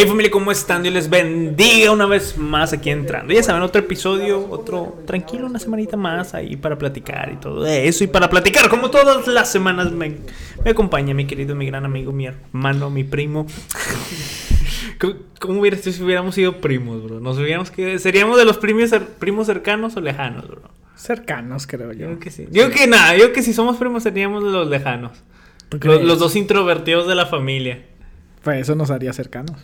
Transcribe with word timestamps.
Hey 0.00 0.06
familia, 0.08 0.30
¿cómo 0.30 0.50
están? 0.50 0.82
Dios 0.82 0.94
les 0.94 1.10
bendiga 1.10 1.92
una 1.92 2.06
vez 2.06 2.38
más 2.38 2.72
aquí 2.72 2.88
entrando. 2.88 3.34
Ya 3.34 3.42
saben, 3.42 3.60
otro 3.60 3.82
episodio, 3.82 4.48
otro 4.48 4.96
tranquilo, 5.06 5.44
una 5.44 5.58
semanita 5.58 5.98
más 5.98 6.32
ahí 6.32 6.56
para 6.56 6.78
platicar 6.78 7.30
y 7.30 7.36
todo 7.36 7.66
eso. 7.66 8.04
Y 8.04 8.06
para 8.06 8.30
platicar, 8.30 8.70
como 8.70 8.90
todas 8.90 9.26
las 9.26 9.52
semanas, 9.52 9.92
me, 9.92 10.16
me 10.64 10.70
acompaña 10.70 11.12
mi 11.12 11.26
querido, 11.26 11.54
mi 11.54 11.66
gran 11.66 11.84
amigo, 11.84 12.12
mi 12.12 12.24
hermano, 12.24 12.88
mi 12.88 13.04
primo. 13.04 13.46
¿Cómo, 14.98 15.16
cómo 15.38 15.60
hubiera 15.60 15.76
sido 15.76 15.92
si 15.92 16.02
hubiéramos 16.02 16.34
sido 16.34 16.62
primos, 16.62 17.04
bro? 17.04 17.20
Nos 17.20 17.36
hubiéramos 17.36 17.70
que 17.70 17.98
seríamos 17.98 18.38
de 18.38 18.46
los 18.46 18.56
primos, 18.56 18.90
primos 19.18 19.48
cercanos 19.48 19.98
o 19.98 20.00
lejanos, 20.00 20.48
bro. 20.48 20.62
Cercanos, 20.96 21.66
creo 21.66 21.92
yo. 21.92 22.08
Yo 22.12 22.18
que 22.18 22.30
sí. 22.30 22.48
Yo 22.50 22.70
que 22.70 22.86
nada, 22.86 23.18
yo 23.18 23.34
que 23.34 23.42
si 23.42 23.52
somos 23.52 23.76
primos 23.76 24.02
seríamos 24.02 24.44
de 24.44 24.50
los 24.50 24.66
lejanos. 24.66 25.12
¿Tú 25.68 25.78
Los, 25.82 26.02
los 26.02 26.18
dos 26.18 26.36
introvertidos 26.36 27.06
de 27.06 27.16
la 27.16 27.26
familia. 27.26 27.84
Pues 28.42 28.62
eso 28.62 28.74
nos 28.74 28.90
haría 28.90 29.12
cercanos. 29.12 29.58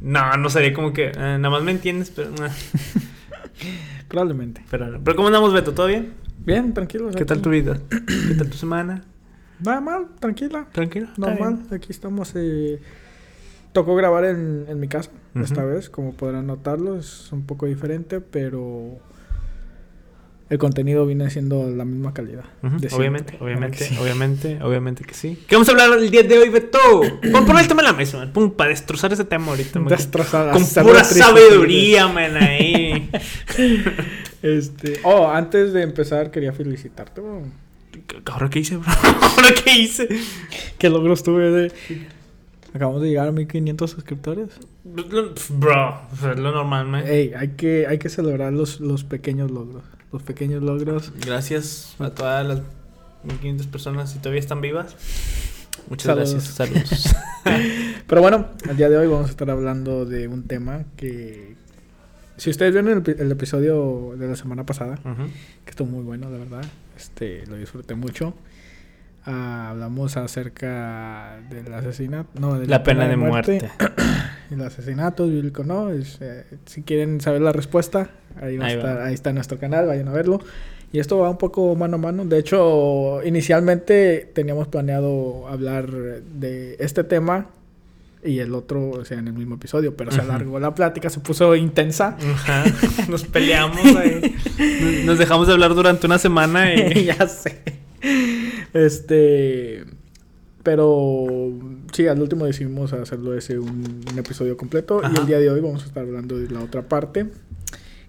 No, 0.00 0.36
no 0.36 0.50
sería 0.50 0.72
como 0.72 0.92
que. 0.92 1.06
eh, 1.08 1.12
nada 1.16 1.50
más 1.50 1.62
me 1.62 1.72
entiendes, 1.72 2.10
pero. 2.14 2.30
Probablemente. 4.08 4.64
pero, 4.70 5.00
pero 5.02 5.16
¿cómo 5.16 5.28
andamos, 5.28 5.52
Beto? 5.52 5.72
¿Todo 5.72 5.86
bien? 5.86 6.12
Bien, 6.44 6.72
tranquilo. 6.74 7.10
¿Qué 7.10 7.24
tal 7.24 7.42
tu 7.42 7.50
vida? 7.50 7.78
¿Qué 7.88 8.34
tal 8.34 8.48
tu 8.48 8.56
semana? 8.56 9.02
Nada 9.60 9.80
mal, 9.80 10.06
tranquila. 10.20 10.66
¿Tranquilo? 10.72 11.06
Está 11.06 11.20
Normal. 11.20 11.66
Aquí 11.72 11.88
estamos. 11.90 12.32
Eh... 12.36 12.80
Tocó 13.72 13.94
grabar 13.94 14.24
en, 14.24 14.64
en 14.68 14.80
mi 14.80 14.88
casa 14.88 15.10
esta 15.34 15.64
vez. 15.64 15.90
Como 15.90 16.12
podrán 16.14 16.46
notarlo, 16.46 16.96
es 16.98 17.30
un 17.32 17.44
poco 17.44 17.66
diferente, 17.66 18.20
pero 18.20 18.98
el 20.48 20.58
contenido 20.58 21.04
viene 21.06 21.28
siendo 21.30 21.68
la 21.68 21.84
misma 21.84 22.14
calidad. 22.14 22.44
Obviamente, 22.92 23.36
obviamente, 23.40 23.88
obviamente, 24.00 24.58
obviamente 24.62 25.04
que 25.04 25.14
sí. 25.14 25.42
¿Qué 25.48 25.56
vamos 25.56 25.68
a 25.68 25.72
hablar 25.72 25.98
el 25.98 26.10
día 26.10 26.22
de 26.22 26.38
hoy, 26.38 26.48
Beto? 26.50 26.78
Pon, 27.32 27.44
pon 27.46 27.58
el 27.58 27.66
tema 27.66 27.82
en 27.82 27.86
la 27.86 27.92
mesa, 27.92 28.18
man. 28.18 28.32
Pum, 28.32 28.52
para 28.52 28.70
destrozar 28.70 29.12
ese 29.12 29.24
tema 29.24 29.48
ahorita. 29.48 29.80
man. 29.80 29.88
Destrozar, 29.88 30.52
Con 30.52 30.64
pura 30.84 31.02
sabiduría, 31.04 32.08
man, 32.08 32.36
ahí. 32.36 33.10
Este, 34.42 35.00
oh, 35.02 35.28
antes 35.28 35.72
de 35.72 35.82
empezar 35.82 36.30
quería 36.30 36.52
felicitarte, 36.52 37.20
bro. 37.20 37.42
¿Ahora 38.26 38.48
qué 38.48 38.60
hice, 38.60 38.76
bro? 38.76 38.86
¿Ahora 39.20 39.48
qué 39.64 39.76
hice? 39.76 40.06
¿Qué 40.78 40.88
logros 40.88 41.24
tuve 41.24 41.50
de 41.50 41.72
Acabamos 42.76 43.00
de 43.00 43.08
llegar 43.08 43.26
a 43.26 43.32
1500 43.32 43.90
suscriptores. 43.90 44.50
Bro, 44.84 46.02
es 46.12 46.38
lo 46.38 46.52
normal, 46.52 46.86
man. 46.86 47.06
Ey, 47.06 47.32
hay 47.34 47.48
que 47.56 47.86
hay 47.86 47.98
que 47.98 48.10
celebrar 48.10 48.52
los, 48.52 48.80
los 48.80 49.02
pequeños 49.02 49.50
logros. 49.50 49.82
Los 50.12 50.22
pequeños 50.22 50.62
logros. 50.62 51.12
Gracias 51.24 51.94
a 51.98 52.10
todas 52.10 52.46
las 52.46 52.60
1500 53.24 53.66
personas 53.66 54.10
si 54.12 54.18
todavía 54.18 54.40
están 54.40 54.60
vivas. 54.60 54.94
Muchas 55.90 56.06
Saludos. 56.06 56.32
gracias. 56.32 56.54
Saludos. 56.54 57.16
Pero 58.06 58.20
bueno, 58.22 58.46
el 58.68 58.76
día 58.76 58.88
de 58.88 58.96
hoy 58.96 59.06
vamos 59.08 59.26
a 59.28 59.30
estar 59.30 59.50
hablando 59.50 60.04
de 60.06 60.28
un 60.28 60.44
tema 60.44 60.84
que 60.96 61.54
si 62.36 62.50
ustedes 62.50 62.72
vieron 62.72 62.90
el, 63.06 63.20
el 63.20 63.30
episodio 63.32 64.14
de 64.18 64.28
la 64.28 64.36
semana 64.36 64.64
pasada, 64.64 64.98
Ujú. 65.04 65.24
que 65.64 65.70
estuvo 65.70 65.88
muy 65.88 66.04
bueno, 66.04 66.30
de 66.30 66.38
verdad. 66.38 66.64
Este, 66.96 67.44
lo 67.46 67.56
disfruté 67.56 67.94
mucho. 67.94 68.34
Ah, 69.24 69.70
hablamos 69.70 70.16
acerca 70.16 71.40
del 71.50 71.72
asesinato, 71.74 72.28
no, 72.38 72.58
de 72.58 72.66
La 72.68 72.82
pena 72.84 73.08
de 73.08 73.16
muerte. 73.16 73.70
El 74.50 74.62
asesinato 74.62 75.26
bíblico, 75.26 75.64
¿no? 75.64 75.90
Es, 75.90 76.18
eh, 76.20 76.44
si 76.66 76.82
quieren 76.82 77.20
saber 77.20 77.40
la 77.42 77.52
respuesta, 77.52 78.10
ahí, 78.40 78.56
va 78.56 78.66
a 78.66 78.68
Ahí 78.68 78.76
va. 78.76 78.82
estar- 78.82 79.02
ahí 79.02 79.14
está 79.14 79.32
nuestro 79.32 79.58
canal, 79.58 79.86
vayan 79.86 80.08
a 80.08 80.12
verlo. 80.12 80.40
Y 80.92 81.00
esto 81.00 81.18
va 81.18 81.28
un 81.28 81.36
poco 81.38 81.74
mano 81.74 81.96
a 81.96 81.98
mano. 81.98 82.24
De 82.24 82.38
hecho, 82.38 83.20
inicialmente 83.24 84.30
teníamos 84.34 84.68
planeado 84.68 85.48
hablar 85.48 85.90
de 85.90 86.76
este 86.78 87.02
tema 87.04 87.46
y 88.24 88.38
el 88.38 88.54
otro, 88.54 88.90
o 88.90 89.04
sea, 89.04 89.18
en 89.18 89.26
el 89.28 89.34
mismo 89.34 89.56
episodio, 89.56 89.96
pero 89.96 90.10
se 90.12 90.20
Ujú. 90.20 90.30
alargó 90.30 90.58
la 90.60 90.74
plática, 90.74 91.10
se 91.10 91.20
puso 91.20 91.54
intensa. 91.56 92.16
Ajá. 92.18 92.64
Nos 93.08 93.24
peleamos 93.24 93.84
ahí. 93.96 94.34
Nos 95.04 95.18
dejamos 95.18 95.48
de 95.48 95.52
hablar 95.54 95.74
durante 95.74 96.06
una 96.06 96.18
semana 96.18 96.72
y. 96.74 97.04
ya 97.06 97.28
sé. 97.28 97.60
Este. 98.72 99.84
Pero 100.66 101.28
sí, 101.92 102.08
al 102.08 102.20
último 102.20 102.44
decidimos 102.44 102.92
hacerlo 102.92 103.34
ese 103.38 103.56
un, 103.56 104.00
un 104.10 104.18
episodio 104.18 104.56
completo. 104.56 105.00
Y 105.14 105.16
el 105.16 105.24
día 105.24 105.38
de 105.38 105.48
hoy 105.48 105.60
vamos 105.60 105.84
a 105.84 105.86
estar 105.86 106.02
hablando 106.02 106.36
de 106.36 106.50
la 106.50 106.58
otra 106.58 106.82
parte, 106.88 107.30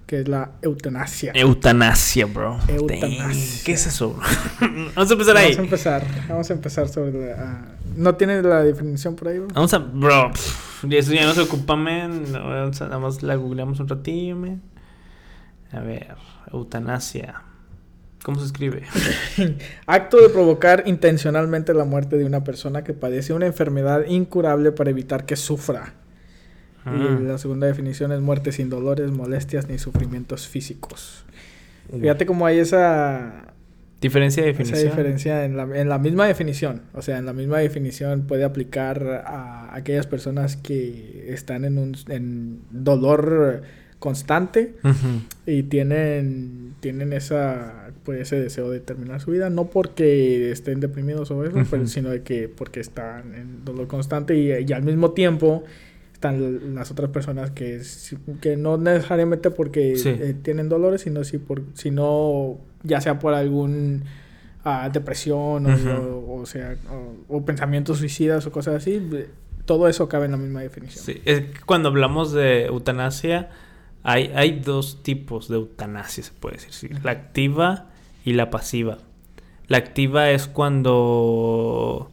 que 0.07 0.21
es 0.21 0.27
la 0.27 0.53
eutanasia. 0.63 1.33
Eutanasia, 1.35 2.25
bro. 2.25 2.57
Eutanasia. 2.67 3.63
¿Qué 3.63 3.73
es 3.73 3.85
eso, 3.85 4.09
bro? 4.15 4.23
Vamos 4.95 5.11
a 5.11 5.13
empezar 5.13 5.37
ahí. 5.37 5.49
Vamos 5.51 5.59
a 5.59 5.61
empezar. 5.61 6.07
Vamos 6.27 6.49
a 6.49 6.53
empezar 6.53 6.89
sobre 6.89 7.27
la. 7.27 7.35
ah, 7.37 7.65
¿No 7.95 8.15
tienes 8.15 8.43
la 8.43 8.63
definición 8.63 9.15
por 9.15 9.27
ahí, 9.27 9.37
bro? 9.37 9.49
Vamos 9.53 9.71
a. 9.75 9.77
Bro, 9.77 10.31
pff, 10.33 10.83
eso 10.91 11.13
ya 11.13 11.27
no 11.27 11.35
se 11.35 11.41
ocupa, 11.41 11.73
a- 11.75 11.77
Nada 11.77 12.97
más 12.99 13.21
la 13.21 13.35
googleamos 13.35 13.79
un 13.79 13.87
ratillo, 13.87 14.35
men. 14.35 14.63
A 15.71 15.79
ver, 15.81 16.15
eutanasia. 16.51 17.43
¿Cómo 18.23 18.39
se 18.39 18.45
escribe? 18.45 18.83
Acto 19.85 20.21
de 20.21 20.29
provocar 20.29 20.83
intencionalmente 20.85 21.73
la 21.73 21.85
muerte 21.85 22.17
de 22.17 22.25
una 22.25 22.43
persona 22.43 22.83
que 22.83 22.93
padece 22.93 23.33
una 23.33 23.45
enfermedad 23.45 24.05
incurable 24.07 24.71
para 24.71 24.89
evitar 24.89 25.25
que 25.25 25.35
sufra. 25.35 25.93
Ah. 26.85 26.95
Y 26.95 27.23
la 27.23 27.37
segunda 27.37 27.67
definición 27.67 28.11
es 28.11 28.21
muerte 28.21 28.51
sin 28.51 28.69
dolores, 28.69 29.11
molestias 29.11 29.69
ni 29.69 29.77
sufrimientos 29.77 30.47
físicos. 30.47 31.23
Fíjate 31.89 32.25
cómo 32.25 32.45
hay 32.45 32.59
esa, 32.59 33.47
Diferencia 33.99 34.43
de 34.43 34.51
esa 34.51 34.59
definición. 34.59 34.89
diferencia 34.91 35.45
en 35.45 35.57
la, 35.57 35.63
en 35.63 35.89
la 35.89 35.97
misma 35.97 36.27
definición. 36.27 36.83
O 36.93 37.01
sea, 37.01 37.17
en 37.17 37.25
la 37.25 37.33
misma 37.33 37.57
definición 37.57 38.27
puede 38.27 38.43
aplicar 38.43 39.23
a 39.25 39.75
aquellas 39.75 40.05
personas 40.05 40.55
que 40.55 41.33
están 41.33 41.65
en 41.65 41.79
un 41.79 41.95
en 42.07 42.61
dolor 42.69 43.63
constante 43.99 44.75
y 45.45 45.63
tienen, 45.63 46.75
tienen 46.79 47.13
esa, 47.13 47.89
pues, 48.03 48.21
ese 48.21 48.39
deseo 48.39 48.69
de 48.69 48.79
terminar 48.79 49.21
su 49.21 49.31
vida. 49.31 49.49
No 49.49 49.65
porque 49.65 50.51
estén 50.51 50.79
deprimidos 50.79 51.31
o 51.31 51.43
eso, 51.43 51.57
pero 51.69 51.87
sino 51.87 52.09
de 52.09 52.21
que 52.23 52.47
porque 52.49 52.79
están 52.79 53.33
en 53.33 53.65
dolor 53.65 53.87
constante 53.87 54.35
y, 54.37 54.51
y 54.51 54.73
al 54.73 54.83
mismo 54.83 55.11
tiempo 55.11 55.63
están 56.13 56.73
las 56.75 56.89
otras 56.91 57.09
personas 57.11 57.51
que, 57.51 57.79
que 58.41 58.57
no 58.57 58.77
necesariamente 58.77 59.51
porque 59.51 59.95
Sí. 59.97 60.09
eh, 60.09 60.35
tienen 60.41 60.67
dolores, 60.69 61.01
sino, 61.01 61.23
si 61.23 61.37
por, 61.37 61.61
sino 61.75 62.57
ya 62.83 63.01
sea 63.01 63.19
por 63.19 63.33
algún 63.35 64.03
ah, 64.63 64.89
depresión 64.91 65.65
o, 65.65 65.69
o, 66.27 66.41
o 66.41 66.45
sea, 66.45 66.75
o, 67.29 67.37
o 67.37 67.45
pensamientos 67.45 67.99
suicidas 67.99 68.45
o 68.47 68.51
cosas 68.51 68.75
así. 68.75 68.95
eh, 69.13 69.27
Todo 69.65 69.87
eso 69.87 70.07
cabe 70.09 70.25
en 70.25 70.31
la 70.31 70.37
misma 70.37 70.61
definición. 70.61 71.03
Sí, 71.05 71.21
es 71.25 71.41
que 71.41 71.59
cuando 71.65 71.89
hablamos 71.89 72.31
de 72.33 72.65
eutanasia, 72.65 73.49
hay, 74.03 74.31
hay 74.35 74.59
dos 74.59 75.03
tipos 75.03 75.47
de 75.49 75.55
eutanasia, 75.55 76.23
se 76.23 76.31
puede 76.31 76.55
decir. 76.55 76.71
sí, 76.73 76.89
La 77.03 77.11
activa 77.11 77.87
y 78.23 78.33
la 78.33 78.49
pasiva. 78.49 78.97
La 79.67 79.77
activa 79.77 80.29
es 80.31 80.47
cuando 80.47 82.11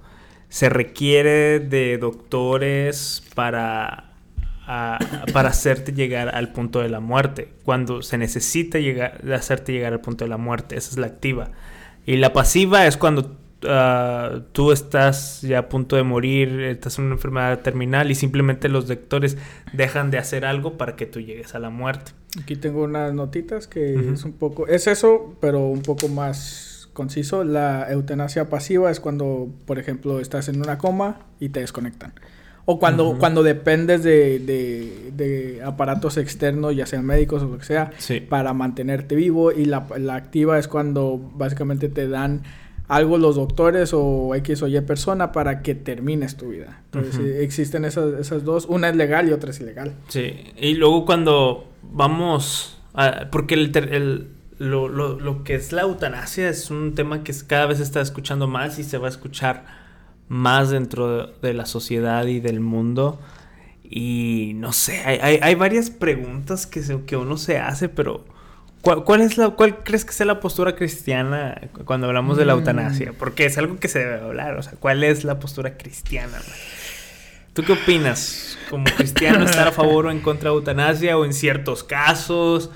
se 0.48 0.68
requiere 0.68 1.60
de 1.60 1.98
doctores 1.98 3.22
para, 3.34 4.12
a- 4.66 4.98
para 5.32 5.50
hacerte 5.50 5.92
llegar 5.92 6.34
al 6.34 6.52
punto 6.52 6.80
de 6.80 6.88
la 6.88 7.00
muerte. 7.00 7.52
Cuando 7.64 8.02
se 8.02 8.18
necesita 8.18 8.78
llegar, 8.78 9.20
hacerte 9.32 9.72
llegar 9.72 9.92
al 9.92 10.00
punto 10.00 10.24
de 10.24 10.28
la 10.30 10.36
muerte. 10.36 10.76
Esa 10.76 10.90
es 10.90 10.98
la 10.98 11.06
activa. 11.06 11.50
Y 12.06 12.16
la 12.16 12.32
pasiva 12.32 12.86
es 12.86 12.96
cuando 12.96 13.36
ah, 13.68 14.40
tú 14.52 14.72
estás 14.72 15.42
ya 15.42 15.58
a 15.60 15.68
punto 15.68 15.96
de 15.96 16.02
morir, 16.02 16.60
estás 16.60 16.98
en 16.98 17.06
una 17.06 17.14
enfermedad 17.14 17.60
terminal 17.60 18.10
y 18.10 18.14
simplemente 18.14 18.68
los 18.68 18.88
doctores 18.88 19.36
dejan 19.72 20.10
de 20.10 20.18
hacer 20.18 20.44
algo 20.44 20.76
para 20.78 20.96
que 20.96 21.06
tú 21.06 21.20
llegues 21.20 21.54
a 21.54 21.58
la 21.58 21.70
muerte. 21.70 22.12
Aquí 22.40 22.56
tengo 22.56 22.84
unas 22.84 23.12
notitas 23.14 23.66
que 23.66 23.94
Ujú. 23.96 24.14
es 24.14 24.24
un 24.24 24.32
poco, 24.32 24.66
es 24.66 24.86
eso, 24.86 25.36
pero 25.40 25.60
un 25.66 25.82
poco 25.82 26.08
más 26.08 26.88
conciso. 26.92 27.44
La 27.44 27.90
eutanasia 27.90 28.48
pasiva 28.48 28.90
es 28.90 29.00
cuando, 29.00 29.48
por 29.66 29.78
ejemplo, 29.78 30.20
estás 30.20 30.48
en 30.48 30.60
una 30.60 30.78
coma 30.78 31.20
y 31.40 31.48
te 31.50 31.60
desconectan. 31.60 32.12
O 32.66 32.78
cuando, 32.78 33.10
Ujú. 33.10 33.18
cuando 33.18 33.42
dependes 33.42 34.02
de, 34.02 34.38
de- 34.38 35.10
de 35.14 35.62
aparatos 35.62 36.16
externos, 36.16 36.74
ya 36.74 36.86
sean 36.86 37.04
médicos 37.04 37.42
o 37.42 37.46
lo 37.48 37.58
que 37.58 37.64
sea, 37.64 37.90
Sí. 37.98 38.20
para 38.20 38.54
mantenerte 38.54 39.14
vivo. 39.16 39.52
Y 39.52 39.66
la, 39.66 39.86
la 39.98 40.14
activa 40.14 40.58
es 40.58 40.66
cuando 40.66 41.18
básicamente 41.34 41.90
te 41.90 42.08
dan 42.08 42.42
algo 42.88 43.16
los 43.18 43.36
doctores 43.36 43.92
o 43.94 44.34
X 44.34 44.62
o 44.62 44.68
Y 44.68 44.80
persona 44.82 45.32
para 45.32 45.62
que 45.62 45.74
termines 45.74 46.36
tu 46.36 46.50
vida. 46.50 46.82
Entonces 46.86 47.40
existen 47.40 47.84
esas, 47.84 48.14
esas 48.20 48.44
dos. 48.44 48.66
Una 48.68 48.88
es 48.90 48.96
legal 48.96 49.28
y 49.28 49.32
otra 49.32 49.50
es 49.50 49.60
ilegal. 49.60 49.94
Sí, 50.08 50.34
y 50.56 50.74
luego 50.74 51.04
cuando 51.06 51.66
vamos, 51.82 52.78
a- 52.94 53.28
porque 53.32 53.54
el, 53.54 53.74
el- 53.76 54.28
lo, 54.58 54.88
lo- 54.88 55.18
lo 55.18 55.42
que 55.44 55.54
es 55.54 55.72
la 55.72 55.82
eutanasia 55.82 56.48
es 56.48 56.70
un 56.70 56.94
tema 56.94 57.24
que 57.24 57.32
cada 57.46 57.66
vez 57.66 57.78
se 57.78 57.84
está 57.84 58.00
escuchando 58.00 58.46
más 58.46 58.78
y 58.78 58.84
se 58.84 58.98
va 58.98 59.06
a 59.06 59.10
escuchar 59.10 59.64
más 60.28 60.70
dentro 60.70 61.26
de, 61.26 61.32
de 61.48 61.54
la 61.54 61.66
sociedad 61.66 62.26
y 62.26 62.40
del 62.40 62.60
mundo. 62.60 63.18
Y 63.82 64.52
no 64.56 64.72
sé, 64.72 64.98
hay, 65.04 65.18
hay- 65.20 65.38
hay 65.42 65.54
varias 65.54 65.90
preguntas 65.90 66.66
que, 66.66 66.82
se- 66.82 67.02
que 67.04 67.16
uno 67.16 67.36
se 67.36 67.58
hace, 67.58 67.88
pero 67.88 68.24
¿cuál, 68.84 69.02
cuál 69.04 69.20
es 69.22 69.36
la, 69.38 69.50
¿cuál 69.50 69.82
crees 69.82 70.04
que 70.04 70.12
sea 70.12 70.26
la 70.26 70.38
postura 70.40 70.76
cristiana 70.76 71.60
cuando 71.84 72.06
hablamos 72.06 72.36
de 72.36 72.44
la 72.44 72.54
Mm. 72.54 72.58
eutanasia? 72.58 73.12
Porque 73.18 73.46
es 73.46 73.58
algo 73.58 73.78
que 73.78 73.88
se 73.88 73.98
debe 73.98 74.20
hablar, 74.20 74.56
o 74.56 74.62
sea, 74.62 74.74
¿cuál 74.78 75.02
es 75.02 75.24
la 75.24 75.38
postura 75.40 75.76
cristiana? 75.76 76.32
man? 76.32 76.42
¿Tú 77.54 77.62
qué 77.64 77.72
opinas? 77.72 78.58
¿Como 78.70 78.84
cristiano 78.96 79.44
estar 79.44 79.68
a 79.68 79.72
favor 79.72 80.06
o 80.06 80.10
en 80.10 80.20
contra 80.20 80.50
de 80.50 80.56
eutanasia 80.56 81.16
o 81.16 81.24
en 81.24 81.32
ciertos 81.32 81.84
casos? 81.84 82.70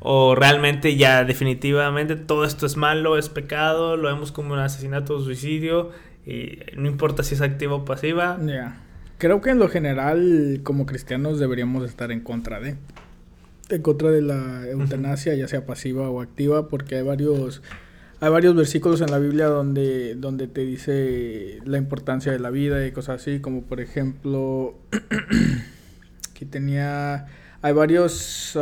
¿O 0.00 0.34
realmente 0.34 0.96
ya 0.96 1.24
definitivamente 1.24 2.16
todo 2.16 2.44
esto 2.44 2.66
es 2.66 2.76
malo, 2.76 3.16
es 3.16 3.28
pecado, 3.28 3.96
lo 3.96 4.08
vemos 4.08 4.32
como 4.32 4.52
un 4.52 4.58
asesinato 4.60 5.14
o 5.16 5.20
suicidio 5.22 5.92
y 6.26 6.58
no 6.76 6.88
importa 6.88 7.22
si 7.22 7.34
es 7.36 7.40
activa 7.40 7.74
o 7.74 7.84
pasiva? 7.84 8.38
Ya. 8.44 8.76
Creo 9.18 9.40
que 9.40 9.50
en 9.50 9.58
lo 9.60 9.68
general 9.68 10.60
como 10.64 10.84
cristianos 10.84 11.38
deberíamos 11.38 11.84
estar 11.88 12.10
en 12.12 12.20
contra 12.20 12.58
de 12.60 12.76
en 13.70 13.82
contra 13.82 14.10
de 14.10 14.22
la 14.22 14.68
eutanasia, 14.68 15.34
ya 15.34 15.48
sea 15.48 15.66
pasiva 15.66 16.10
o 16.10 16.20
activa, 16.20 16.68
porque 16.68 16.96
hay 16.96 17.02
varios 17.02 17.62
hay 18.20 18.30
varios 18.30 18.54
versículos 18.54 19.02
en 19.02 19.10
la 19.10 19.18
Biblia 19.18 19.46
donde, 19.46 20.14
donde 20.14 20.46
te 20.46 20.64
dice 20.64 21.58
la 21.66 21.76
importancia 21.76 22.32
de 22.32 22.38
la 22.38 22.48
vida 22.48 22.86
y 22.86 22.90
cosas 22.90 23.20
así, 23.20 23.40
como 23.40 23.64
por 23.64 23.80
ejemplo, 23.80 24.74
aquí 26.30 26.46
tenía, 26.46 27.26
hay 27.60 27.72
varios, 27.74 28.58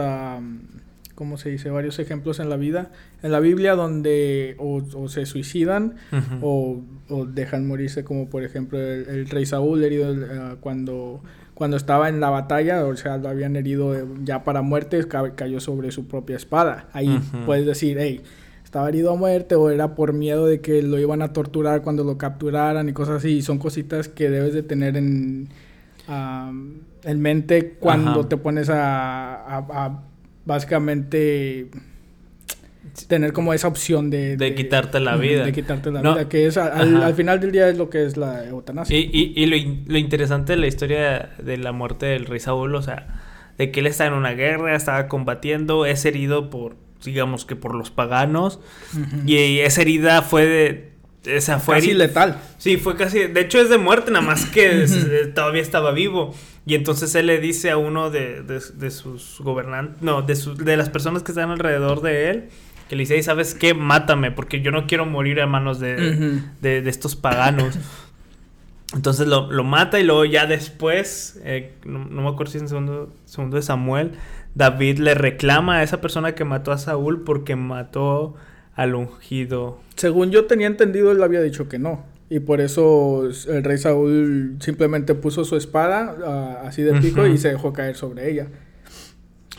¿cómo 1.15 1.37
se 1.37 1.51
dice? 1.51 1.71
Varios 1.71 2.01
ejemplos 2.01 2.41
en 2.41 2.49
la 2.49 2.57
vida, 2.57 2.91
en 3.23 3.31
la 3.31 3.39
Biblia 3.39 3.77
donde 3.77 4.57
o, 4.59 5.09
se 5.09 5.27
suicidan 5.27 5.95
o, 6.41 6.83
dejan 7.29 7.67
morirse, 7.67 8.03
como 8.03 8.29
por 8.31 8.43
ejemplo 8.43 8.81
el, 8.81 9.29
rey 9.29 9.47
Saúl 9.47 9.85
herido 9.85 10.13
uh, 10.13 10.57
cuando 10.61 11.23
cuando 11.63 11.77
estaba 11.77 12.09
en 12.09 12.19
la 12.19 12.29
batalla, 12.29 12.85
o 12.85 12.97
sea, 12.97 13.19
lo 13.19 13.29
habían 13.29 13.55
herido 13.55 13.95
ya 14.25 14.43
para 14.43 14.63
muerte, 14.63 15.07
cayó 15.37 15.61
sobre 15.61 15.93
su 15.93 16.09
propia 16.09 16.35
espada. 16.35 16.89
Ahí 16.93 17.21
puedes 17.47 17.65
decir, 17.65 17.99
hey, 18.01 18.21
estaba 18.65 18.89
herido 18.89 19.13
a 19.13 19.15
muerte 19.15 19.55
o 19.55 19.71
era 19.71 19.95
por 19.95 20.13
miedo 20.13 20.47
de 20.47 20.61
que 20.61 20.83
lo 20.83 20.99
iban 20.99 21.23
a 21.23 21.33
torturar 21.33 21.83
cuando 21.83 22.03
lo 22.03 22.19
capturaran 22.19 22.89
y 22.89 22.93
cosas 22.93 23.19
así. 23.19 23.37
Y 23.37 23.43
son 23.43 23.59
cositas 23.59 24.09
que 24.09 24.29
debes 24.29 24.55
de 24.55 24.65
tener 24.65 24.97
en, 24.97 25.51
en 26.09 27.21
mente 27.21 27.77
cuando 27.79 28.27
te 28.27 28.37
pones 28.37 28.69
a, 28.69 30.01
básicamente 30.45 31.71
tener 33.09 33.33
como 33.33 33.55
esa 33.55 33.69
opción 33.69 34.11
de, 34.11 34.37
de, 34.37 34.55
quitarte 34.55 35.01
la 35.01 35.17
vida. 35.17 35.45
De 35.45 35.53
quitarte 35.53 35.91
la 35.91 36.01
vida, 36.01 36.29
que 36.29 36.47
es 36.47 36.57
al, 36.57 37.15
final 37.15 37.41
del 37.41 37.53
día 37.53 37.69
es 37.69 37.79
lo 37.79 37.91
que 37.91 38.05
es 38.05 38.17
la 38.17 38.47
eutanasia. 38.47 38.97
Y, 38.97 39.11
y, 39.13 39.33
y 39.43 39.47
lo, 39.47 39.57
lo, 39.87 39.99
interesante 39.99 40.53
de 40.53 40.59
la 40.59 40.67
historia 40.67 41.31
de 41.43 41.57
la 41.57 41.73
muerte 41.73 42.07
del 42.07 42.27
rey 42.27 42.41
Saúl, 42.41 42.75
o 42.75 42.83
sea, 42.83 43.07
de 43.59 43.71
que 43.71 43.81
él 43.81 43.87
está 43.87 44.07
en 44.07 44.13
una 44.13 44.33
guerra, 44.33 44.75
estaba 44.75 45.09
combatiendo, 45.09 45.87
es 45.87 46.05
herido 46.05 46.51
por 46.51 46.77
digamos 47.05 47.45
que 47.45 47.57
por 47.57 47.75
los 47.75 47.91
paganos. 47.91 48.61
Y 49.27 49.59
esa 49.61 49.83
herida 49.83 50.23
fue 50.23 50.47
de. 50.47 50.93
Esa 51.25 51.61
fue 51.61 51.77
casi 51.77 51.95
letal. 51.95 52.41
Sí, 52.59 52.79
fue 52.79 52.97
casi. 52.97 53.27
De 53.27 53.41
hecho, 53.41 53.61
es 53.61 53.69
de 53.69 53.79
muerte, 53.79 54.11
nada 54.11 54.25
más 54.25 54.45
que 54.47 54.87
todavía 55.35 55.63
estaba 55.63 55.93
vivo. 55.93 56.35
Y 56.67 56.75
entonces 56.75 57.15
él 57.15 57.27
le 57.27 57.39
dice 57.39 57.71
a 57.71 57.77
uno 57.77 58.11
de, 58.11 58.43
de, 58.43 58.91
sus 58.91 59.39
gobernantes. 59.41 60.03
No, 60.03 60.23
de, 60.23 60.35
de 60.35 60.77
las 60.77 60.89
personas 60.91 61.23
que 61.23 61.33
están 61.33 61.51
alrededor 61.51 62.03
de 62.03 62.31
él. 62.31 62.49
Que 62.93 62.97
le 62.97 63.05
dice, 63.05 63.23
¿sabes 63.23 63.55
qué? 63.55 63.73
Mátame, 63.73 64.33
porque 64.33 64.61
yo 64.61 64.71
no 64.71 64.87
quiero 64.87 65.07
morir 65.07 65.41
a 65.41 65.47
manos 65.47 65.81
de, 65.81 66.43
de 66.61 66.91
estos 66.91 67.17
paganos. 67.17 67.79
Entonces 68.95 69.27
lo, 69.27 69.51
lo, 69.51 69.65
mata 69.65 69.99
y 69.99 70.05
luego 70.05 70.27
ya 70.27 70.45
después, 70.45 71.41
eh, 71.43 71.73
no, 71.87 72.01
no, 72.05 72.21
me 72.21 72.29
acuerdo 72.29 72.53
si 72.53 72.59
es 72.59 72.65
en 72.65 72.69
segundo, 72.69 73.11
segundo 73.25 73.57
de 73.57 73.63
Samuel, 73.63 74.11
David 74.55 74.99
le 74.99 75.15
reclama 75.15 75.79
a 75.79 75.83
esa 75.83 76.03
persona 76.03 76.35
que 76.35 76.45
mató 76.45 76.71
a 76.71 76.77
Saúl 76.77 77.23
porque 77.25 77.57
mató 77.57 78.35
al 78.75 78.95
ungido. 78.95 79.81
Según 79.97 80.31
yo 80.31 80.45
tenía 80.45 80.67
entendido, 80.67 81.13
él 81.13 81.23
había 81.23 81.41
dicho 81.41 81.71
que 81.71 81.79
no. 81.79 82.05
Y 82.29 82.41
por 82.41 82.61
eso 82.61 83.27
el 83.49 83.65
rey 83.65 83.79
Saúl 83.79 84.59
simplemente 84.61 85.15
puso 85.15 85.47
su 85.47 85.57
espada 85.57 86.15
ah, 86.27 86.63
así 86.67 86.83
de 86.83 87.01
pico 87.01 87.27
y 87.27 87.39
se 87.39 87.49
dejó 87.49 87.73
caer 87.73 87.97
sobre 87.97 88.31
ella. 88.31 88.49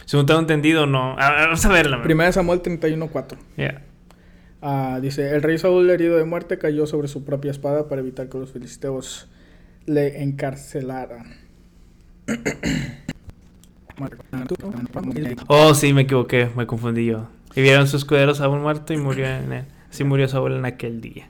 Según 0.06 0.26
tengo 0.26 0.40
entendido, 0.40 0.86
no. 0.86 1.16
vamos 1.16 1.66
a 1.66 1.70
verla. 1.70 2.02
Primera 2.02 2.32
Samuel 2.32 2.62
31.4. 2.62 3.38
Yeah. 3.58 3.82
Ah, 4.62 5.00
dice, 5.02 5.36
el 5.36 5.42
rey 5.42 5.58
Saúl 5.58 5.90
herido 5.90 6.18
de 6.18 6.24
muerte 6.24 6.58
cayó 6.58 6.88
sobre 6.88 7.08
su 7.08 7.26
propia 7.26 7.52
espada 7.52 7.90
para 7.90 8.02
evitar 8.02 8.30
que 8.30 8.38
los 8.38 8.52
filisteos 8.52 9.30
le 9.86 10.24
encarcelaran. 10.24 11.36
Oh, 15.48 15.76
sí, 15.76 15.94
me 15.94 16.02
equivoqué, 16.02 16.50
me 16.56 16.66
confundí 16.66 17.06
yo. 17.06 17.28
Y 17.56 17.62
vieron 17.62 17.88
su 17.88 17.98
escudero 17.98 18.34
Saúl 18.34 18.60
muerto 18.60 18.92
y 18.92 18.98
murió 18.98 19.28
en 19.28 19.54
él. 19.54 19.66
Así 19.90 20.04
murió 20.04 20.28
Saúl 20.28 20.54
en 20.54 20.66
aquel 20.66 21.00
día. 21.00 21.30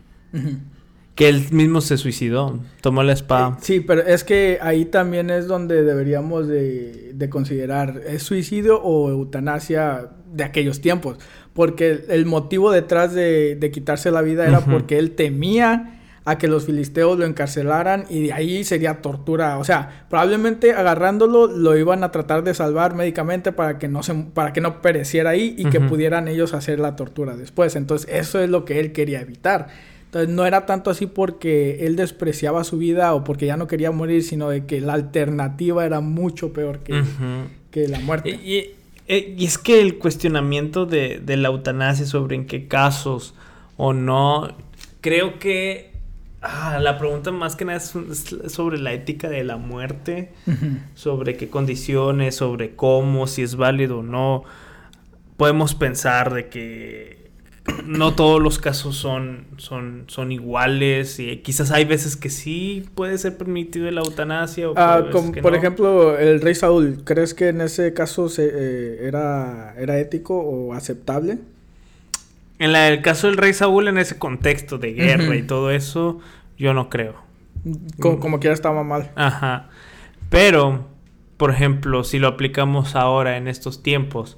Que 1.15 1.29
él 1.29 1.45
mismo 1.51 1.81
se 1.81 1.97
suicidó, 1.97 2.59
tomó 2.81 3.03
la 3.03 3.13
espada. 3.13 3.57
Eh, 3.57 3.61
sí, 3.61 3.79
pero 3.81 4.01
es 4.01 4.23
que 4.23 4.57
ahí 4.61 4.85
también 4.85 5.29
es 5.29 5.47
donde 5.47 5.83
deberíamos 5.83 6.47
de, 6.47 7.27
considerar, 7.29 8.01
¿es 8.07 8.23
suicidio 8.23 8.81
o 8.81 9.09
eutanasia 9.09 10.09
de 10.31 10.43
aquellos 10.43 10.81
tiempos? 10.81 11.17
Porque 11.53 12.05
el 12.09 12.25
motivo 12.25 12.71
detrás 12.71 13.13
de, 13.13 13.69
quitarse 13.71 14.09
la 14.09 14.21
vida 14.21 14.47
era 14.47 14.61
porque 14.61 14.97
él 14.97 15.11
temía 15.11 15.99
a 16.25 16.37
que 16.37 16.47
los 16.47 16.65
filisteos 16.65 17.17
lo 17.19 17.25
encarcelaran 17.25 18.05
y 18.09 18.27
de 18.27 18.33
ahí 18.33 18.63
sería 18.63 19.01
tortura. 19.01 19.57
O 19.57 19.63
sea, 19.63 20.05
probablemente 20.09 20.73
agarrándolo 20.73 21.47
lo 21.47 21.77
iban 21.77 22.03
a 22.03 22.11
tratar 22.11 22.43
de 22.43 22.53
salvar 22.53 22.95
médicamente 22.95 23.51
para 23.51 23.77
que 23.77 23.87
no 23.87 24.03
se, 24.03 24.13
para 24.13 24.53
que 24.53 24.61
no 24.61 24.81
pereciera 24.81 25.31
ahí 25.31 25.55
y 25.57 25.65
que 25.65 25.81
pudieran 25.81 26.27
ellos 26.27 26.53
hacer 26.53 26.79
la 26.79 26.95
tortura 26.95 27.35
después. 27.35 27.75
Entonces, 27.75 28.09
eso 28.11 28.39
es 28.39 28.49
lo 28.49 28.63
que 28.65 28.79
él 28.79 28.93
quería 28.93 29.21
evitar. 29.21 29.67
Entonces, 30.13 30.29
no 30.29 30.45
era 30.45 30.67
tanto 30.67 30.91
así 30.91 31.07
porque 31.07 31.87
él 31.87 31.95
despreciaba 31.95 32.63
su 32.63 32.77
vida 32.77 33.13
o 33.15 33.23
porque 33.23 33.47
ya 33.47 33.57
no 33.57 33.65
quería 33.67 33.89
morir, 33.91 34.23
sino 34.23 34.49
de 34.49 34.65
que 34.65 34.79
la 34.79 34.93
alternativa 34.93 35.85
era 35.85 36.01
mucho 36.01 36.53
peor 36.53 36.79
que, 36.79 37.01
que 37.71 37.87
la 37.87 37.99
muerte. 37.99 38.29
Y, 38.29 38.75
eh, 39.07 39.35
y, 39.37 39.45
es 39.45 39.57
que 39.57 39.81
el 39.81 39.97
cuestionamiento 39.97 40.85
de, 40.85 41.19
de 41.19 41.37
la 41.37 41.47
eutanasia 41.49 42.05
sobre 42.05 42.35
en 42.35 42.45
qué 42.45 42.67
casos 42.67 43.33
o 43.75 43.93
no, 43.93 44.55
creo 45.01 45.39
que 45.39 45.93
Ah, 46.45 46.77
la 46.81 46.97
pregunta 46.97 47.31
más 47.31 47.55
que 47.55 47.63
nada 47.63 47.77
es, 47.77 47.93
sobre 48.47 48.77
la 48.77 48.91
ética 48.91 49.29
de 49.29 49.45
la 49.45 49.55
muerte, 49.55 50.33
sobre 50.93 51.37
qué 51.37 51.49
condiciones, 51.49 52.35
sobre 52.35 52.75
cómo, 52.75 53.27
si 53.27 53.43
es 53.43 53.55
válido 53.55 53.99
o 53.99 54.03
no. 54.03 54.43
Podemos 55.37 55.73
pensar 55.73 56.33
de 56.33 56.49
que 56.49 57.22
no 57.85 58.13
todos 58.13 58.41
los 58.41 58.59
casos 58.59 58.95
son, 58.97 59.45
son, 59.57 60.03
son 60.07 60.31
iguales 60.31 61.19
y 61.19 61.37
quizás 61.37 61.71
hay 61.71 61.85
veces 61.85 62.17
que 62.17 62.29
sí 62.29 62.85
puede 62.95 63.17
ser 63.17 63.37
permitido 63.37 63.89
la 63.91 64.01
eutanasia. 64.01 64.69
O 64.69 64.73
ah, 64.75 65.05
por 65.41 65.55
ejemplo, 65.55 66.17
el 66.17 66.41
rey 66.41 66.55
Saúl, 66.55 67.01
¿crees 67.03 67.33
que 67.33 67.49
en 67.49 67.61
ese 67.61 67.93
caso 67.93 68.29
se, 68.29 68.45
eh, 68.45 69.07
era, 69.07 69.75
era 69.77 69.99
ético 69.99 70.37
o 70.37 70.73
aceptable? 70.73 71.39
En 72.59 72.75
el 72.75 73.01
caso 73.01 73.27
del 73.27 73.37
rey 73.37 73.53
Saúl, 73.53 73.87
en 73.87 73.97
ese 73.97 74.17
contexto 74.17 74.77
de 74.77 74.93
guerra 74.93 75.35
y 75.35 75.43
todo 75.43 75.71
eso, 75.71 76.19
yo 76.57 76.73
no 76.73 76.89
creo. 76.89 77.15
Como, 77.99 78.19
como 78.19 78.39
quiera 78.39 78.53
estaba 78.53 78.83
mal. 78.83 79.11
Ajá. 79.15 79.69
Pero, 80.29 80.85
por 81.37 81.51
ejemplo, 81.51 82.03
si 82.03 82.19
lo 82.19 82.27
aplicamos 82.27 82.95
ahora 82.95 83.37
en 83.37 83.47
estos 83.47 83.83
tiempos, 83.83 84.37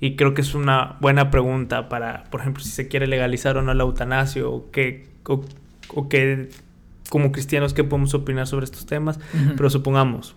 y 0.00 0.16
creo 0.16 0.34
que 0.34 0.42
es 0.42 0.54
una 0.54 0.96
buena 1.00 1.30
pregunta 1.30 1.88
para, 1.88 2.24
por 2.30 2.40
ejemplo, 2.40 2.62
si 2.62 2.70
se 2.70 2.88
quiere 2.88 3.06
legalizar 3.06 3.56
o 3.56 3.62
no 3.62 3.74
la 3.74 3.82
eutanasia, 3.82 4.46
o 4.46 4.70
qué, 4.70 5.08
o, 5.24 6.08
qué, 6.08 6.50
como 7.10 7.32
cristianos, 7.32 7.74
qué 7.74 7.82
podemos 7.82 8.14
opinar 8.14 8.46
sobre 8.46 8.64
estos 8.64 8.86
temas. 8.86 9.18
Pero 9.56 9.70
supongamos, 9.70 10.36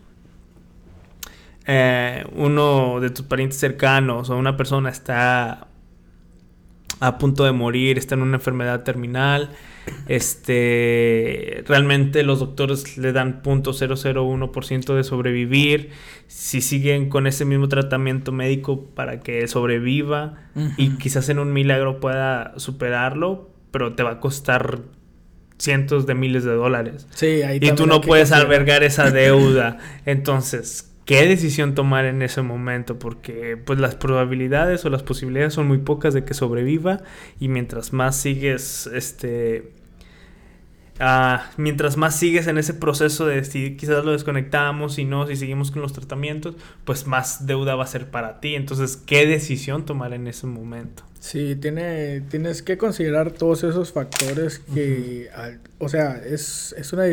eh, 1.67 2.25
uno 2.35 2.99
de 2.99 3.11
tus 3.11 3.25
parientes 3.25 3.59
cercanos 3.59 4.31
o 4.31 4.37
una 4.37 4.57
persona 4.57 4.89
está 4.89 5.67
a 6.99 7.17
punto 7.19 7.43
de 7.43 7.51
morir, 7.51 7.99
está 7.99 8.15
en 8.15 8.23
una 8.23 8.37
enfermedad 8.37 8.83
terminal, 8.83 9.51
este, 10.07 11.63
realmente 11.67 12.23
los 12.23 12.39
doctores 12.39 12.97
le 12.97 13.13
dan 13.13 13.41
.001% 13.41 14.95
de 14.95 15.03
sobrevivir. 15.03 15.89
Si 16.27 16.61
siguen 16.61 17.09
con 17.09 17.27
ese 17.27 17.45
mismo 17.45 17.67
tratamiento 17.67 18.31
médico 18.31 18.85
para 18.85 19.19
que 19.19 19.47
sobreviva 19.47 20.35
y 20.77 20.97
quizás 20.97 21.29
en 21.29 21.39
un 21.39 21.53
milagro 21.53 21.99
pueda 21.99 22.53
superarlo, 22.57 23.49
pero 23.71 23.93
te 23.93 24.03
va 24.03 24.11
a 24.11 24.19
costar 24.19 24.81
cientos 25.57 26.05
de 26.07 26.15
miles 26.15 26.43
de 26.43 26.53
dólares. 26.53 27.07
Sí, 27.13 27.41
y 27.61 27.71
tú 27.71 27.85
no 27.85 28.01
puedes 28.01 28.31
albergar 28.31 28.83
esa 28.83 29.11
deuda. 29.11 29.77
Entonces, 30.05 30.90
qué 31.11 31.27
decisión 31.27 31.75
tomar 31.75 32.05
en 32.05 32.21
ese 32.21 32.41
momento, 32.41 32.97
porque 32.97 33.57
pues 33.57 33.79
las 33.79 33.95
probabilidades 33.95 34.85
o 34.85 34.89
las 34.89 35.03
posibilidades 35.03 35.53
son 35.53 35.67
muy 35.67 35.79
pocas 35.79 36.13
de 36.13 36.23
que 36.23 36.33
sobreviva 36.33 37.01
y 37.37 37.49
mientras 37.49 37.91
más 37.91 38.15
sigues 38.15 38.87
este 38.87 39.73
Ah, 41.03 41.49
mientras 41.57 41.97
más 41.97 42.15
sigues 42.15 42.45
en 42.47 42.57
ese 42.59 42.75
proceso 42.75 43.25
de 43.25 43.43
si 43.43 43.75
quizás 43.75 44.05
lo 44.05 44.11
desconectamos, 44.11 44.99
y 44.99 45.05
no, 45.05 45.25
si 45.25 45.35
seguimos 45.35 45.71
con 45.71 45.81
los 45.81 45.93
tratamientos, 45.93 46.55
pues 46.85 47.07
más 47.07 47.47
deuda 47.47 47.75
va 47.75 47.85
a 47.85 47.87
ser 47.87 48.11
para 48.11 48.39
ti. 48.39 48.53
Entonces, 48.55 48.97
¿qué 48.97 49.25
decisión 49.25 49.83
tomar 49.85 50.13
en 50.13 50.27
ese 50.27 50.45
momento? 50.45 51.03
Sí, 51.21 51.55
tiene, 51.55 52.21
tienes 52.21 52.63
que 52.63 52.79
considerar 52.79 53.31
todos 53.31 53.63
esos 53.63 53.91
factores 53.91 54.57
que, 54.73 55.29
o 55.77 55.87
sea, 55.87 56.15
es, 56.17 56.73
es, 56.75 56.93
una 56.93 57.03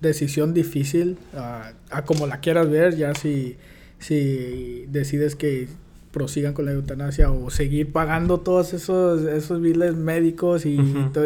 decisión 0.00 0.54
difícil, 0.54 1.18
ah, 1.34 1.72
a 1.90 2.04
como 2.04 2.28
la 2.28 2.38
quieras 2.38 2.70
ver, 2.70 2.94
ya 2.94 3.12
si, 3.16 3.56
si 3.98 4.86
decides 4.86 5.34
que 5.34 5.66
prosigan 6.12 6.54
con 6.54 6.66
la 6.66 6.72
eutanasia 6.72 7.32
o 7.32 7.50
seguir 7.50 7.90
pagando 7.90 8.38
todos 8.38 8.72
esos, 8.72 9.22
esos 9.22 9.60
biles 9.60 9.96
médicos 9.96 10.64
y, 10.64 10.78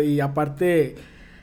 y 0.02 0.20
aparte 0.20 0.94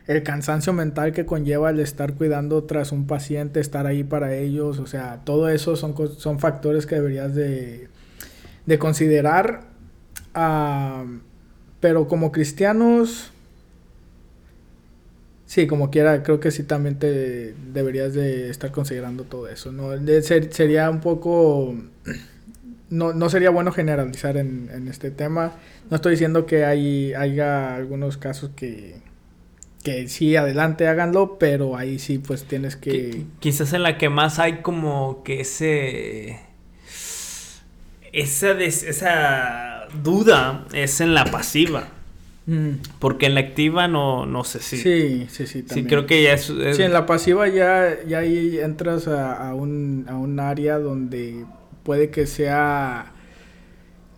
el 0.08 0.24
cansancio 0.24 0.74
mental 0.74 1.12
que 1.12 1.28
conlleva 1.28 1.70
el 1.70 1.80
estar 1.80 2.16
cuidando 2.16 2.64
tras 2.64 2.92
un 2.92 3.06
paciente, 3.06 3.60
estar 3.60 3.86
ahí 3.86 4.04
para 4.04 4.34
ellos, 4.34 4.80
o 4.80 4.88
sea, 4.88 5.22
todo 5.26 5.48
eso 5.50 5.76
son, 5.76 5.94
son 6.18 6.40
factores 6.40 6.88
que 6.88 6.96
deberías 6.96 7.36
de, 7.36 7.88
de 8.66 8.80
considerar. 8.80 9.77
Pero 11.80 12.08
como 12.08 12.32
cristianos, 12.32 13.32
sí, 15.46 15.68
como 15.68 15.90
quiera, 15.90 16.24
creo 16.24 16.40
que 16.40 16.52
sí 16.52 16.64
también 16.64 17.00
te 17.00 17.54
deberías 17.74 18.14
de 18.14 18.50
estar 18.50 18.72
considerando 18.72 19.24
todo 19.24 19.48
eso, 19.48 19.72
¿no? 19.72 19.92
sería 20.22 20.90
un 20.90 21.02
poco... 21.02 21.76
No, 22.90 23.12
no, 23.12 23.30
sería 23.30 23.50
bueno 23.50 23.74
generalizar 23.74 24.38
en, 24.38 24.88
este 24.88 25.12
tema. 25.12 25.56
No 25.90 25.98
estoy 25.98 26.12
diciendo 26.12 26.46
que 26.46 26.64
hay, 26.64 27.14
haya 27.14 27.76
algunos 27.76 28.16
casos 28.16 28.52
que, 28.56 28.96
que 29.84 30.08
sí, 30.08 30.38
adelante, 30.38 30.88
háganlo, 30.88 31.38
pero 31.38 31.76
ahí 31.76 32.00
sí, 32.00 32.18
pues 32.18 32.46
tienes 32.46 32.78
que... 32.78 33.26
Quizás 33.40 33.74
en 33.74 33.84
la 33.84 33.98
que 33.98 34.08
más 34.10 34.40
hay 34.40 34.62
como 34.62 35.22
que 35.24 35.42
ese... 35.42 36.40
Esa, 38.14 38.52
esa 38.62 39.77
duda 40.04 40.66
es 40.74 41.02
en 41.02 41.14
la 41.14 41.26
pasiva. 41.26 41.90
Mm. 42.46 42.80
Porque 43.00 43.26
en 43.26 43.34
la 43.34 43.42
activa 43.42 43.88
no, 43.88 44.26
no 44.26 44.44
sé 44.46 44.62
si... 44.62 44.78
Sí, 44.78 45.28
sí, 45.30 45.48
sí, 45.48 45.64
también. 45.64 45.86
Sí, 45.86 45.90
creo 45.90 46.06
que 46.06 46.24
ya 46.24 46.34
es... 46.34 46.46
Sí, 46.46 46.82
en 46.82 46.94
la 46.94 47.06
pasiva 47.06 47.48
ya, 47.50 47.98
ya 48.08 48.20
ahí 48.20 48.58
entras 48.60 49.08
a, 49.08 49.54
un, 49.54 50.06
a 50.08 50.16
un 50.16 50.40
área 50.40 50.80
donde 50.80 51.46
puede 51.84 52.10
que 52.10 52.26
sea 52.26 53.12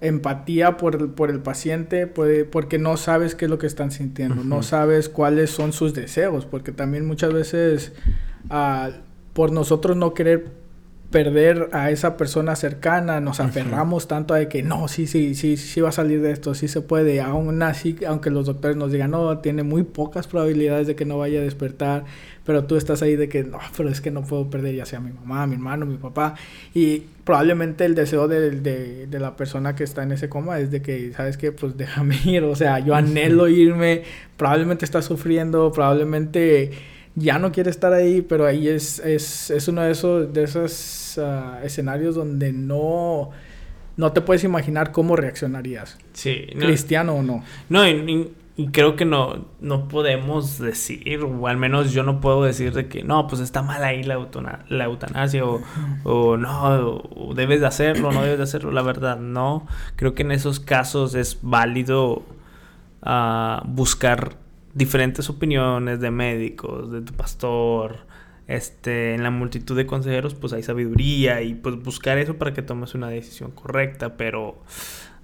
empatía 0.02 0.78
por, 0.78 1.14
por 1.14 1.30
el 1.30 1.40
paciente, 1.40 2.08
puede, 2.08 2.46
porque 2.46 2.78
no 2.78 2.98
sabes 2.98 3.36
qué 3.36 3.46
es 3.46 3.52
lo 3.52 3.58
que 3.58 3.68
están 3.68 3.92
sintiendo, 3.92 4.44
no 4.44 4.64
sabes 4.64 5.10
cuáles 5.10 5.50
son 5.50 5.74
sus 5.74 5.94
deseos, 5.94 6.46
porque 6.46 6.72
también 6.72 7.06
muchas 7.06 7.34
veces 7.34 7.92
uh, 8.50 8.92
por 9.34 9.52
nosotros 9.52 9.98
no 9.98 10.14
querer 10.14 10.48
perder 11.12 11.70
a 11.72 11.90
esa 11.90 12.18
persona 12.18 12.56
cercana, 12.56 13.20
nos 13.20 13.40
aferramos 13.40 14.08
tanto 14.08 14.36
a 14.36 14.46
que 14.46 14.62
no, 14.62 14.88
sí, 14.88 15.08
sí, 15.08 15.34
sí, 15.34 15.58
sí 15.58 15.82
va 15.82 15.90
a 15.90 15.92
salir 15.92 16.22
de 16.22 16.32
esto, 16.32 16.54
sí 16.54 16.68
se 16.68 16.82
puede, 16.82 17.20
aún 17.20 17.64
así, 17.64 17.98
aunque 18.08 18.30
los 18.30 18.46
doctores 18.46 18.78
nos 18.78 18.92
digan, 18.92 19.12
no, 19.12 19.40
tiene 19.40 19.64
muy 19.64 19.84
pocas 19.84 20.28
probabilidades 20.28 20.86
de 20.86 20.96
que 20.96 21.06
no 21.06 21.18
vaya 21.18 21.40
a 21.40 21.44
despertar, 21.44 22.06
pero 22.46 22.66
tú 22.66 22.76
estás 22.76 23.02
ahí 23.02 23.16
de 23.16 23.28
que, 23.28 23.44
no, 23.44 23.58
pero 23.76 23.90
es 23.90 24.02
que 24.02 24.12
no 24.12 24.22
puedo 24.22 24.52
perder 24.52 24.76
ya 24.76 24.86
sea 24.86 25.00
mi 25.00 25.12
mamá, 25.12 25.48
mi 25.48 25.56
hermano, 25.56 25.88
mi 25.88 25.98
papá, 25.98 26.36
y 26.76 27.04
probablemente 27.24 27.86
el 27.86 27.96
deseo 27.96 28.28
de, 28.28 28.52
de, 28.52 29.08
de 29.08 29.20
la 29.20 29.36
persona 29.36 29.76
que 29.76 29.84
está 29.84 30.04
en 30.04 30.12
ese 30.12 30.30
coma 30.30 30.60
es 30.60 30.70
de 30.70 30.84
que, 30.84 31.12
¿sabes 31.14 31.38
qué? 31.38 31.52
Pues 31.52 31.76
déjame 31.76 32.18
ir, 32.26 32.44
o 32.44 32.56
sea, 32.56 32.78
yo 32.78 32.94
anhelo 32.94 33.48
irme, 33.48 34.04
probablemente 34.38 34.86
está 34.86 35.02
sufriendo, 35.02 35.72
probablemente 35.72 36.99
ya 37.20 37.40
no 37.40 37.52
quiere 37.52 37.70
estar 37.70 37.94
ahí, 37.94 38.22
pero 38.22 38.46
ahí 38.46 38.68
es, 38.68 39.00
es, 39.00 39.52
es 39.52 39.68
uno 39.68 39.82
de 39.82 39.92
esos, 39.92 40.34
de 40.34 40.44
esos 40.44 41.18
ah, 41.22 41.60
escenarios 41.64 42.16
donde 42.16 42.52
no, 42.52 43.30
no 43.98 44.12
te 44.12 44.22
puedes 44.22 44.44
imaginar 44.44 44.92
cómo 44.92 45.16
reaccionarías. 45.16 45.98
Sí. 46.14 46.48
Cristiano 46.58 47.14
o 47.14 47.24
no. 47.24 47.44
No, 47.70 47.88
y, 47.88 48.32
creo 48.72 48.98
que 48.98 49.06
no, 49.06 49.46
no 49.62 49.88
podemos 49.88 50.60
decir, 50.60 51.24
o 51.24 51.48
al 51.48 51.56
menos 51.56 51.94
yo 51.94 52.04
no 52.04 52.20
puedo 52.20 52.44
decir 52.44 52.74
de 52.74 52.90
que 52.90 53.04
no, 53.04 53.26
pues 53.28 53.42
está 53.42 53.62
mal 53.62 53.84
ahí 53.84 54.04
la, 54.04 54.20
la 54.68 54.84
eutanasia, 54.86 55.46
o, 55.46 55.62
o 56.04 56.36
no, 56.36 57.34
debes 57.36 57.62
de 57.62 57.68
hacerlo, 57.68 58.12
no 58.12 58.22
debes 58.22 58.38
de 58.38 58.44
hacerlo. 58.44 58.72
La 58.72 58.82
verdad, 58.82 59.18
no. 59.18 59.66
Creo 59.96 60.14
que 60.14 60.24
en 60.24 60.32
esos 60.32 60.60
casos 60.60 61.16
es 61.16 61.40
válido 61.42 62.24
uh, 63.06 63.66
buscar 63.66 64.36
diferentes 64.74 65.30
opiniones 65.30 66.00
de 66.00 66.12
médicos, 66.12 66.92
de 66.92 67.02
tu 67.02 67.14
pastor, 67.14 68.08
este, 68.48 69.14
en 69.14 69.24
la 69.24 69.30
multitud 69.30 69.78
de 69.78 69.86
consejeros, 69.86 70.34
pues 70.34 70.54
hay 70.54 70.64
sabiduría 70.64 71.42
y 71.42 71.54
pues 71.54 71.76
buscar 71.76 72.18
eso 72.18 72.38
para 72.38 72.54
que 72.54 72.62
tomes 72.62 72.96
una 72.96 73.08
decisión 73.08 73.52
correcta, 73.52 74.18
pero 74.18 74.64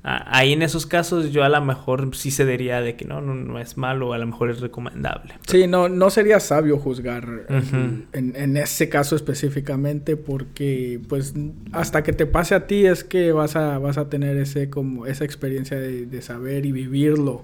ahí 0.04 0.54
en 0.54 0.62
esos 0.62 0.86
casos 0.86 1.32
yo 1.32 1.44
a 1.44 1.50
lo 1.50 1.60
mejor 1.66 2.16
sí 2.16 2.30
cedería 2.30 2.82
de 2.82 2.96
que 2.96 3.06
no, 3.06 3.22
no, 3.22 3.60
es 3.60 3.78
malo, 3.78 4.14
a 4.14 4.20
lo 4.20 4.28
mejor 4.28 4.52
es 4.52 4.62
recomendable. 4.62 5.34
Sí, 5.48 5.66
no, 5.66 5.90
no 5.90 6.12
sería 6.12 6.40
sabio 6.40 6.78
juzgar 6.78 7.48
en, 7.50 8.08
en, 8.14 8.58
ese 8.58 8.88
caso 8.88 9.16
específicamente 9.16 10.16
porque 10.16 11.02
pues 11.10 11.34
hasta 11.72 12.04
que 12.04 12.14
te 12.14 12.28
pase 12.28 12.54
a 12.54 12.68
ti 12.68 12.86
es 12.86 13.04
que 13.04 13.32
vas 13.32 13.56
a, 13.56 13.80
vas 13.80 13.98
a 13.98 14.08
tener 14.08 14.38
ese 14.38 14.70
como 14.70 15.08
esa 15.08 15.26
experiencia 15.26 15.80
de, 15.80 16.06
de 16.06 16.22
saber 16.22 16.68
y 16.68 16.72
vivirlo 16.72 17.44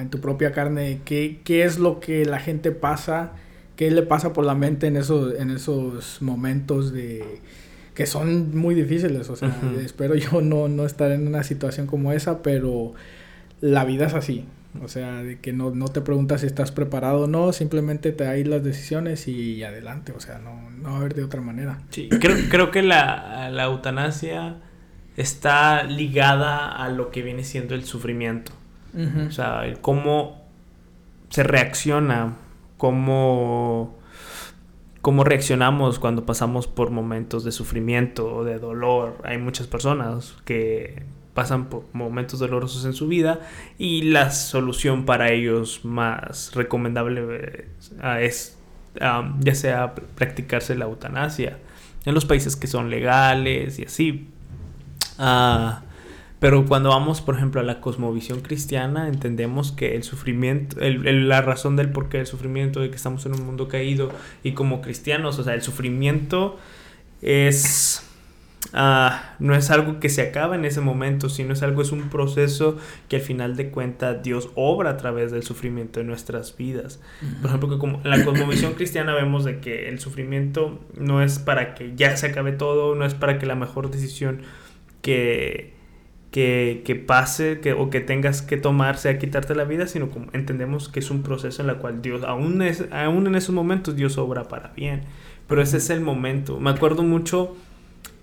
en 0.00 0.10
tu 0.10 0.20
propia 0.20 0.52
carne, 0.52 1.00
qué, 1.04 1.40
qué 1.44 1.64
es 1.64 1.78
lo 1.78 2.00
que 2.00 2.24
la 2.24 2.40
gente 2.40 2.72
pasa, 2.72 3.32
qué 3.76 3.90
le 3.90 4.02
pasa 4.02 4.32
por 4.32 4.44
la 4.44 4.54
mente 4.54 4.86
en 4.86 4.96
esos, 4.96 5.38
en 5.38 5.50
esos 5.50 6.20
momentos 6.22 6.92
de 6.92 7.40
que 7.94 8.06
son 8.06 8.56
muy 8.56 8.74
difíciles, 8.74 9.28
o 9.28 9.36
sea, 9.36 9.54
espero 9.84 10.14
yo 10.14 10.40
no, 10.40 10.68
no 10.68 10.86
estar 10.86 11.10
en 11.10 11.26
una 11.26 11.42
situación 11.42 11.86
como 11.86 12.12
esa, 12.12 12.42
pero 12.42 12.94
la 13.60 13.84
vida 13.84 14.06
es 14.06 14.14
así, 14.14 14.46
o 14.82 14.88
sea, 14.88 15.22
de 15.22 15.38
que 15.38 15.52
no, 15.52 15.70
no 15.70 15.88
te 15.88 16.00
preguntas 16.00 16.42
si 16.42 16.46
estás 16.46 16.72
preparado 16.72 17.22
o 17.22 17.26
no, 17.26 17.52
simplemente 17.52 18.12
te 18.12 18.26
hay 18.26 18.44
las 18.44 18.62
decisiones 18.62 19.28
y 19.28 19.62
adelante, 19.64 20.12
o 20.12 20.20
sea, 20.20 20.38
no, 20.38 20.70
no 20.70 20.90
va 20.90 20.94
a 20.94 20.98
haber 20.98 21.14
de 21.14 21.24
otra 21.24 21.40
manera. 21.40 21.80
Sí, 21.90 22.08
creo, 22.08 22.36
creo 22.48 22.70
que 22.70 22.82
la, 22.82 23.50
la 23.50 23.64
eutanasia 23.64 24.56
está 25.16 25.82
ligada 25.82 26.68
a 26.68 26.88
lo 26.88 27.10
que 27.10 27.22
viene 27.22 27.44
siendo 27.44 27.74
el 27.74 27.84
sufrimiento. 27.84 28.52
O 28.94 29.30
sea, 29.30 29.62
cómo 29.80 30.44
se 31.28 31.42
reacciona, 31.42 32.36
cómo, 32.76 33.96
cómo 35.00 35.24
reaccionamos 35.24 35.98
cuando 35.98 36.26
pasamos 36.26 36.66
por 36.66 36.90
momentos 36.90 37.44
de 37.44 37.52
sufrimiento 37.52 38.34
o 38.34 38.44
de 38.44 38.58
dolor. 38.58 39.18
Hay 39.24 39.38
muchas 39.38 39.66
personas 39.66 40.34
que 40.44 41.04
pasan 41.34 41.66
por 41.66 41.84
momentos 41.92 42.40
dolorosos 42.40 42.84
en 42.84 42.92
su 42.92 43.06
vida 43.06 43.40
y 43.78 44.02
la 44.02 44.32
solución 44.32 45.04
para 45.04 45.30
ellos 45.30 45.84
más 45.84 46.52
recomendable 46.54 47.22
eh, 47.30 47.68
es 48.20 48.56
ya 48.94 49.54
sea 49.54 49.94
practicarse 49.94 50.74
la 50.74 50.86
eutanasia 50.86 51.58
en 52.04 52.14
los 52.14 52.24
países 52.24 52.56
que 52.56 52.66
son 52.66 52.90
legales 52.90 53.78
y 53.78 53.84
así. 53.84 54.28
Ah, 55.18 55.82
pero 56.40 56.64
cuando 56.64 56.88
vamos, 56.88 57.20
por 57.20 57.36
ejemplo, 57.36 57.60
a 57.60 57.64
la 57.64 57.82
cosmovisión 57.82 58.40
cristiana, 58.40 59.08
entendemos 59.08 59.72
que 59.72 59.94
el 59.94 60.02
sufrimiento, 60.02 60.76
la 60.80 61.42
razón 61.42 61.76
del 61.76 61.90
porqué 61.90 62.16
del 62.16 62.26
sufrimiento, 62.26 62.80
de 62.80 62.88
que 62.88 62.96
estamos 62.96 63.26
en 63.26 63.34
un 63.34 63.44
mundo 63.44 63.68
caído 63.68 64.10
y 64.42 64.52
como 64.52 64.80
cristianos, 64.80 65.38
o 65.38 65.44
sea, 65.44 65.54
el 65.54 65.62
sufrimiento 65.62 66.58
es... 67.22 68.06
Ah, 68.74 69.34
no 69.38 69.54
es 69.54 69.70
algo 69.70 70.00
que 70.00 70.10
se 70.10 70.20
acaba 70.20 70.54
en 70.54 70.64
ese 70.64 70.80
momento, 70.80 71.28
sino 71.28 71.54
es 71.54 71.62
algo, 71.62 71.80
es 71.80 71.92
un 71.92 72.08
proceso 72.10 72.76
que 73.08 73.16
al 73.16 73.22
final 73.22 73.56
de 73.56 73.70
cuentas 73.70 74.22
Dios 74.22 74.50
obra 74.54 74.90
a 74.90 74.96
través 74.96 75.32
del 75.32 75.42
sufrimiento 75.42 76.00
en 76.00 76.06
nuestras 76.06 76.56
vidas. 76.56 77.00
Por 77.40 77.48
ejemplo, 77.48 77.70
que 77.70 77.78
como 77.78 78.00
en 78.04 78.10
la 78.10 78.22
cosmovisión 78.22 78.74
cristiana 78.74 79.14
vemos 79.14 79.44
de 79.44 79.60
que 79.60 79.88
el 79.88 79.98
sufrimiento 79.98 80.78
no 80.94 81.22
es 81.22 81.38
para 81.38 81.74
que 81.74 81.96
ya 81.96 82.16
se 82.16 82.26
acabe 82.26 82.52
todo, 82.52 82.94
no 82.94 83.06
es 83.06 83.14
para 83.14 83.38
que 83.38 83.46
la 83.46 83.56
mejor 83.56 83.90
decisión 83.90 84.42
que 85.00 85.79
que, 86.30 86.82
que 86.84 86.94
pase 86.94 87.60
que, 87.60 87.72
o 87.72 87.90
que 87.90 88.00
tengas 88.00 88.42
que 88.42 88.56
tomar 88.56 88.96
sea 88.98 89.18
quitarte 89.18 89.54
la 89.54 89.64
vida, 89.64 89.86
sino 89.86 90.10
como 90.10 90.26
entendemos 90.32 90.88
que 90.88 91.00
es 91.00 91.10
un 91.10 91.22
proceso 91.22 91.62
en 91.62 91.70
el 91.70 91.76
cual 91.76 92.02
Dios, 92.02 92.22
aún, 92.22 92.62
es, 92.62 92.84
aún 92.92 93.26
en 93.26 93.34
esos 93.34 93.54
momentos, 93.54 93.96
Dios 93.96 94.16
obra 94.18 94.44
para 94.44 94.68
bien. 94.68 95.02
Pero 95.48 95.62
ese 95.62 95.78
es 95.78 95.90
el 95.90 96.00
momento. 96.00 96.60
Me 96.60 96.70
acuerdo 96.70 97.02
mucho 97.02 97.56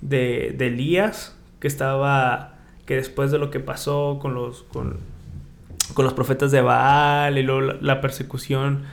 de, 0.02 0.56
de 0.58 0.68
Elías, 0.68 1.36
que 1.60 1.68
estaba, 1.68 2.56
que 2.86 2.96
después 2.96 3.32
de 3.32 3.40
lo 3.40 3.52
que 3.52 3.60
pasó 3.60 4.20
con 4.22 4.34
los, 4.34 4.64
con, 4.64 4.98
con 5.94 6.06
los 6.06 6.14
profetas 6.14 6.52
de 6.52 6.62
Baal 6.62 7.38
y 7.38 7.44
luego 7.44 7.74
la, 7.82 8.00
persecución 8.00 8.84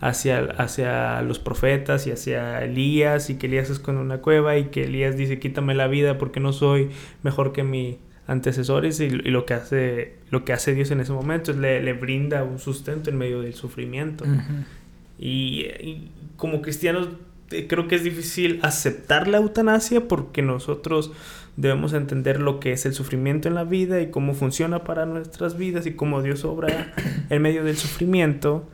hacia, 0.00 0.40
hacia 0.58 1.22
los 1.22 1.38
profetas 1.38 2.08
y 2.08 2.10
hacia 2.10 2.64
Elías 2.64 3.30
y 3.30 3.36
que 3.36 3.46
Elías 3.46 3.70
es 3.70 3.78
con 3.78 3.98
una 3.98 4.18
cueva 4.18 4.56
y 4.56 4.64
que 4.66 4.84
Elías 4.84 5.16
dice 5.16 5.38
quítame 5.38 5.74
la 5.76 5.86
vida 5.86 6.18
porque 6.18 6.40
no 6.40 6.52
soy 6.52 6.90
mejor 7.22 7.52
que 7.52 7.62
mi 7.62 7.98
antecesores 8.26 9.00
y, 9.00 9.10
lo 9.10 9.44
que 9.44 9.54
hace 9.54 10.14
lo 10.30 10.44
que 10.44 10.52
hace 10.52 10.74
Dios 10.74 10.90
en 10.90 11.00
ese 11.00 11.12
momento 11.12 11.50
es 11.50 11.58
le, 11.58 11.82
le 11.82 11.92
brinda 11.92 12.42
un 12.44 12.58
sustento 12.58 13.10
en 13.10 13.18
medio 13.18 13.42
del 13.42 13.54
sufrimiento 13.54 14.24
y 15.18 16.08
como 16.36 16.62
cristianos 16.62 17.08
eh, 17.50 17.66
creo 17.68 17.86
que 17.88 17.94
es 17.96 18.02
difícil 18.02 18.58
aceptar 18.62 19.28
la 19.28 19.38
eutanasia 19.38 20.08
porque 20.08 20.42
nosotros 20.42 21.12
debemos 21.56 21.92
entender 21.92 22.40
lo 22.40 22.58
que 22.58 22.72
es 22.72 22.86
el 22.86 22.94
sufrimiento 22.94 23.48
en 23.48 23.54
la 23.54 23.64
vida 23.64 24.00
y 24.00 24.10
cómo 24.10 24.34
funciona 24.34 24.82
para 24.82 25.06
nuestras 25.06 25.56
vidas 25.56 25.86
y 25.86 25.92
cómo 25.92 26.22
Dios 26.22 26.44
obra 26.44 26.92
en 27.30 27.42
medio 27.42 27.64
del 27.64 27.76
sufrimiento. 27.76 28.68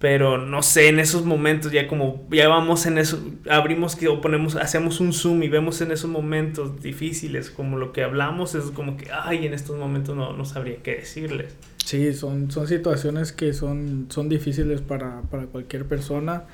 Pero 0.00 0.38
no 0.38 0.62
sé, 0.62 0.88
en 0.88 0.98
esos 0.98 1.26
momentos 1.26 1.72
ya 1.72 1.86
como 1.86 2.26
ya 2.30 2.48
vamos 2.48 2.86
en 2.86 2.96
eso, 2.96 3.22
abrimos 3.48 3.96
que 3.96 4.08
o 4.08 4.22
ponemos, 4.22 4.56
hacemos 4.56 4.98
un 4.98 5.12
zoom 5.12 5.42
y 5.42 5.48
vemos 5.48 5.82
en 5.82 5.92
esos 5.92 6.10
momentos 6.10 6.80
difíciles 6.80 7.50
como 7.50 7.76
lo 7.76 7.92
que 7.92 8.02
hablamos 8.02 8.54
es 8.54 8.64
como 8.70 8.96
que, 8.96 9.08
ay, 9.12 9.46
en 9.46 9.52
estos 9.52 9.78
momentos 9.78 10.16
no, 10.16 10.32
no 10.32 10.44
sabría 10.46 10.76
qué 10.82 10.96
decirles. 10.96 11.54
Sí, 11.84 12.14
son, 12.14 12.50
son 12.50 12.66
situaciones 12.66 13.32
que 13.32 13.52
son, 13.52 14.06
son 14.08 14.28
difíciles 14.28 14.80
para, 14.80 15.20
para 15.22 15.44
cualquier 15.46 15.86
persona. 15.86 16.44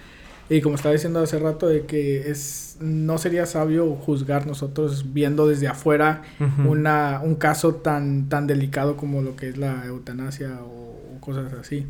Y 0.48 0.60
como 0.60 0.76
estaba 0.76 0.92
diciendo 0.92 1.20
hace 1.20 1.38
rato, 1.38 1.66
de 1.66 1.86
que 1.86 2.30
es 2.30 2.76
no 2.80 3.18
sería 3.18 3.46
sabio 3.46 3.94
juzgar 3.96 4.46
nosotros 4.46 5.12
viendo 5.12 5.48
desde 5.48 5.66
afuera 5.66 6.22
una, 6.64 7.20
un 7.22 7.34
caso 7.34 7.76
tan, 7.76 8.28
tan 8.28 8.46
delicado 8.46 8.96
como 8.96 9.22
lo 9.22 9.34
que 9.34 9.48
es 9.48 9.56
la 9.56 9.84
eutanasia 9.86 10.60
o, 10.62 11.18
cosas 11.20 11.52
así. 11.54 11.86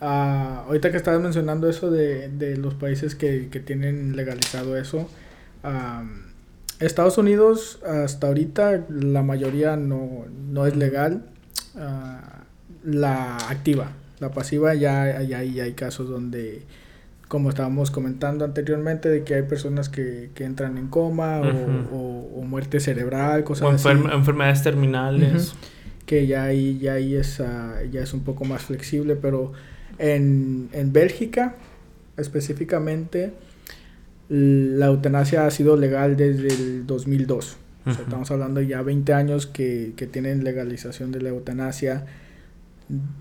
Uh, 0.00 0.66
ahorita 0.66 0.90
que 0.90 0.96
estabas 0.96 1.20
mencionando 1.20 1.68
eso 1.68 1.90
de, 1.90 2.28
de 2.28 2.56
los 2.56 2.74
países 2.74 3.14
que, 3.14 3.48
que, 3.50 3.60
tienen 3.60 4.16
legalizado 4.16 4.78
eso, 4.78 5.08
Estados 6.78 7.18
Unidos 7.18 7.80
hasta 7.84 8.28
ahorita 8.28 8.86
la 8.88 9.22
mayoría 9.22 9.76
no, 9.76 10.24
no 10.50 10.66
es 10.66 10.76
legal. 10.76 11.26
Uh, 11.74 12.40
la 12.82 13.36
activa, 13.36 13.92
la 14.20 14.30
pasiva 14.30 14.74
ya, 14.74 15.20
ya, 15.20 15.42
ya 15.42 15.64
hay 15.64 15.72
casos 15.74 16.08
donde 16.08 16.62
como 17.30 17.48
estábamos 17.48 17.92
comentando 17.92 18.44
anteriormente, 18.44 19.08
de 19.08 19.22
que 19.22 19.36
hay 19.36 19.42
personas 19.42 19.88
que, 19.88 20.30
que 20.34 20.42
entran 20.42 20.76
en 20.78 20.88
coma 20.88 21.40
o, 21.40 22.42
muerte 22.44 22.80
cerebral, 22.80 23.44
cosas 23.44 23.86
o 23.86 23.90
enfermedades 23.90 24.64
terminales. 24.64 25.54
Que 26.06 26.26
ya 26.26 26.42
ahí, 26.42 26.80
ya 26.80 26.94
ahí 26.94 27.14
es, 27.14 27.40
ah, 27.40 27.82
ya 27.88 28.00
es 28.00 28.14
un 28.14 28.24
poco 28.24 28.44
más 28.44 28.62
flexible, 28.62 29.14
pero 29.14 29.52
en, 30.00 30.68
en 30.72 30.92
Bélgica 30.92 31.56
específicamente 32.16 33.32
la 34.28 34.86
eutanasia 34.86 35.46
ha 35.46 35.50
sido 35.50 35.76
legal 35.76 36.16
desde 36.16 36.48
el 36.48 36.86
2002. 36.86 37.56
o 37.84 37.92
sea, 37.92 38.02
estamos 38.02 38.30
hablando 38.30 38.60
ya 38.60 38.82
20 38.82 39.12
años 39.12 39.46
que, 39.46 39.92
que 39.96 40.06
tienen 40.06 40.44
legalización 40.44 41.10
de 41.10 41.20
la 41.20 41.30
eutanasia 41.30 42.06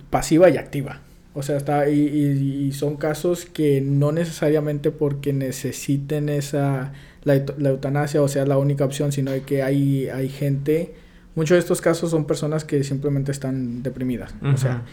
pasiva 0.10 0.50
y 0.50 0.58
activa. 0.58 1.02
O 1.34 1.42
sea, 1.42 1.58
está, 1.58 1.90
y, 1.90 2.00
y, 2.00 2.72
son 2.74 2.98
casos 2.98 3.46
que 3.46 3.82
no 3.82 4.12
necesariamente 4.12 4.92
porque 4.92 5.32
necesiten 5.32 6.28
esa, 6.28 6.92
la, 7.24 7.36
eutanasia 7.36 8.22
o 8.22 8.28
sea 8.28 8.46
la 8.46 8.58
única 8.58 8.86
opción, 8.86 9.12
sino 9.12 9.32
que 9.46 9.64
hay, 9.64 10.10
hay 10.10 10.30
gente, 10.30 10.94
muchos 11.36 11.56
de 11.56 11.60
estos 11.60 11.82
casos 11.82 12.12
son 12.12 12.26
personas 12.26 12.66
que 12.66 12.84
simplemente 12.84 13.32
están 13.32 13.84
deprimidas. 13.84 14.36
O 14.44 14.58
sea, 14.58 14.84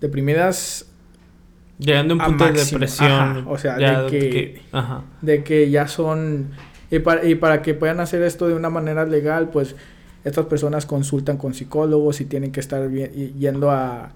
deprimidas 0.00 0.86
Llegando 1.78 2.14
a 2.14 2.16
un 2.16 2.24
punto 2.24 2.44
de 2.46 2.64
depresión. 2.64 3.44
o 3.48 3.58
sea, 3.58 3.76
de, 3.76 4.10
que, 4.10 4.60
de 5.22 5.44
que 5.44 5.70
ya 5.70 5.88
son... 5.88 6.50
Y 6.90 7.00
para, 7.00 7.24
y 7.24 7.34
para 7.34 7.62
que 7.62 7.74
puedan 7.74 8.00
hacer 8.00 8.22
esto 8.22 8.46
de 8.46 8.54
una 8.54 8.70
manera 8.70 9.04
legal, 9.04 9.50
pues 9.50 9.74
estas 10.24 10.46
personas 10.46 10.86
consultan 10.86 11.36
con 11.36 11.52
psicólogos 11.52 12.20
y 12.20 12.24
tienen 12.26 12.52
que 12.52 12.60
estar 12.60 12.88
yendo 12.90 13.70
a 13.70 14.12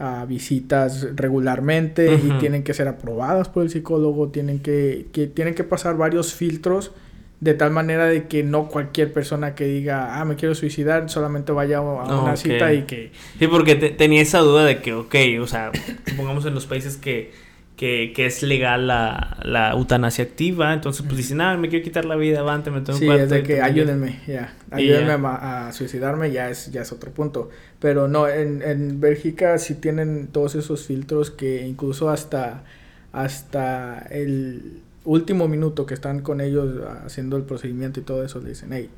a 0.00 0.24
visitas 0.24 1.14
regularmente 1.14 2.14
y 2.14 2.38
tienen 2.38 2.64
que 2.64 2.72
ser 2.72 2.88
aprobadas 2.88 3.50
por 3.50 3.62
el 3.62 3.70
psicólogo, 3.70 4.28
tienen 4.28 4.60
que, 4.60 5.08
que, 5.12 5.26
tienen 5.26 5.54
que 5.54 5.62
pasar 5.62 5.98
varios 5.98 6.32
filtros 6.32 6.92
de 7.40 7.54
tal 7.54 7.70
manera 7.70 8.06
de 8.06 8.28
que 8.28 8.42
no 8.42 8.68
cualquier 8.68 9.12
persona 9.12 9.54
que 9.54 9.64
diga, 9.64 10.20
ah, 10.20 10.24
me 10.24 10.36
quiero 10.36 10.54
suicidar, 10.54 11.08
solamente 11.08 11.52
vaya 11.52 11.78
a 11.78 11.80
una 11.80 12.36
cita 12.36 12.72
y 12.74 12.82
que... 12.82 13.12
Sí, 13.38 13.46
porque 13.46 13.76
tenía 13.76 14.20
esa 14.20 14.40
duda 14.40 14.64
de 14.64 14.80
que, 14.80 14.92
ok, 14.92 15.14
o 15.40 15.46
sea, 15.46 15.72
pongamos 16.16 16.44
en 16.44 16.54
los 16.54 16.66
países 16.66 16.96
que 16.96 17.50
que, 17.80 18.12
que 18.14 18.26
es 18.26 18.42
legal 18.42 18.86
la, 18.88 19.38
la, 19.42 19.70
eutanasia 19.70 20.22
activa. 20.22 20.74
Entonces, 20.74 21.02
pues 21.02 21.16
dicen, 21.16 21.40
ah, 21.40 21.56
me 21.56 21.70
quiero 21.70 21.82
quitar 21.82 22.04
la 22.04 22.14
vida, 22.14 22.40
avante, 22.40 22.70
me 22.70 22.82
tengo 22.82 22.98
Sí, 22.98 23.08
es 23.08 23.30
de 23.30 23.42
que 23.42 23.62
ayúdenme, 23.62 24.20
ya. 24.26 24.54
Ayúdenme 24.70 25.12
a, 25.26 25.70
suicidarme, 25.72 26.30
ya 26.30 26.50
es, 26.50 26.70
ya 26.70 26.82
es 26.82 26.92
otro 26.92 27.10
punto. 27.10 27.48
Pero 27.78 28.06
no, 28.06 28.28
en, 28.28 28.60
en 28.60 29.00
Bélgica 29.00 29.56
sí 29.56 29.76
tienen 29.76 30.26
todos 30.26 30.56
esos 30.56 30.84
filtros 30.84 31.30
que 31.30 31.66
incluso 31.66 32.10
hasta, 32.10 32.64
hasta 33.12 34.00
el 34.10 34.82
último 35.04 35.48
minuto 35.48 35.86
que 35.86 35.94
están 35.94 36.20
con 36.20 36.40
ellos 36.40 36.82
haciendo 37.04 37.36
el 37.36 37.44
procedimiento 37.44 38.00
y 38.00 38.02
todo 38.02 38.24
eso, 38.24 38.40
le 38.40 38.50
dicen, 38.50 38.70
hey, 38.72 38.90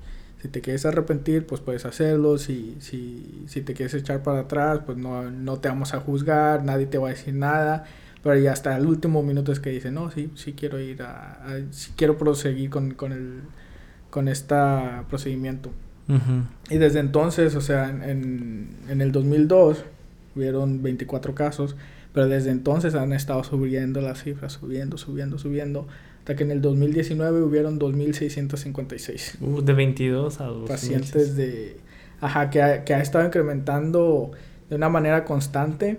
si 0.42 0.48
te 0.48 0.60
quieres 0.60 0.84
arrepentir, 0.84 1.46
pues 1.46 1.60
puedes 1.60 1.84
hacerlo. 1.84 2.36
Si, 2.36 2.76
si, 2.80 3.44
si 3.46 3.60
te 3.60 3.74
quieres 3.74 3.94
echar 3.94 4.24
para 4.24 4.40
atrás, 4.40 4.80
pues 4.84 4.98
no, 4.98 5.30
no 5.30 5.58
te 5.58 5.68
vamos 5.68 5.94
a 5.94 6.00
juzgar, 6.00 6.64
nadie 6.64 6.86
te 6.86 6.98
va 6.98 7.08
a 7.08 7.10
decir 7.10 7.34
nada. 7.34 7.84
Pero 8.24 8.36
ya 8.36 8.52
hasta 8.52 8.76
el 8.76 8.86
último 8.86 9.22
minuto 9.22 9.52
es 9.52 9.60
que 9.60 9.70
dice, 9.70 9.92
no, 9.92 10.10
sí, 10.10 10.32
sí 10.34 10.52
quiero 10.52 10.80
ir 10.80 11.02
a, 11.02 11.44
quiero 11.96 12.18
proseguir 12.18 12.70
con, 12.70 12.94
con, 12.94 13.12
el, 13.12 13.40
con 14.10 14.28
este 14.28 14.54
procedimiento. 15.08 15.70
Y 16.68 16.76
desde 16.76 16.98
entonces, 16.98 17.54
o 17.54 17.62
sea, 17.62 17.88
en, 17.88 18.76
en 18.88 19.00
el 19.00 19.12
2002 19.12 19.84
hubieron 20.36 20.82
24 20.82 21.34
casos, 21.34 21.74
pero 22.12 22.28
desde 22.28 22.50
entonces 22.50 22.94
han 22.94 23.12
estado 23.12 23.42
subiendo 23.44 24.00
las 24.00 24.22
cifras, 24.22 24.52
subiendo, 24.52 24.98
subiendo, 24.98 25.38
subiendo, 25.38 25.86
hasta 26.18 26.36
que 26.36 26.44
en 26.44 26.50
el 26.50 26.60
2019 26.60 27.42
hubieron 27.42 27.78
2.656. 27.78 29.40
Uh, 29.40 29.62
de 29.62 29.72
22 29.72 30.40
a 30.40 30.44
2. 30.44 30.68
Pacientes 30.68 31.36
de... 31.36 31.76
Ajá, 32.20 32.50
que 32.50 32.62
ha, 32.62 32.84
que 32.84 32.94
ha 32.94 33.00
estado 33.00 33.26
incrementando 33.26 34.30
de 34.68 34.76
una 34.76 34.88
manera 34.88 35.24
constante 35.24 35.98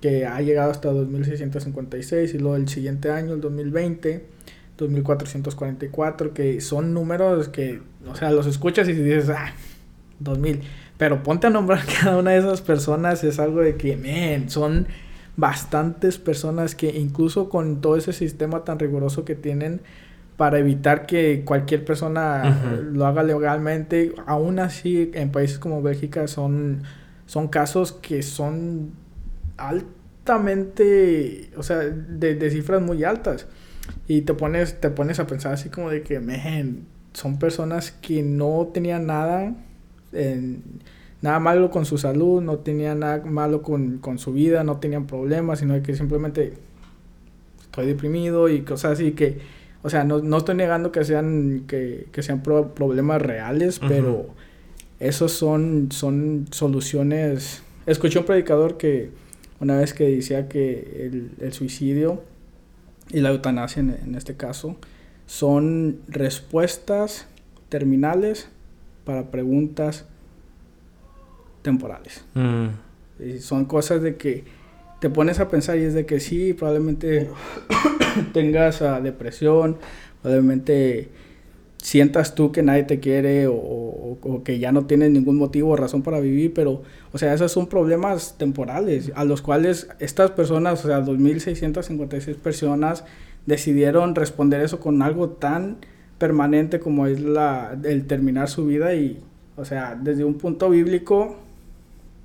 que 0.00 0.26
ha 0.26 0.40
llegado 0.40 0.70
hasta 0.70 0.90
2.656 0.92 2.34
y 2.34 2.38
luego 2.38 2.56
el 2.56 2.68
siguiente 2.68 3.10
año, 3.10 3.34
el 3.34 3.40
2020, 3.40 4.24
2.444, 4.78 6.32
que 6.32 6.60
son 6.60 6.94
números 6.94 7.48
que, 7.48 7.80
o 8.06 8.14
sea, 8.14 8.30
los 8.30 8.46
escuchas 8.46 8.88
y 8.88 8.92
dices, 8.92 9.28
ah, 9.30 9.52
2.000, 10.22 10.60
pero 11.00 11.22
ponte 11.22 11.46
a 11.46 11.50
nombrar 11.50 11.80
cada 12.02 12.18
una 12.18 12.32
de 12.32 12.40
esas 12.40 12.60
personas, 12.60 13.24
es 13.24 13.38
algo 13.38 13.62
de 13.62 13.76
que, 13.76 13.96
man, 13.96 14.50
son 14.50 14.86
bastantes 15.34 16.18
personas 16.18 16.74
que 16.74 16.90
incluso 16.90 17.48
con 17.48 17.80
todo 17.80 17.96
ese 17.96 18.12
sistema 18.12 18.64
tan 18.64 18.78
riguroso 18.78 19.24
que 19.24 19.34
tienen 19.34 19.80
para 20.36 20.58
evitar 20.58 21.06
que 21.06 21.42
cualquier 21.46 21.86
persona 21.86 22.82
lo 22.92 23.06
haga 23.06 23.22
legalmente, 23.22 24.12
aún 24.26 24.58
así 24.58 25.10
en 25.14 25.32
países 25.32 25.58
como 25.58 25.80
Bélgica 25.80 26.28
son 26.28 26.82
son 27.24 27.48
casos 27.48 27.92
que 27.92 28.22
son 28.22 28.90
altamente, 29.56 31.50
o 31.56 31.62
sea, 31.62 31.78
de, 31.78 32.50
cifras 32.50 32.82
muy 32.82 33.04
altas. 33.04 33.46
Y 34.06 34.20
te 34.22 34.34
pones, 34.34 34.78
te 34.80 34.90
pones 34.90 35.18
a 35.18 35.26
pensar 35.26 35.54
así 35.54 35.70
como 35.70 35.88
de 35.88 36.02
que, 36.02 36.20
man, 36.20 36.86
son 37.14 37.38
personas 37.38 37.90
que 37.90 38.22
no 38.22 38.68
tenían 38.74 39.06
nada, 39.06 39.54
nada 40.12 41.38
malo 41.38 41.70
con 41.70 41.84
su 41.84 41.98
salud, 41.98 42.42
no 42.42 42.58
tenían 42.58 43.00
nada 43.00 43.24
malo 43.24 43.62
con, 43.62 44.00
su 44.18 44.32
vida, 44.32 44.64
no 44.64 44.78
tenían 44.78 45.06
problemas, 45.06 45.60
sino 45.60 45.80
que 45.82 45.94
simplemente 45.94 46.54
estoy 47.60 47.86
deprimido 47.86 48.48
y 48.48 48.62
cosas 48.62 48.92
así 48.92 49.12
que, 49.12 49.38
o 49.82 49.90
sea, 49.90 50.04
no, 50.04 50.20
no 50.20 50.38
estoy 50.38 50.56
negando 50.56 50.92
que 50.92 51.04
sean, 51.04 51.64
que, 51.66 52.06
que 52.12 52.22
sean 52.22 52.42
problemas 52.42 53.22
reales, 53.22 53.78
pero 53.78 54.26
esos 55.00 55.32
son, 55.32 55.88
son 55.90 56.46
soluciones. 56.50 57.62
Escuché 57.86 58.18
un 58.18 58.26
predicador 58.26 58.76
que 58.76 59.10
una 59.60 59.76
vez 59.76 59.92
que 59.94 60.08
decía 60.08 60.48
que 60.48 61.30
el, 61.40 61.52
suicidio 61.52 62.22
y 63.10 63.20
la 63.20 63.30
eutanasia 63.30 63.80
en, 63.80 64.14
este 64.14 64.36
caso 64.36 64.76
son 65.26 66.00
respuestas 66.08 67.26
terminales 67.68 68.48
para 69.04 69.30
preguntas 69.30 70.06
temporales. 71.62 72.24
Mm. 72.34 72.68
Y 73.24 73.38
son 73.38 73.64
cosas 73.64 74.02
de 74.02 74.16
que 74.16 74.44
te 75.00 75.10
pones 75.10 75.40
a 75.40 75.48
pensar 75.48 75.78
y 75.78 75.82
es 75.82 75.94
de 75.94 76.06
que 76.06 76.20
sí, 76.20 76.52
probablemente 76.52 77.30
tengas 78.32 78.80
uh, 78.80 79.02
depresión, 79.02 79.76
probablemente 80.22 81.08
sientas 81.78 82.34
tú 82.34 82.52
que 82.52 82.62
nadie 82.62 82.84
te 82.84 83.00
quiere 83.00 83.46
o, 83.48 84.18
que 84.44 84.58
ya 84.58 84.70
no 84.70 84.86
tienes 84.86 85.10
ningún 85.10 85.36
motivo 85.36 85.70
o 85.70 85.76
razón 85.76 86.02
para 86.02 86.20
vivir, 86.20 86.52
pero, 86.52 86.82
o 87.12 87.18
sea, 87.18 87.32
esos 87.32 87.52
son 87.52 87.68
problemas 87.68 88.36
temporales 88.36 89.10
a 89.14 89.24
los 89.24 89.40
cuales 89.40 89.88
estas 89.98 90.30
personas, 90.30 90.84
o 90.84 90.88
sea, 90.88 91.00
2.656 91.00 92.36
personas 92.36 93.04
decidieron 93.46 94.14
responder 94.14 94.60
eso 94.60 94.78
con 94.80 95.00
algo 95.00 95.30
tan 95.30 95.78
permanente 96.20 96.80
como 96.80 97.06
es 97.06 97.18
la, 97.18 97.76
el 97.82 98.06
terminar 98.06 98.48
su 98.48 98.66
vida 98.66 98.94
y, 98.94 99.18
o 99.56 99.64
sea, 99.64 99.98
desde 100.00 100.22
un 100.22 100.34
punto 100.34 100.68
bíblico, 100.68 101.40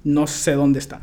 no 0.03 0.27
sé 0.27 0.51
dónde 0.51 0.79
están. 0.79 0.99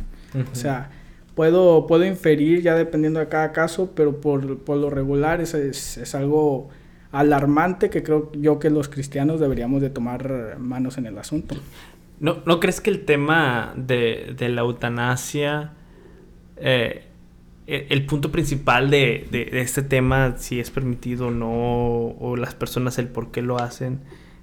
O 0.53 0.55
sea, 0.55 0.91
puedo, 1.35 1.87
puedo 1.87 2.05
inferir 2.05 2.61
ya 2.61 2.75
dependiendo 2.75 3.19
de 3.19 3.29
cada 3.29 3.53
caso, 3.53 3.93
pero 3.95 4.21
por, 4.21 4.45
lo 4.45 4.91
regular 4.91 5.41
es, 5.41 5.55
es, 5.55 6.15
algo 6.15 6.69
alarmante 7.13 7.89
que 7.89 8.03
creo 8.03 8.31
yo 8.33 8.59
que 8.59 8.69
los 8.69 8.91
cristianos 8.91 9.41
deberíamos 9.41 9.81
de 9.81 9.89
tomar 9.89 10.59
manos 10.59 10.99
en 10.99 11.07
el 11.07 11.17
asunto. 11.17 11.57
¿No, 12.21 12.43
¿no 12.45 12.61
crees 12.61 12.83
que 12.83 12.91
el 12.91 13.07
tema 13.07 13.73
de, 13.75 14.35
de 14.37 14.49
la 14.51 14.61
eutanasia, 14.61 15.73
eh, 16.57 17.05
e, 17.67 17.87
el 17.91 18.07
punto 18.07 18.33
principal 18.33 18.91
de, 18.91 19.27
de, 19.31 19.47
de, 19.47 19.61
este 19.61 19.83
tema, 19.83 20.37
si 20.39 20.61
es 20.61 20.71
permitido 20.71 21.29
o 21.29 21.31
no, 21.31 21.51
o 22.19 22.37
las 22.37 22.55
personas 22.55 22.99
el 22.99 23.09
por 23.09 23.31
qué 23.31 23.43
lo 23.43 23.59
hacen, 23.59 24.01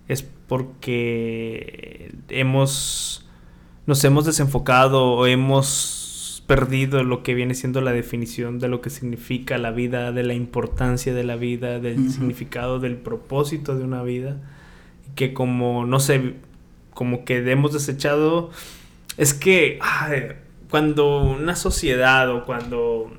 es 0.08 0.23
porque 0.23 2.12
hemos 2.29 3.25
nos 3.86 4.03
hemos 4.03 4.25
desenfocado 4.25 5.13
o 5.13 5.25
hemos 5.25 6.43
perdido 6.45 7.03
lo 7.03 7.23
que 7.23 7.34
viene 7.34 7.53
siendo 7.53 7.82
la 7.82 7.91
definición 7.91 8.60
de 8.60 8.67
lo 8.67 8.82
que 8.82 8.89
significa 8.89 9.58
la 9.58 9.71
vida, 9.71 10.12
de 10.12 10.23
la 10.23 10.34
importancia 10.34 11.13
de 11.13 11.23
la 11.23 11.36
vida, 11.36 11.79
del 11.79 12.12
significado, 12.12 12.79
del 12.79 12.97
propósito 12.97 13.75
de 13.75 13.84
una 13.84 14.03
vida, 14.03 14.38
que 15.15 15.34
como 15.34 15.86
no 15.86 15.99
sé, 15.99 16.36
como 16.93 17.25
que 17.25 17.38
hemos 17.51 17.73
desechado, 17.73 18.49
es 19.17 19.34
que 19.34 19.79
cuando 20.69 21.21
una 21.23 21.55
sociedad 21.55 22.29
o 22.34 22.45
cuando 22.45 23.12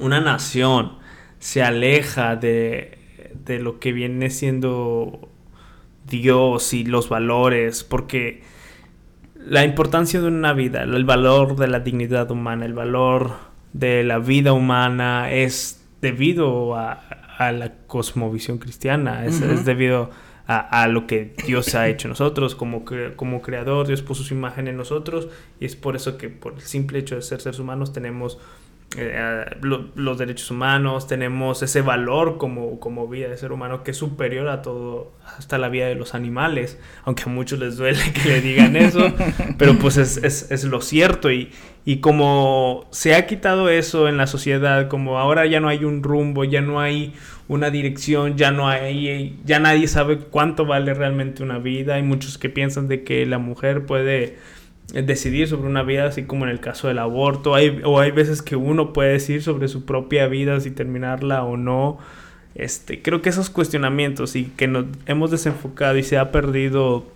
una 0.00 0.20
nación 0.20 0.92
se 1.38 1.62
aleja 1.62 2.36
de, 2.36 2.98
de 3.44 3.58
lo 3.58 3.80
que 3.80 3.92
viene 3.92 4.30
siendo 4.30 5.28
Dios 6.06 6.72
y 6.72 6.84
los 6.84 7.08
valores, 7.08 7.84
porque 7.84 8.42
la 9.34 9.64
importancia 9.64 10.20
de 10.20 10.26
una 10.26 10.52
vida, 10.52 10.82
el 10.82 11.04
valor 11.04 11.56
de 11.56 11.68
la 11.68 11.80
dignidad 11.80 12.30
humana, 12.30 12.66
el 12.66 12.74
valor 12.74 13.32
de 13.72 14.04
la 14.04 14.18
vida 14.18 14.52
humana 14.52 15.30
es 15.30 15.84
debido 16.00 16.76
a, 16.76 17.02
la 17.38 17.72
cosmovisión 17.86 18.58
cristiana, 18.58 19.24
es, 19.24 19.64
debido 19.64 20.10
a, 20.52 20.88
lo 20.88 21.06
que 21.06 21.32
Dios 21.46 21.76
ha 21.76 21.88
hecho 21.88 22.08
en 22.08 22.10
nosotros, 22.10 22.56
como, 22.56 22.84
como 23.14 23.40
creador, 23.40 23.86
Dios 23.86 24.02
puso 24.02 24.24
su 24.24 24.34
imagen 24.34 24.66
en 24.66 24.76
nosotros 24.76 25.28
y 25.60 25.64
es 25.64 25.76
por 25.76 25.94
eso 25.94 26.18
que 26.18 26.28
por 26.28 26.54
el 26.54 26.62
simple 26.62 26.98
hecho 26.98 27.14
de 27.14 27.22
ser 27.22 27.40
seres 27.40 27.60
humanos 27.60 27.92
tenemos 27.92 28.36
eh, 28.96 29.44
los 29.60 30.18
derechos 30.18 30.50
humanos, 30.50 31.06
tenemos 31.06 31.62
ese 31.62 31.80
valor 31.80 32.38
como, 32.38 32.80
como 32.80 33.06
vida 33.06 33.28
de 33.28 33.36
ser 33.36 33.52
humano 33.52 33.84
que 33.84 33.92
es 33.92 33.96
superior 33.96 34.48
a 34.48 34.62
todo, 34.62 35.12
hasta 35.38 35.58
la 35.58 35.68
vida 35.68 35.86
de 35.86 35.94
los 35.94 36.16
animales, 36.16 36.76
aunque 37.04 37.22
a 37.22 37.26
muchos 37.28 37.60
les 37.60 37.76
duele 37.76 38.00
que 38.12 38.28
le 38.28 38.40
digan 38.40 38.74
eso, 38.74 39.00
pero 39.58 39.78
pues 39.78 39.96
es, 39.96 40.16
es, 40.16 40.50
es, 40.50 40.64
lo 40.64 40.80
cierto. 40.80 41.30
Y, 41.30 41.52
y 41.84 41.98
como 41.98 42.88
se 42.90 43.14
ha 43.14 43.28
quitado 43.28 43.68
eso 43.68 44.08
en 44.08 44.16
la 44.16 44.26
sociedad, 44.26 44.88
como 44.88 45.20
ahora 45.20 45.46
ya 45.46 45.60
no 45.60 45.68
hay 45.68 45.84
un 45.84 46.02
rumbo, 46.02 46.42
ya 46.42 46.60
no 46.60 46.80
hay 46.80 47.14
una 47.46 47.70
dirección, 47.70 48.36
ya 48.36 48.50
no 48.50 48.68
hay, 48.68 49.38
ya 49.44 49.60
nadie 49.60 49.86
sabe 49.86 50.18
cuánto 50.18 50.66
vale 50.66 50.94
realmente 50.94 51.44
una 51.44 51.58
vida, 51.58 51.94
hay 51.94 52.02
muchos 52.02 52.38
que 52.38 52.48
piensan 52.48 52.88
de 52.88 53.04
que 53.04 53.24
la 53.24 53.38
mujer 53.38 53.86
puede 53.86 54.36
decidir 54.92 55.48
sobre 55.48 55.68
una 55.68 55.82
vida, 55.82 56.06
así 56.06 56.24
como 56.24 56.44
en 56.44 56.50
el 56.50 56.60
caso 56.60 56.88
del 56.88 56.98
aborto. 56.98 57.54
Hay, 57.54 57.80
o 57.84 58.00
hay 58.00 58.10
veces 58.10 58.42
que 58.42 58.56
uno 58.56 58.92
puede 58.92 59.12
decir 59.12 59.42
sobre 59.42 59.68
su 59.68 59.84
propia 59.84 60.26
vida, 60.26 60.60
si 60.60 60.70
terminarla 60.70 61.44
o 61.44 61.56
no. 61.56 61.98
Este, 62.54 63.00
creo 63.00 63.22
que 63.22 63.28
esos 63.28 63.48
cuestionamientos 63.48 64.34
y 64.36 64.44
que 64.44 64.66
nos 64.66 64.86
hemos 65.06 65.30
desenfocado 65.30 65.96
y 65.96 66.02
se 66.02 66.18
ha 66.18 66.32
perdido 66.32 67.06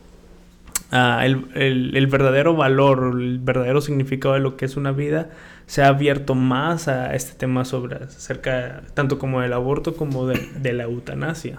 ah, 0.93 1.27
el, 1.27 2.07
verdadero 2.07 2.55
valor, 2.55 3.17
el 3.21 3.41
verdadero 3.41 3.81
significado 3.81 4.35
de 4.35 4.41
lo 4.41 4.57
que 4.57 4.65
es 4.65 4.77
una 4.77 4.93
vida, 4.93 5.31
se 5.67 5.83
ha 5.83 5.89
abierto 5.89 6.35
más 6.35 6.89
a 6.89 7.15
este 7.15 7.37
tema 7.37 7.65
sobre 7.65 7.97
acerca 7.97 8.83
tanto 8.95 9.19
como 9.19 9.41
del 9.41 9.55
aborto 9.55 9.97
como 9.97 10.27
de, 10.27 10.73
la 10.73 10.85
eutanasia. 10.85 11.59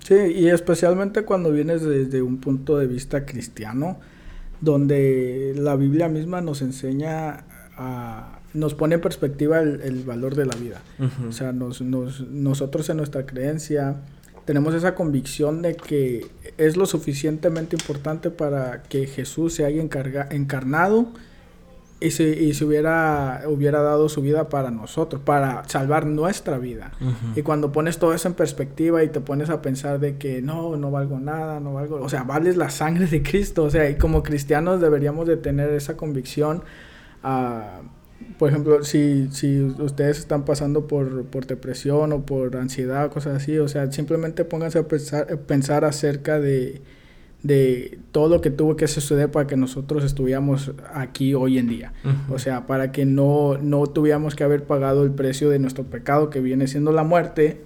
Sí, 0.00 0.14
y 0.14 0.48
especialmente 0.48 1.22
cuando 1.22 1.50
vienes 1.50 1.82
desde 1.82 2.20
un 2.20 2.38
punto 2.38 2.76
de 2.78 2.86
vista 2.86 3.24
cristiano, 3.24 3.98
donde 4.64 5.54
la 5.56 5.76
Biblia 5.76 6.08
misma 6.08 6.40
nos 6.40 6.62
enseña 6.62 7.44
a, 7.76 8.40
nos 8.54 8.74
pone 8.74 8.96
en 8.96 9.00
perspectiva 9.00 9.60
el, 9.60 10.04
valor 10.04 10.34
de 10.34 10.46
la 10.46 10.56
vida. 10.56 10.80
O 11.28 11.32
sea, 11.32 11.52
nos, 11.52 11.80
nosotros 11.80 12.88
en 12.88 12.96
nuestra 12.96 13.26
creencia 13.26 13.96
tenemos 14.44 14.74
esa 14.74 14.94
convicción 14.94 15.62
de 15.62 15.74
que 15.74 16.26
es 16.58 16.76
lo 16.76 16.86
suficientemente 16.86 17.76
importante 17.76 18.30
para 18.30 18.82
que 18.82 19.06
Jesús 19.06 19.54
se 19.54 19.64
haya 19.64 19.82
encarnado 20.30 21.08
y 22.04 22.10
se, 22.10 22.64
hubiera, 22.64 23.42
hubiera 23.46 23.80
dado 23.80 24.08
su 24.08 24.20
vida 24.20 24.48
para 24.48 24.70
nosotros, 24.70 25.22
para 25.24 25.66
salvar 25.68 26.06
nuestra 26.06 26.58
vida. 26.58 26.92
Y 27.34 27.42
cuando 27.42 27.72
pones 27.72 27.98
todo 27.98 28.12
eso 28.12 28.28
en 28.28 28.34
perspectiva 28.34 29.02
y 29.02 29.08
te 29.08 29.20
pones 29.20 29.48
a 29.48 29.62
pensar 29.62 29.98
de 30.00 30.18
que 30.18 30.42
no, 30.42 30.76
no 30.76 30.90
valgo 30.90 31.18
nada, 31.18 31.60
no 31.60 31.74
valgo, 31.74 31.96
o 31.96 32.08
sea, 32.08 32.24
vales 32.24 32.56
la 32.56 32.68
sangre 32.68 33.06
de 33.06 33.22
Cristo, 33.22 33.64
o 33.64 33.70
sea, 33.70 33.88
y 33.88 33.96
como 33.96 34.22
cristianos 34.22 34.80
deberíamos 34.80 35.26
de 35.26 35.36
tener 35.38 35.70
esa 35.70 35.96
convicción. 35.96 36.62
Ah, 37.22 37.80
por 38.38 38.50
ejemplo, 38.50 38.84
si, 38.84 39.28
si 39.30 39.60
ustedes 39.62 40.18
están 40.18 40.44
pasando 40.44 40.86
por, 40.86 41.24
por 41.26 41.46
depresión 41.46 42.12
o 42.12 42.26
por 42.26 42.56
ansiedad 42.56 43.06
o 43.06 43.10
cosas 43.10 43.36
así, 43.36 43.58
o 43.58 43.68
sea, 43.68 43.90
simplemente 43.92 44.44
pónganse 44.44 44.78
a 44.78 44.88
pensar, 44.88 45.38
pensar 45.40 45.84
acerca 45.84 46.38
de 46.38 46.82
de 47.44 47.98
todo 48.10 48.36
lo 48.36 48.40
que 48.40 48.50
tuvo 48.50 48.74
que 48.74 48.88
suceder 48.88 49.30
para 49.30 49.46
que 49.46 49.54
nosotros 49.54 50.02
estuviéramos 50.02 50.72
aquí 50.94 51.34
hoy 51.34 51.58
en 51.58 51.68
día. 51.68 51.92
O 52.30 52.38
sea, 52.38 52.66
para 52.66 52.90
que 52.90 53.04
no, 53.04 53.58
no 53.60 53.86
tuviéramos 53.86 54.34
que 54.34 54.44
haber 54.44 54.64
pagado 54.64 55.04
el 55.04 55.10
precio 55.10 55.50
de 55.50 55.58
nuestro 55.58 55.84
pecado 55.84 56.30
que 56.30 56.40
viene 56.40 56.66
siendo 56.66 56.90
la 56.90 57.04
muerte 57.04 57.60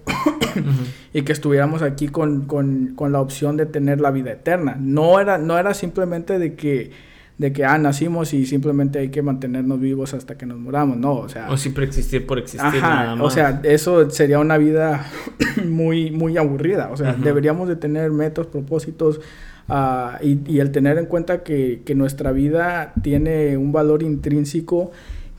y 1.14 1.22
que 1.22 1.32
estuviéramos 1.32 1.82
aquí 1.82 2.08
con, 2.08 2.46
con, 2.46 2.94
con, 2.96 3.12
la 3.12 3.20
opción 3.20 3.56
de 3.56 3.66
tener 3.66 4.00
la 4.00 4.10
vida 4.10 4.32
eterna. 4.32 4.76
No 4.80 5.20
era, 5.20 5.38
no 5.38 5.56
era 5.56 5.72
simplemente 5.74 6.40
de 6.40 6.54
que, 6.54 6.90
de 7.38 7.52
que, 7.52 7.64
ah, 7.64 7.78
nacimos 7.78 8.34
y 8.34 8.46
simplemente 8.46 8.98
hay 8.98 9.10
que 9.10 9.22
mantenernos 9.22 9.78
vivos 9.78 10.12
hasta 10.12 10.36
que 10.36 10.44
nos 10.44 10.58
muramos, 10.58 10.96
no, 10.96 11.14
o 11.14 11.28
sea... 11.28 11.48
O 11.52 11.56
siempre 11.56 11.84
existir 11.84 12.26
por 12.26 12.40
existir. 12.40 12.82
nada 12.82 13.14
más. 13.14 13.24
o 13.24 13.30
sea, 13.30 13.60
eso 13.62 14.10
sería 14.10 14.40
una 14.40 14.58
vida 14.58 15.06
muy, 15.64 16.10
muy 16.10 16.36
aburrida, 16.36 16.90
o 16.90 16.96
sea, 16.96 17.12
deberíamos 17.12 17.68
de 17.68 17.76
tener 17.76 18.10
metas, 18.10 18.48
propósitos, 18.48 19.20
Ah, 19.68 20.18
y, 20.22 20.60
el 20.60 20.72
tener 20.72 20.96
en 20.98 21.06
cuenta 21.06 21.42
que, 21.42 21.82
nuestra 21.94 22.32
vida 22.32 22.94
tiene 23.02 23.56
un 23.56 23.72
valor 23.72 24.02
intrínseco 24.02 24.90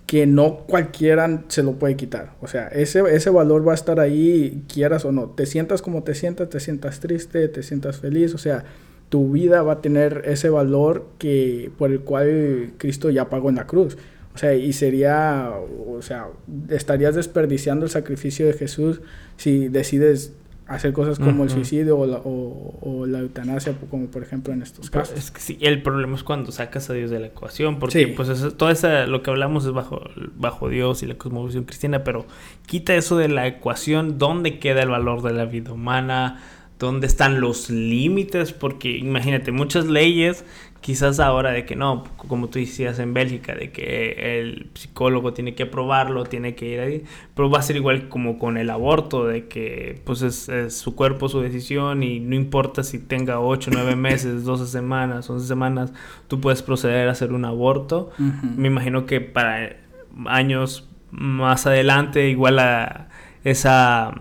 que 0.05 0.25
no 0.25 0.59
cualquiera 0.67 1.43
se 1.47 1.63
lo 1.63 1.73
puede 1.73 1.95
quitar. 1.95 2.33
O 2.41 2.47
sea, 2.47 2.67
ese, 2.67 3.01
ese 3.11 3.29
valor 3.29 3.67
va 3.67 3.73
a 3.73 3.75
estar 3.75 3.99
ahí, 3.99 4.63
quieras 4.71 5.05
o 5.05 5.11
no. 5.11 5.29
Te 5.29 5.45
sientas 5.45 5.81
como 5.81 6.03
te 6.03 6.15
sientas, 6.15 6.49
te 6.49 6.59
sientas 6.59 6.99
triste, 6.99 7.47
te 7.47 7.63
sientas 7.63 7.97
feliz. 7.99 8.33
O 8.33 8.37
sea, 8.37 8.65
tu 9.09 9.31
vida 9.31 9.61
va 9.63 9.73
a 9.73 9.81
tener 9.81 10.23
ese 10.25 10.49
valor 10.49 11.07
que, 11.17 11.71
por 11.77 11.91
el 11.91 12.01
cual 12.01 12.73
Cristo 12.77 13.09
ya 13.09 13.29
pagó 13.29 13.49
en 13.49 13.55
la 13.55 13.67
cruz. 13.67 13.97
O 14.33 14.37
sea, 14.37 14.53
y 14.53 14.73
sería, 14.73 15.51
o 15.87 16.01
sea, 16.01 16.27
estarías 16.69 17.15
desperdiciando 17.15 17.85
el 17.85 17.91
sacrificio 17.91 18.45
de 18.45 18.53
Jesús 18.53 19.01
si 19.37 19.67
decides 19.67 20.33
hacer 20.69 20.93
cosas 20.93 21.17
como 21.17 21.43
el 21.43 21.49
suicidio 21.49 21.97
o 21.97 22.05
la, 22.05 22.21
o, 22.23 23.05
la, 23.07 23.19
eutanasia, 23.19 23.73
como 23.89 24.05
por 24.05 24.21
ejemplo 24.21 24.53
en 24.53 24.61
estos 24.61 24.89
casos. 24.91 25.17
Es 25.17 25.31
que 25.31 25.41
sí, 25.41 25.57
el 25.61 25.81
problema 25.81 26.15
es 26.15 26.23
cuando 26.23 26.51
sacas 26.51 26.89
a 26.91 26.93
Dios 26.93 27.09
de 27.09 27.19
la 27.19 27.27
ecuación, 27.27 27.79
porque 27.79 28.07
pues 28.09 28.29
eso, 28.29 28.51
todo 28.51 28.69
esa, 28.69 29.07
lo 29.07 29.23
que 29.23 29.31
hablamos 29.31 29.65
es 29.65 29.71
bajo, 29.71 30.01
bajo 30.35 30.69
Dios 30.69 31.01
y 31.01 31.07
la 31.07 31.15
cosmovisión 31.15 31.63
cristiana, 31.63 32.03
pero 32.03 32.27
quita 32.67 32.95
eso 32.95 33.17
de 33.17 33.29
la 33.29 33.47
ecuación, 33.47 34.19
¿dónde 34.19 34.59
queda 34.59 34.83
el 34.83 34.89
valor 34.89 35.23
de 35.23 35.33
la 35.33 35.45
vida 35.45 35.73
humana? 35.73 36.39
¿Dónde 36.77 37.07
están 37.07 37.41
los 37.41 37.71
límites? 37.71 38.53
Porque 38.53 38.95
imagínate, 38.95 39.51
muchas 39.51 39.87
leyes 39.87 40.45
quizás 40.81 41.19
ahora 41.19 41.51
de 41.51 41.65
que 41.65 41.75
no, 41.75 42.03
como 42.15 42.47
tú 42.49 42.59
decías 42.59 42.99
en 42.99 43.13
Bélgica, 43.13 43.53
de 43.53 43.71
que 43.71 44.39
el 44.39 44.69
psicólogo 44.73 45.33
tiene 45.33 45.55
que 45.55 45.63
aprobarlo, 45.63 46.23
tiene 46.23 46.55
que 46.55 46.67
ir 46.67 46.79
ahí, 46.79 47.03
pero 47.35 47.49
va 47.49 47.59
a 47.59 47.61
ser 47.61 47.75
igual 47.75 48.07
como 48.07 48.39
con 48.39 48.57
el 48.57 48.69
aborto, 48.69 49.25
de 49.25 49.47
que 49.47 50.01
pues 50.05 50.21
es, 50.21 50.49
su 50.73 50.95
cuerpo, 50.95 51.29
su 51.29 51.41
decisión 51.41 52.03
y 52.03 52.19
no 52.19 52.35
importa 52.35 52.83
si 52.83 52.99
tenga 52.99 53.39
8, 53.39 53.71
9 53.73 53.95
meses, 53.97 54.45
12 54.45 54.67
semanas, 54.67 55.29
11 55.29 55.47
semanas, 55.47 55.93
tú 56.27 56.39
puedes 56.39 56.61
proceder 56.61 57.09
a 57.09 57.11
hacer 57.11 57.33
un 57.33 57.45
aborto. 57.45 58.11
Me 58.17 58.67
imagino 58.67 59.05
que 59.05 59.21
para 59.21 59.77
años 60.25 60.87
más 61.11 61.65
adelante 61.65 62.29
igual 62.29 62.59
a 62.59 63.09
esa 63.43 64.13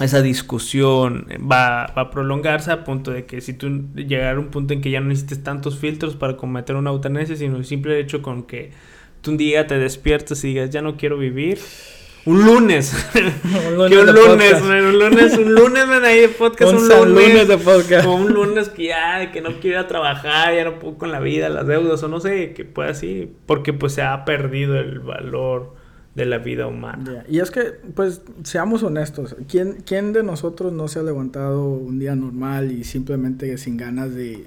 esa 0.00 0.20
discusión 0.20 1.26
va, 1.50 1.84
a 1.84 2.10
prolongarse 2.10 2.70
a 2.70 2.84
punto 2.84 3.10
de 3.10 3.24
que 3.24 3.40
si 3.40 3.54
tú 3.54 3.84
llegar 3.94 4.36
a 4.36 4.38
un 4.38 4.48
punto 4.48 4.74
en 4.74 4.80
que 4.80 4.90
ya 4.90 5.00
no 5.00 5.08
necesites 5.08 5.42
tantos 5.42 5.78
filtros 5.78 6.16
para 6.16 6.36
cometer 6.36 6.76
una 6.76 6.90
eutanasia, 6.90 7.36
sino 7.36 7.56
el 7.56 7.64
simple 7.64 7.98
hecho 7.98 8.22
con 8.22 8.42
que 8.44 8.72
tú 9.22 9.30
un 9.32 9.36
día 9.36 9.66
te 9.66 9.78
despiertas 9.78 10.44
y 10.44 10.48
digas, 10.48 10.70
ya 10.70 10.82
no 10.82 10.96
quiero 10.96 11.16
vivir, 11.16 11.58
un 12.26 12.44
lunes. 12.44 12.92
un 13.14 13.76
lunes, 13.76 13.98
un 13.98 14.14
lunes, 14.14 14.62
un 14.62 14.98
lunes, 14.98 15.38
un 15.38 15.54
lunes, 15.54 15.84
ahí 16.04 16.20
de 16.20 16.28
podcast, 16.28 16.72
un, 16.72 17.14
lunes, 17.14 17.48
de 17.48 17.56
podcast. 17.56 18.06
un 18.06 18.34
lunes 18.34 18.68
que 18.68 18.86
ya, 18.86 19.30
que 19.30 19.40
no 19.40 19.60
quiero 19.60 19.78
ir 19.78 19.84
a 19.84 19.88
trabajar, 19.88 20.54
ya 20.54 20.64
no 20.64 20.78
puedo 20.78 20.98
con 20.98 21.12
la 21.12 21.20
vida, 21.20 21.48
las 21.48 21.66
deudas, 21.66 22.02
o 22.02 22.08
no 22.08 22.20
sé, 22.20 22.52
que 22.52 22.64
pueda 22.64 22.90
así, 22.90 23.32
porque 23.46 23.72
pues 23.72 23.94
se 23.94 24.02
ha 24.02 24.24
perdido 24.24 24.76
el 24.78 24.98
valor 24.98 25.75
de 26.16 26.24
la 26.24 26.38
vida 26.38 26.66
humana. 26.66 27.24
Y 27.28 27.40
es 27.40 27.50
que, 27.50 27.74
pues, 27.94 28.22
seamos 28.42 28.82
honestos, 28.82 29.36
¿quién, 29.48 29.82
¿quién 29.84 30.14
de 30.14 30.22
nosotros 30.22 30.72
no 30.72 30.88
se 30.88 30.98
ha 30.98 31.02
levantado 31.02 31.68
un 31.68 31.98
día 31.98 32.16
normal 32.16 32.72
y 32.72 32.84
simplemente 32.84 33.56
sin 33.58 33.76
ganas 33.76 34.14
de 34.14 34.46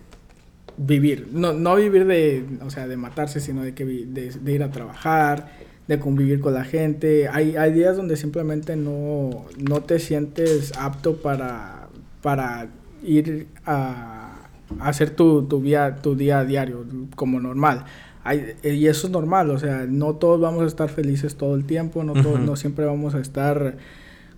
vivir? 0.77 1.27
No, 1.31 1.53
no 1.53 1.75
vivir 1.75 2.07
de, 2.07 2.43
o 2.65 2.71
sea, 2.71 2.87
de 2.87 2.97
matarse, 2.97 3.39
sino 3.39 3.61
de, 3.61 3.75
que, 3.75 3.85
de, 3.85 4.51
ir 4.51 4.63
a 4.63 4.71
trabajar, 4.71 5.51
de 5.87 5.99
convivir 5.99 6.39
con 6.39 6.55
la 6.55 6.63
gente. 6.63 7.29
Hay, 7.29 7.55
hay 7.55 7.71
días 7.71 7.95
donde 7.95 8.17
simplemente 8.17 8.75
no, 8.75 9.45
no 9.59 9.81
te 9.81 9.99
sientes 9.99 10.75
apto 10.75 11.17
para, 11.17 11.87
para 12.23 12.67
ir 13.03 13.45
a, 13.67 14.49
hacer 14.79 15.11
tu, 15.11 15.43
tu, 15.43 15.63
tu 16.01 16.15
día 16.15 16.39
a 16.39 16.45
diario 16.45 16.83
como 17.15 17.39
normal 17.39 17.85
y 18.35 18.87
eso 18.87 19.07
es 19.07 19.13
normal, 19.13 19.49
o 19.49 19.57
sea, 19.57 19.85
no 19.87 20.15
todos 20.15 20.39
vamos 20.39 20.63
a 20.63 20.67
estar 20.67 20.89
felices 20.89 21.35
todo 21.35 21.55
el 21.55 21.65
tiempo, 21.65 22.03
no, 22.03 22.13
todos, 22.13 22.39
no 22.39 22.55
siempre 22.55 22.85
vamos 22.85 23.15
a 23.15 23.19
estar 23.19 23.77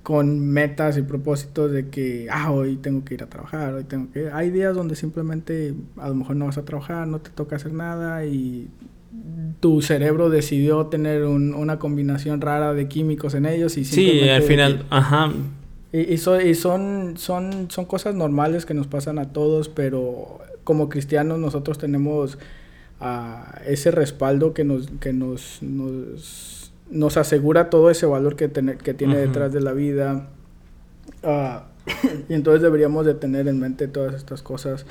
con 0.04 0.40
metas 0.40 0.98
y 0.98 1.04
propósitos 1.04 1.72
de 1.72 1.90
que, 1.90 2.28
ah, 2.32 2.52
hoy 2.52 2.78
tengo 2.78 3.06
que 3.06 3.14
ir 3.14 3.24
a 3.24 3.28
trabajar, 3.28 3.74
hoy 3.74 3.84
tengo 3.84 4.12
que... 4.12 4.30
Hay 4.32 4.50
días 4.50 4.76
donde 4.76 4.96
simplemente 4.96 5.76
a 5.98 6.10
lo 6.10 6.16
mejor 6.16 6.36
no 6.36 6.46
vas 6.46 6.58
a 6.58 6.66
trabajar, 6.66 7.08
no 7.08 7.20
te 7.20 7.30
toca 7.30 7.56
hacer 7.56 7.74
nada 7.74 8.26
y 8.26 8.68
tu 9.60 9.82
cerebro 9.82 10.30
decidió 10.30 10.88
tener 10.88 11.26
una 11.26 11.78
combinación 11.78 12.42
rara 12.42 12.74
de 12.74 12.88
químicos 12.88 13.36
en 13.36 13.46
ellos 13.46 13.78
y 13.78 13.86
Sí, 13.86 14.28
al 14.28 14.42
final, 14.42 14.86
ajá. 14.90 15.32
Y, 15.94 16.00
y, 16.00 16.14
y 16.14 16.56
son, 16.56 17.14
son, 17.18 17.70
son 17.70 17.86
cosas 17.86 18.16
normales 18.16 18.66
que 18.66 18.74
nos 18.74 18.88
pasan 18.88 19.20
a 19.20 19.34
todos, 19.34 19.70
pero 19.70 20.40
como 20.64 20.90
cristianos 20.90 21.38
nosotros 21.38 21.78
tenemos 21.78 22.40
a 23.02 23.62
ese 23.66 23.92
respaldo 23.92 24.54
que 24.54 24.64
nos, 24.64 24.88
que 25.00 25.12
nos, 25.12 25.62
nos, 25.62 26.72
nos 26.90 27.18
asegura 27.18 27.70
todo 27.70 27.90
ese 27.90 28.06
valor 28.06 28.36
que, 28.36 28.50
que 28.50 28.94
tiene 28.94 29.18
detrás 29.18 29.52
de 29.52 29.62
la 29.62 29.74
vida. 29.74 30.30
Ah, 31.24 31.66
y 32.30 32.34
entonces 32.34 32.62
deberíamos 32.62 33.06
de 33.06 33.16
tener 33.16 33.48
en 33.48 33.60
mente 33.60 33.88
todas 33.88 34.14
estas 34.14 34.44
cosas 34.44 34.86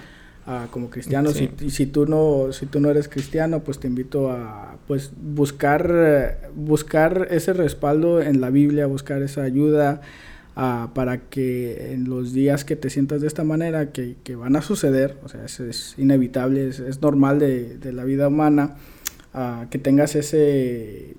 uh, 0.46 0.68
como 0.70 0.90
cristianos. 0.90 1.40
Y, 1.40 1.70
si, 1.70 1.86
tú 1.86 2.06
no, 2.06 2.52
si 2.52 2.66
tú 2.66 2.80
no 2.80 2.90
eres 2.90 3.08
cristiano, 3.08 3.60
pues 3.60 3.78
te 3.78 3.86
invito 3.86 4.30
a 4.30 4.76
pues, 4.88 5.12
buscar, 5.16 6.50
buscar 6.54 7.28
ese 7.30 7.52
respaldo 7.52 8.20
en 8.20 8.40
la 8.40 8.50
Biblia, 8.50 8.86
buscar 8.86 9.22
esa 9.22 9.42
ayuda. 9.42 10.00
Ah, 10.56 10.90
para 10.94 11.28
que 11.28 11.92
en 11.92 12.08
los 12.10 12.32
días 12.32 12.64
que 12.64 12.74
te 12.74 12.90
sientas 12.90 13.20
de 13.20 13.28
esta 13.28 13.44
manera, 13.44 13.92
que, 13.92 14.16
que 14.24 14.34
van 14.34 14.56
a 14.56 14.62
suceder, 14.62 15.16
o 15.22 15.28
sea, 15.28 15.44
es, 15.44 15.60
es 15.60 15.94
inevitable, 15.96 16.68
es, 16.68 16.80
es, 16.80 17.00
normal 17.00 17.38
de, 17.38 17.78
de, 17.78 17.92
la 17.92 18.04
vida 18.04 18.28
humana, 18.28 18.76
uh, 19.32 19.68
que 19.70 19.78
tengas 19.78 20.16
ese, 20.16 21.14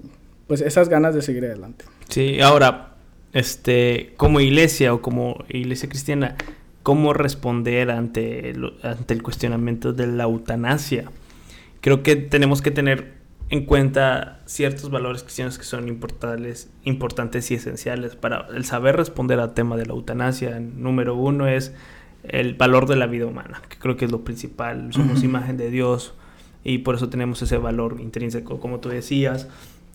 pues 0.48 0.60
esas 0.60 0.90
ganas 0.90 1.16
de 1.16 1.22
seguir 1.22 1.46
adelante. 1.46 1.86
Sí, 2.10 2.42
ahora, 2.42 2.96
este, 3.32 4.14
como 4.18 4.42
iglesia 4.42 4.94
o 4.94 5.02
como 5.02 5.46
iglesia 5.48 5.88
cristiana, 5.88 6.36
¿cómo 6.84 7.14
responder 7.14 7.90
ante, 7.90 8.54
ante 8.84 9.14
el 9.14 9.24
cuestionamiento 9.24 9.94
de 9.94 10.08
la 10.08 10.24
eutanasia? 10.26 11.06
Creo 11.80 12.04
que 12.04 12.18
tenemos 12.18 12.62
que 12.62 12.72
tener 12.72 13.21
en 13.52 13.66
cuenta 13.66 14.40
ciertos 14.46 14.90
valores 14.90 15.24
cristianos 15.24 15.58
que 15.58 15.66
son 15.66 15.90
importantes, 15.90 16.70
importantes 16.86 17.52
y 17.52 17.56
esenciales 17.56 18.16
para 18.16 18.48
el 18.56 18.64
saber 18.64 18.96
responder 18.96 19.42
al 19.42 19.54
tema 19.54 19.76
de 19.76 19.86
la 19.86 19.92
eutanasia. 19.92 20.58
Número 20.62 21.16
uno 21.16 21.48
es 21.48 21.74
el 22.24 22.56
valor 22.56 22.88
de 22.88 22.96
la 22.96 23.08
vida 23.08 23.26
humana, 23.26 23.62
que 23.68 23.78
creo 23.78 23.98
que 23.98 24.06
es 24.06 24.12
lo 24.12 24.24
principal. 24.24 24.94
Somos 24.94 25.22
imagen 25.24 25.58
de 25.58 25.70
Dios 25.70 26.14
y 26.64 26.80
por 26.80 26.96
eso 26.96 27.10
tenemos 27.10 27.42
ese 27.42 27.58
valor 27.58 27.98
intrínseco, 28.00 28.62
como 28.62 28.80
tú 28.80 28.88
decías, 28.88 29.50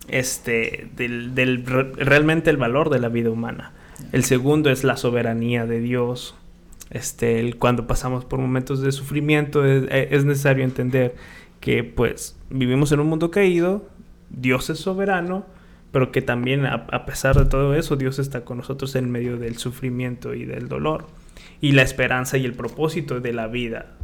este, 0.08 0.90
del, 0.94 1.34
del 1.34 1.64
realmente 1.64 2.50
el 2.50 2.58
valor 2.58 2.90
de 2.90 2.98
la 2.98 3.08
vida 3.08 3.30
humana. 3.30 3.72
El 4.12 4.24
segundo 4.24 4.68
es 4.68 4.84
la 4.84 4.98
soberanía 4.98 5.64
de 5.64 5.80
Dios. 5.80 6.34
Este, 6.90 7.40
el, 7.40 7.56
cuando 7.56 7.86
pasamos 7.86 8.26
por 8.26 8.38
momentos 8.38 8.82
de 8.82 8.92
sufrimiento 8.92 9.64
es, 9.64 9.84
es 9.90 10.26
necesario 10.26 10.62
entender 10.62 11.16
que 11.66 11.82
pues 11.82 12.38
vivimos 12.48 12.92
en 12.92 13.00
un 13.00 13.08
mundo 13.08 13.32
caído, 13.32 13.88
Dios 14.30 14.70
es 14.70 14.78
soberano, 14.78 15.44
pero 15.90 16.12
que 16.12 16.22
también 16.22 16.64
a, 16.64 17.06
pesar 17.06 17.36
de 17.36 17.44
todo 17.44 17.74
eso, 17.74 17.96
Dios 17.96 18.20
está 18.20 18.44
con 18.44 18.58
nosotros 18.58 18.94
en 18.94 19.10
medio 19.10 19.36
del 19.36 19.56
sufrimiento 19.56 20.32
y 20.34 20.44
del 20.44 20.68
dolor, 20.68 21.08
y 21.60 21.72
la 21.72 21.82
esperanza 21.82 22.38
y 22.38 22.44
el 22.44 22.52
propósito 22.54 23.18
de 23.18 23.32
la 23.32 23.48
vida 23.48 23.96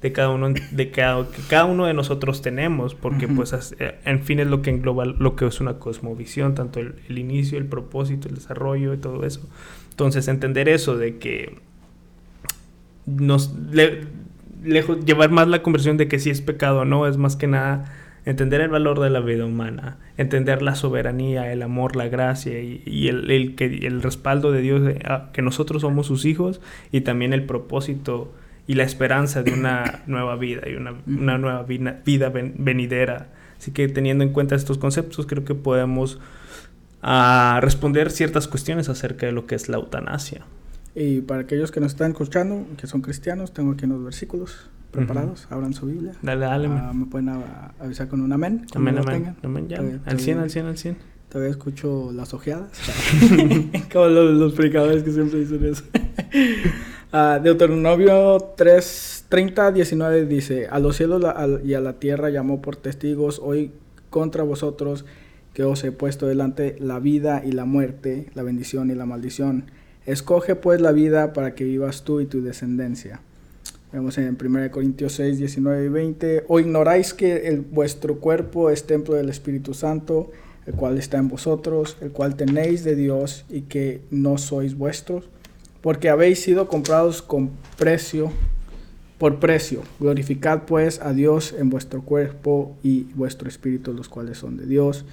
de 0.00 0.12
cada 0.12 0.28
uno 0.28 0.50
de 0.70 0.90
cada, 0.92 1.28
que 1.28 1.42
cada 1.48 1.64
uno 1.64 1.86
de 1.86 1.94
nosotros 1.94 2.42
tenemos 2.42 2.94
porque 2.94 3.26
pues 3.28 3.74
eh, 3.80 3.96
en 4.04 4.22
fin 4.22 4.38
es 4.38 4.46
lo 4.46 4.62
que 4.62 4.70
engloba 4.70 5.04
lo 5.04 5.36
que 5.36 5.46
es 5.46 5.60
una 5.60 5.78
cosmovisión 5.78 6.54
tanto 6.54 6.80
el, 6.80 7.18
inicio 7.18 7.58
el 7.58 7.66
propósito 7.66 8.28
el 8.28 8.36
desarrollo 8.36 8.94
y 8.94 8.98
todo 8.98 9.26
eso. 9.26 9.46
Entonces 9.90 10.26
entender 10.28 10.70
eso 10.70 10.96
de 10.96 11.18
que 11.18 11.58
nos 13.04 13.52
lejos, 14.62 15.04
llevar 15.04 15.30
más 15.30 15.48
la 15.48 15.62
conversión 15.62 15.96
de 15.96 16.08
que 16.08 16.18
si 16.18 16.30
es 16.30 16.40
pecado 16.40 16.80
o 16.80 16.84
no, 16.84 17.06
es 17.06 17.16
más 17.16 17.36
que 17.36 17.46
nada 17.46 17.92
entender 18.24 18.60
el 18.60 18.68
valor 18.68 19.00
de 19.00 19.10
la 19.10 19.20
vida 19.20 19.44
humana, 19.44 19.98
entender 20.16 20.62
la 20.62 20.74
soberanía, 20.74 21.52
el 21.52 21.62
amor, 21.62 21.96
la 21.96 22.08
gracia 22.08 22.60
y, 22.60 23.08
el, 23.08 23.30
el, 23.30 23.54
que, 23.54 23.64
el 23.86 24.02
respaldo 24.02 24.52
de 24.52 24.60
Dios, 24.60 24.82
que 25.32 25.42
nosotros 25.42 25.82
somos 25.82 26.06
sus 26.06 26.24
hijos 26.24 26.60
y 26.92 27.00
también 27.00 27.32
el 27.32 27.44
propósito 27.44 28.32
y 28.66 28.74
la 28.74 28.84
esperanza 28.84 29.42
de 29.42 29.52
una 29.52 30.02
nueva 30.06 30.36
vida 30.36 30.68
y 30.68 30.74
una, 30.74 30.94
una 31.06 31.38
nueva 31.38 31.62
vida 31.64 32.30
venidera. 32.30 33.28
Así 33.58 33.72
que 33.72 33.88
teniendo 33.88 34.24
en 34.24 34.32
cuenta 34.32 34.54
estos 34.54 34.78
conceptos, 34.78 35.26
creo 35.26 35.44
que 35.44 35.54
podemos 35.54 36.18
ah, 37.02 37.58
responder 37.62 38.10
ciertas 38.10 38.48
cuestiones 38.48 38.88
acerca 38.88 39.26
de 39.26 39.32
lo 39.32 39.46
que 39.46 39.54
es 39.54 39.68
la 39.68 39.78
eutanasia. 39.78 40.44
Y 40.94 41.20
para 41.20 41.42
aquellos 41.42 41.70
que 41.70 41.80
nos 41.80 41.92
están 41.92 42.12
escuchando, 42.12 42.66
que 42.76 42.86
son 42.86 43.00
cristianos, 43.00 43.52
tengo 43.52 43.72
aquí 43.72 43.84
unos 43.84 44.02
versículos 44.02 44.70
preparados. 44.90 45.46
Abran 45.50 45.72
su 45.72 45.86
Biblia. 45.86 46.12
Dale, 46.22 46.46
dale. 46.46 46.68
Uh, 46.68 46.94
me 46.94 47.06
pueden 47.06 47.30
avisar 47.78 48.08
con 48.08 48.20
un 48.20 48.32
amén. 48.32 48.66
Amén, 48.74 48.98
amén. 48.98 49.36
amén 49.42 49.68
ya. 49.68 49.78
al 50.04 50.18
100, 50.18 50.38
al 50.38 50.50
100, 50.50 50.66
al 50.66 50.78
100. 50.78 50.96
Todavía 51.28 51.50
escucho 51.50 52.10
las 52.12 52.34
ojeadas. 52.34 52.72
Como 53.92 54.06
los, 54.06 54.32
los, 54.32 54.52
predicadores 54.54 55.04
que 55.04 55.12
siempre 55.12 55.38
dicen 55.38 55.64
eso. 55.64 55.84
uh, 57.12 57.40
Deuteronomio 57.42 58.52
3, 58.56 59.26
30, 59.28 59.70
19 59.70 60.26
dice: 60.26 60.66
A 60.68 60.80
los 60.80 60.96
cielos 60.96 61.22
y 61.64 61.74
a 61.74 61.80
la 61.80 61.92
tierra 62.00 62.30
llamó 62.30 62.60
por 62.60 62.74
testigos 62.74 63.40
hoy 63.42 63.70
contra 64.10 64.42
vosotros 64.42 65.04
que 65.54 65.62
os 65.62 65.82
he 65.84 65.92
puesto 65.92 66.26
delante 66.26 66.76
la 66.80 66.98
vida 66.98 67.42
y 67.44 67.52
la 67.52 67.64
muerte, 67.64 68.26
la 68.34 68.42
bendición 68.42 68.90
y 68.90 68.94
la 68.94 69.06
maldición. 69.06 69.70
Escoge 70.10 70.56
pues 70.56 70.80
la 70.80 70.90
vida 70.90 71.32
para 71.32 71.54
que 71.54 71.62
vivas 71.62 72.02
tú 72.02 72.20
y 72.20 72.26
tu 72.26 72.42
descendencia. 72.42 73.20
Vemos 73.92 74.18
en 74.18 74.36
1 74.40 74.70
Corintios 74.72 75.12
6, 75.12 75.38
19 75.38 75.84
y 75.84 75.88
20. 75.88 76.44
O 76.48 76.58
ignoráis 76.58 77.14
que 77.14 77.46
el, 77.46 77.60
vuestro 77.60 78.18
cuerpo 78.18 78.70
es 78.70 78.88
templo 78.88 79.14
del 79.14 79.28
Espíritu 79.28 79.72
Santo, 79.72 80.32
el 80.66 80.74
cual 80.74 80.98
está 80.98 81.18
en 81.18 81.28
vosotros, 81.28 81.96
el 82.00 82.10
cual 82.10 82.34
tenéis 82.34 82.82
de 82.82 82.96
Dios 82.96 83.44
y 83.48 83.62
que 83.62 84.00
no 84.10 84.36
sois 84.36 84.76
vuestros, 84.76 85.28
porque 85.80 86.08
habéis 86.08 86.42
sido 86.42 86.66
comprados 86.66 87.22
con 87.22 87.50
precio, 87.78 88.32
por 89.16 89.38
precio. 89.38 89.82
Glorificad 90.00 90.62
pues 90.66 91.00
a 91.00 91.12
Dios 91.12 91.54
en 91.56 91.70
vuestro 91.70 92.02
cuerpo 92.02 92.76
y 92.82 93.04
vuestro 93.14 93.48
espíritu, 93.48 93.92
los 93.92 94.08
cuales 94.08 94.38
son 94.38 94.56
de 94.56 94.66
Dios. 94.66 95.04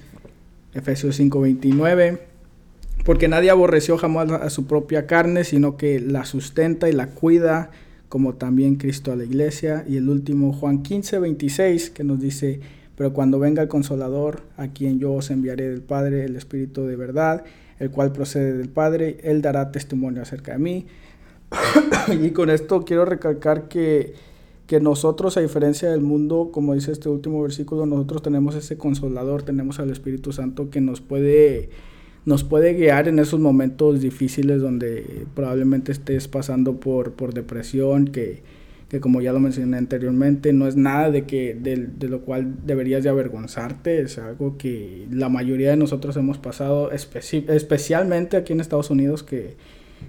Efesios 0.74 1.14
5, 1.14 1.40
29 1.40 2.37
porque 3.08 3.26
nadie 3.26 3.48
aborreció 3.48 3.96
jamás 3.96 4.30
a 4.30 4.50
su 4.50 4.66
propia 4.66 5.06
carne, 5.06 5.42
sino 5.44 5.78
que 5.78 5.98
la 5.98 6.26
sustenta 6.26 6.90
y 6.90 6.92
la 6.92 7.06
cuida, 7.06 7.70
como 8.10 8.34
también 8.34 8.76
Cristo 8.76 9.12
a 9.12 9.16
la 9.16 9.24
iglesia. 9.24 9.82
Y 9.88 9.96
el 9.96 10.10
último, 10.10 10.52
Juan 10.52 10.82
15, 10.82 11.18
26, 11.18 11.88
que 11.88 12.04
nos 12.04 12.20
dice, 12.20 12.60
pero 12.96 13.14
cuando 13.14 13.38
venga 13.38 13.62
el 13.62 13.68
consolador, 13.68 14.42
a 14.58 14.68
quien 14.68 14.98
yo 14.98 15.14
os 15.14 15.30
enviaré 15.30 15.70
del 15.70 15.80
Padre, 15.80 16.26
el 16.26 16.36
Espíritu 16.36 16.84
de 16.84 16.96
verdad, 16.96 17.44
el 17.78 17.90
cual 17.90 18.12
procede 18.12 18.52
del 18.52 18.68
Padre, 18.68 19.16
él 19.22 19.40
dará 19.40 19.72
testimonio 19.72 20.20
acerca 20.20 20.52
de 20.52 20.58
mí. 20.58 20.86
y 22.22 22.32
con 22.32 22.50
esto 22.50 22.84
quiero 22.84 23.06
recalcar 23.06 23.68
que, 23.68 24.12
que 24.66 24.80
nosotros, 24.80 25.38
a 25.38 25.40
diferencia 25.40 25.90
del 25.90 26.02
mundo, 26.02 26.50
como 26.52 26.74
dice 26.74 26.92
este 26.92 27.08
último 27.08 27.40
versículo, 27.40 27.86
nosotros 27.86 28.20
tenemos 28.20 28.54
ese 28.54 28.76
consolador, 28.76 29.44
tenemos 29.44 29.80
al 29.80 29.88
Espíritu 29.88 30.30
Santo 30.30 30.68
que 30.68 30.82
nos 30.82 31.00
puede 31.00 31.70
nos 32.24 32.44
puede 32.44 32.74
guiar 32.74 33.08
en 33.08 33.18
esos 33.18 33.40
momentos 33.40 34.00
difíciles 34.00 34.60
donde 34.60 35.26
probablemente 35.34 35.92
estés 35.92 36.28
pasando 36.28 36.78
por, 36.78 37.12
por 37.12 37.32
depresión, 37.32 38.06
que, 38.08 38.42
que 38.88 39.00
como 39.00 39.20
ya 39.20 39.32
lo 39.32 39.40
mencioné 39.40 39.78
anteriormente, 39.78 40.52
no 40.52 40.66
es 40.66 40.76
nada 40.76 41.10
de, 41.10 41.24
que, 41.24 41.54
de, 41.54 41.88
de, 41.98 42.08
lo 42.08 42.22
cual 42.22 42.54
deberías 42.66 43.02
de 43.02 43.10
avergonzarte, 43.10 44.00
es 44.00 44.18
algo 44.18 44.58
que 44.58 45.06
la 45.10 45.28
mayoría 45.28 45.70
de 45.70 45.76
nosotros 45.76 46.16
hemos 46.16 46.38
pasado, 46.38 46.90
especialmente 46.90 48.36
aquí 48.36 48.52
en 48.52 48.60
Estados 48.60 48.90
Unidos, 48.90 49.22
que, 49.22 49.56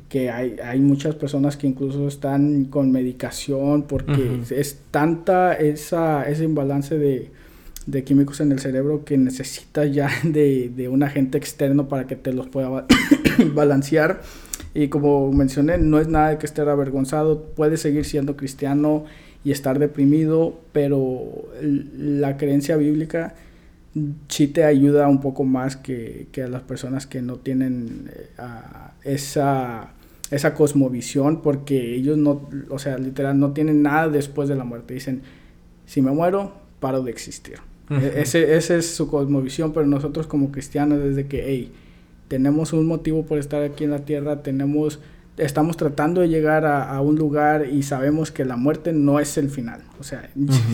que 0.07 0.29
hay, 0.29 0.57
hay, 0.63 0.79
muchas 0.79 1.15
personas 1.15 1.57
que 1.57 1.67
incluso 1.67 2.07
están 2.07 2.65
con 2.65 2.91
medicación 2.91 3.83
porque 3.83 4.41
es 4.49 4.81
tanta 4.91 5.53
esa, 5.53 6.29
ese 6.29 6.43
imbalance 6.43 6.97
de, 6.97 7.31
de, 7.91 8.03
químicos 8.03 8.39
en 8.39 8.51
el 8.51 8.59
cerebro 8.59 9.03
que 9.05 9.17
necesitas 9.17 9.93
ya 9.93 10.09
de, 10.23 10.71
de 10.75 10.87
un 10.87 11.03
agente 11.03 11.37
externo 11.37 11.87
para 11.87 12.07
que 12.07 12.15
te 12.15 12.33
los 12.33 12.47
pueda 12.47 12.85
balancear 13.53 14.21
y 14.73 14.89
como 14.89 15.31
mencioné, 15.31 15.77
no 15.77 15.99
es 15.99 16.07
nada 16.07 16.29
de 16.29 16.37
que 16.37 16.45
estar 16.45 16.69
avergonzado, 16.69 17.43
puedes 17.55 17.81
seguir 17.81 18.05
siendo 18.05 18.37
cristiano 18.37 19.05
y 19.43 19.51
estar 19.51 19.79
deprimido, 19.79 20.59
pero 20.71 21.49
la 21.61 22.37
creencia 22.37 22.75
bíblica 22.75 23.35
sí 24.27 24.47
te 24.47 24.63
ayuda 24.65 25.07
un 25.07 25.21
poco 25.21 25.43
más 25.43 25.75
que, 25.75 26.27
que 26.31 26.43
a 26.43 26.47
las 26.47 26.61
personas 26.61 27.07
que 27.07 27.21
no 27.21 27.37
tienen 27.37 28.11
eh, 28.13 28.29
esa, 29.03 29.93
esa 30.29 30.53
cosmovisión, 30.53 31.41
porque 31.41 31.95
ellos 31.95 32.17
no, 32.17 32.47
o 32.69 32.77
sea, 32.77 32.97
literal, 32.99 33.39
no 33.39 33.53
tienen 33.53 33.81
nada 33.81 34.07
después 34.09 34.49
de 34.49 34.55
la 34.55 34.65
muerte. 34.65 34.93
Dicen, 34.93 35.23
si 35.87 36.03
me 36.03 36.11
muero, 36.11 36.53
paro 36.79 37.01
de 37.01 37.09
existir. 37.09 37.57
E, 37.89 38.21
ese, 38.21 38.55
esa 38.55 38.75
es 38.75 38.95
su 38.95 39.07
cosmovisión, 39.07 39.73
pero 39.73 39.85
nosotros 39.85 40.27
como 40.27 40.51
cristianos, 40.51 40.99
desde 40.99 41.27
que, 41.27 41.43
hey, 41.47 41.71
tenemos 42.29 42.71
un 42.71 42.85
motivo 42.85 43.25
por 43.25 43.39
estar 43.39 43.63
aquí 43.63 43.83
en 43.83 43.91
la 43.91 44.05
tierra, 44.05 44.43
tenemos, 44.43 44.99
estamos 45.37 45.75
tratando 45.75 46.21
de 46.21 46.29
llegar 46.29 46.65
a, 46.65 47.01
un 47.01 47.15
lugar 47.15 47.65
y 47.67 47.83
sabemos 47.83 48.31
que 48.31 48.45
la 48.45 48.55
muerte 48.55 48.93
no 48.93 49.19
es 49.19 49.37
el 49.37 49.49
final, 49.49 49.81
o 49.99 50.03
sea, 50.03 50.29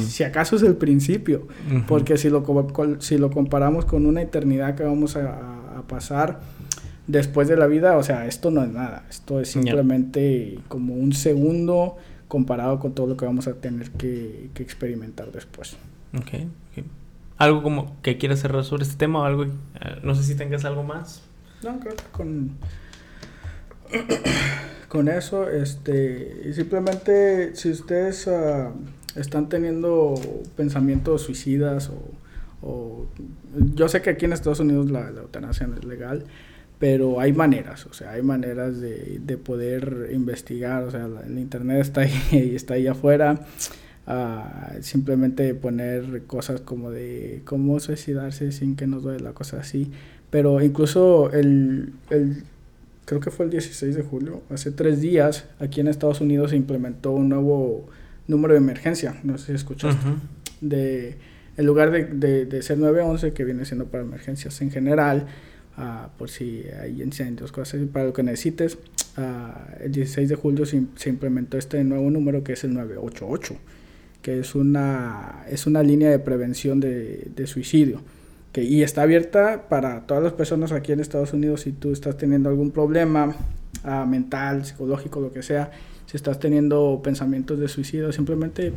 si 0.08 0.24
acaso 0.24 0.58
es 0.58 0.64
el 0.64 0.76
principio, 0.76 1.48
porque 1.88 2.18
si 2.18 2.30
lo, 2.30 2.44
si 3.00 3.18
lo 3.18 3.32
comparamos 3.32 3.86
con 3.86 4.06
una 4.06 4.22
eternidad 4.22 4.76
que 4.76 4.84
vamos 4.84 5.16
a, 5.16 5.64
pasar 5.88 6.40
después 7.06 7.48
de 7.48 7.56
la 7.56 7.68
vida, 7.68 7.96
o 7.98 8.02
sea, 8.02 8.26
esto 8.26 8.50
no 8.50 8.64
es 8.64 8.70
nada, 8.70 9.06
esto 9.08 9.40
es 9.40 9.50
simplemente 9.50 10.58
como 10.68 10.96
un 10.96 11.14
segundo 11.14 11.98
comparado 12.28 12.80
con 12.80 12.94
todo 12.94 13.06
lo 13.06 13.16
que 13.16 13.26
vamos 13.26 13.48
a 13.48 13.54
tener 13.54 13.92
que, 13.92 14.50
experimentar 14.56 15.32
después. 15.32 15.78
Okay, 16.20 16.50
¿Algo 17.38 17.64
como 17.64 18.02
que 18.02 18.18
quieras 18.18 18.40
cerrar 18.40 18.64
sobre 18.64 18.84
este 18.84 18.96
tema 18.96 19.22
o 19.22 19.24
algo? 19.26 19.44
Eh, 19.44 19.50
no 20.04 20.16
sé 20.16 20.24
si 20.24 20.36
tengas 20.36 20.64
algo 20.64 20.84
más. 20.84 21.22
No, 21.64 21.80
creo 21.80 21.96
que 21.96 22.04
con, 22.12 22.52
con 24.88 25.08
eso, 25.10 25.50
este, 25.50 26.54
simplemente 26.54 27.56
si 27.56 27.72
ustedes 27.72 28.28
uh, 28.28 28.72
están 29.20 29.50
teniendo 29.50 30.16
pensamientos 30.56 31.24
suicidas 31.24 31.90
o, 31.90 32.68
o, 32.68 33.08
yo 33.74 33.90
sé 33.90 34.02
que 34.02 34.12
aquí 34.12 34.26
en 34.26 34.34
Estados 34.34 34.60
Unidos 34.60 34.90
la, 34.90 35.12
la, 35.12 35.22
eutanasia 35.22 35.68
no 35.68 35.76
es 35.76 35.84
legal, 35.84 36.24
pero 36.80 37.20
hay 37.20 37.34
maneras, 37.34 37.86
o 37.86 37.94
sea, 37.94 38.12
hay 38.12 38.22
maneras 38.22 38.80
de, 38.80 39.20
de 39.20 39.38
poder 39.38 40.10
investigar, 40.14 40.84
o 40.84 40.92
sea, 40.92 41.08
el 41.26 41.38
internet 41.38 41.82
está 41.82 42.02
ahí, 42.02 42.14
está 42.56 42.76
ahí 42.76 42.88
afuera. 42.88 43.46
Simplemente 44.82 45.56
poner 45.56 46.24
cosas 46.28 46.62
como 46.62 46.92
de 46.92 47.42
cómo 47.46 47.80
suicidarse 47.80 48.52
sin 48.52 48.76
que 48.76 48.88
nos 48.88 49.04
duele, 49.04 49.32
cosas 49.34 49.62
así. 49.62 49.92
Pero 50.30 50.62
incluso 50.62 51.32
el, 51.32 51.94
el, 52.10 52.44
creo 53.06 53.20
que 53.20 53.32
fue 53.32 53.46
el 53.46 53.52
16 53.52 53.96
de 53.96 54.04
julio, 54.04 54.42
hace 54.50 54.72
tres 54.72 55.00
días, 55.00 55.46
aquí 55.60 55.80
en 55.80 55.88
Estados 55.88 56.22
Unidos 56.22 56.52
se 56.52 56.58
implementó 56.58 57.12
un 57.12 57.30
nuevo 57.30 57.88
número 58.28 58.54
de 58.54 58.60
emergencia, 58.60 59.16
no 59.24 59.38
sé 59.38 59.48
si 59.48 59.54
escuchaste, 59.54 60.06
de, 60.62 61.18
en 61.58 61.66
lugar 61.66 61.92
de, 61.92 62.06
de, 62.06 62.46
de, 62.46 62.62
ser 62.64 62.78
911, 62.80 63.34
que 63.34 63.44
viene 63.44 63.66
siendo 63.66 63.86
para 63.86 64.04
emergencias 64.04 64.60
en 64.62 64.72
general, 64.72 65.28
uh, 65.78 66.10
por 66.18 66.30
si 66.30 66.64
hay 66.82 67.02
incendios, 67.02 67.52
cosas 67.52 67.76
así, 67.76 67.86
para 67.86 68.06
lo 68.06 68.14
que 68.14 68.24
necesites, 68.24 68.78
uh, 69.18 69.84
el 69.84 69.92
16 69.92 70.30
de 70.30 70.36
julio 70.36 70.66
se, 70.66 70.82
se, 70.96 71.10
implementó 71.10 71.58
este 71.58 71.84
nuevo 71.84 72.10
número 72.10 72.44
que 72.44 72.54
es 72.54 72.64
el 72.64 72.74
988, 72.74 73.56
que 74.26 74.40
es 74.40 74.56
una, 74.56 75.44
es 75.48 75.68
una 75.68 75.84
línea 75.84 76.10
de 76.10 76.18
prevención 76.18 76.80
de, 76.80 77.28
de 77.36 77.46
suicidio 77.46 78.02
y 78.64 78.84
está 78.84 79.02
abierta 79.04 79.66
para 79.70 80.02
todas 80.02 80.24
las 80.24 80.34
personas 80.34 80.72
aquí 80.72 80.92
en 80.92 81.00
Estados 81.00 81.34
Unidos 81.34 81.62
si 81.62 81.72
tú 81.72 81.92
estás 81.92 82.18
teniendo 82.18 82.50
algún 82.50 82.72
problema 82.72 83.36
uh, 83.84 84.06
mental, 84.06 84.66
psicológico, 84.66 85.20
lo 85.20 85.32
que 85.32 85.44
sea, 85.44 85.72
si 86.06 86.18
estás 86.18 86.40
teniendo 86.40 87.02
pensamientos 87.04 87.60
de 87.60 87.68
suicidio, 87.68 88.12
simplemente 88.12 88.72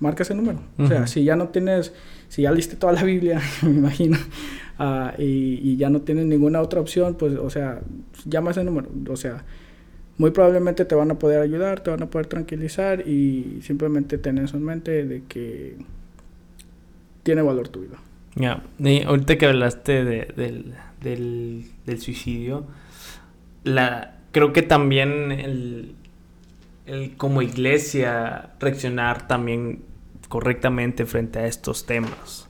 marca 0.00 0.22
ese 0.22 0.34
número. 0.34 0.60
O 0.78 0.86
sea, 0.86 1.06
si 1.06 1.24
ya 1.24 1.36
no 1.36 1.48
tienes, 1.48 1.92
si 2.28 2.42
ya 2.42 2.50
leíste 2.50 2.76
toda 2.76 2.92
la 2.92 3.04
Biblia, 3.04 3.40
me 3.62 3.70
imagino, 3.70 4.18
uh, 4.78 5.20
y, 5.20 5.60
y, 5.62 5.76
ya 5.76 5.90
no 5.90 6.02
tienes 6.02 6.26
ninguna 6.26 6.60
otra 6.60 6.80
opción, 6.80 7.14
pues, 7.14 7.34
o 7.34 7.50
sea, 7.50 7.80
llama 8.24 8.50
ese 8.50 8.64
número. 8.64 8.88
O 9.08 9.16
sea, 9.16 9.44
muy 10.18 10.30
probablemente 10.30 10.84
te 10.84 10.94
van 10.94 11.10
a 11.10 11.18
poder 11.18 11.40
ayudar, 11.40 11.80
te 11.80 11.90
van 11.90 12.02
a 12.02 12.06
poder 12.06 12.26
tranquilizar 12.26 13.06
y 13.06 13.60
simplemente 13.62 14.18
ten 14.18 14.38
eso 14.38 14.56
en 14.56 14.64
mente 14.64 15.04
de 15.04 15.22
que 15.24 15.76
tiene 17.22 17.42
valor 17.42 17.68
tu 17.68 17.80
vida. 17.80 17.98
Ya, 18.34 18.62
ahorita 19.06 19.36
que 19.36 19.46
hablaste 19.46 20.04
de, 20.04 20.72
del, 21.00 21.66
del, 21.84 22.00
suicidio, 22.00 22.64
la, 23.64 24.16
creo 24.32 24.52
que 24.52 24.62
también 24.62 25.32
el, 25.32 25.94
el, 26.86 27.16
como 27.16 27.42
iglesia 27.42 28.52
reaccionar 28.58 29.28
también 29.28 29.82
correctamente 30.28 31.04
frente 31.04 31.40
a 31.40 31.46
estos 31.46 31.84
temas. 31.84 32.48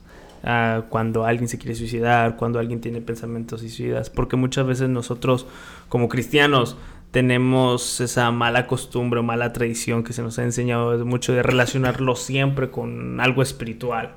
Cuando 0.89 1.25
alguien 1.25 1.47
se 1.47 1.57
quiere 1.57 1.75
suicidar, 1.75 2.35
cuando 2.35 2.59
alguien 2.59 2.81
tiene 2.81 2.99
pensamientos 2.99 3.61
suicidas, 3.61 4.09
porque 4.09 4.35
muchas 4.35 4.65
veces 4.65 4.89
nosotros 4.89 5.45
como 5.87 6.09
cristianos 6.09 6.77
tenemos 7.13 8.01
esa 8.01 8.31
mala 8.31 8.65
costumbre 8.65 9.19
o 9.19 9.23
mala 9.23 9.53
tradición 9.53 10.03
que 10.03 10.13
se 10.13 10.23
nos 10.23 10.39
ha 10.39 10.43
enseñado 10.43 11.05
mucho 11.05 11.31
de 11.31 11.43
relacionarlo 11.43 12.15
siempre 12.15 12.71
con 12.71 13.19
algo 13.21 13.43
espiritual, 13.43 14.15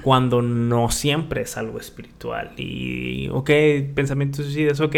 cuando 0.00 0.40
no 0.40 0.90
siempre 0.90 1.42
es 1.42 1.58
algo 1.58 1.78
espiritual. 1.78 2.52
Y, 2.56 3.28
ok, 3.28 3.50
pensamientos 3.94 4.46
suicidas, 4.46 4.80
ok, 4.80 4.96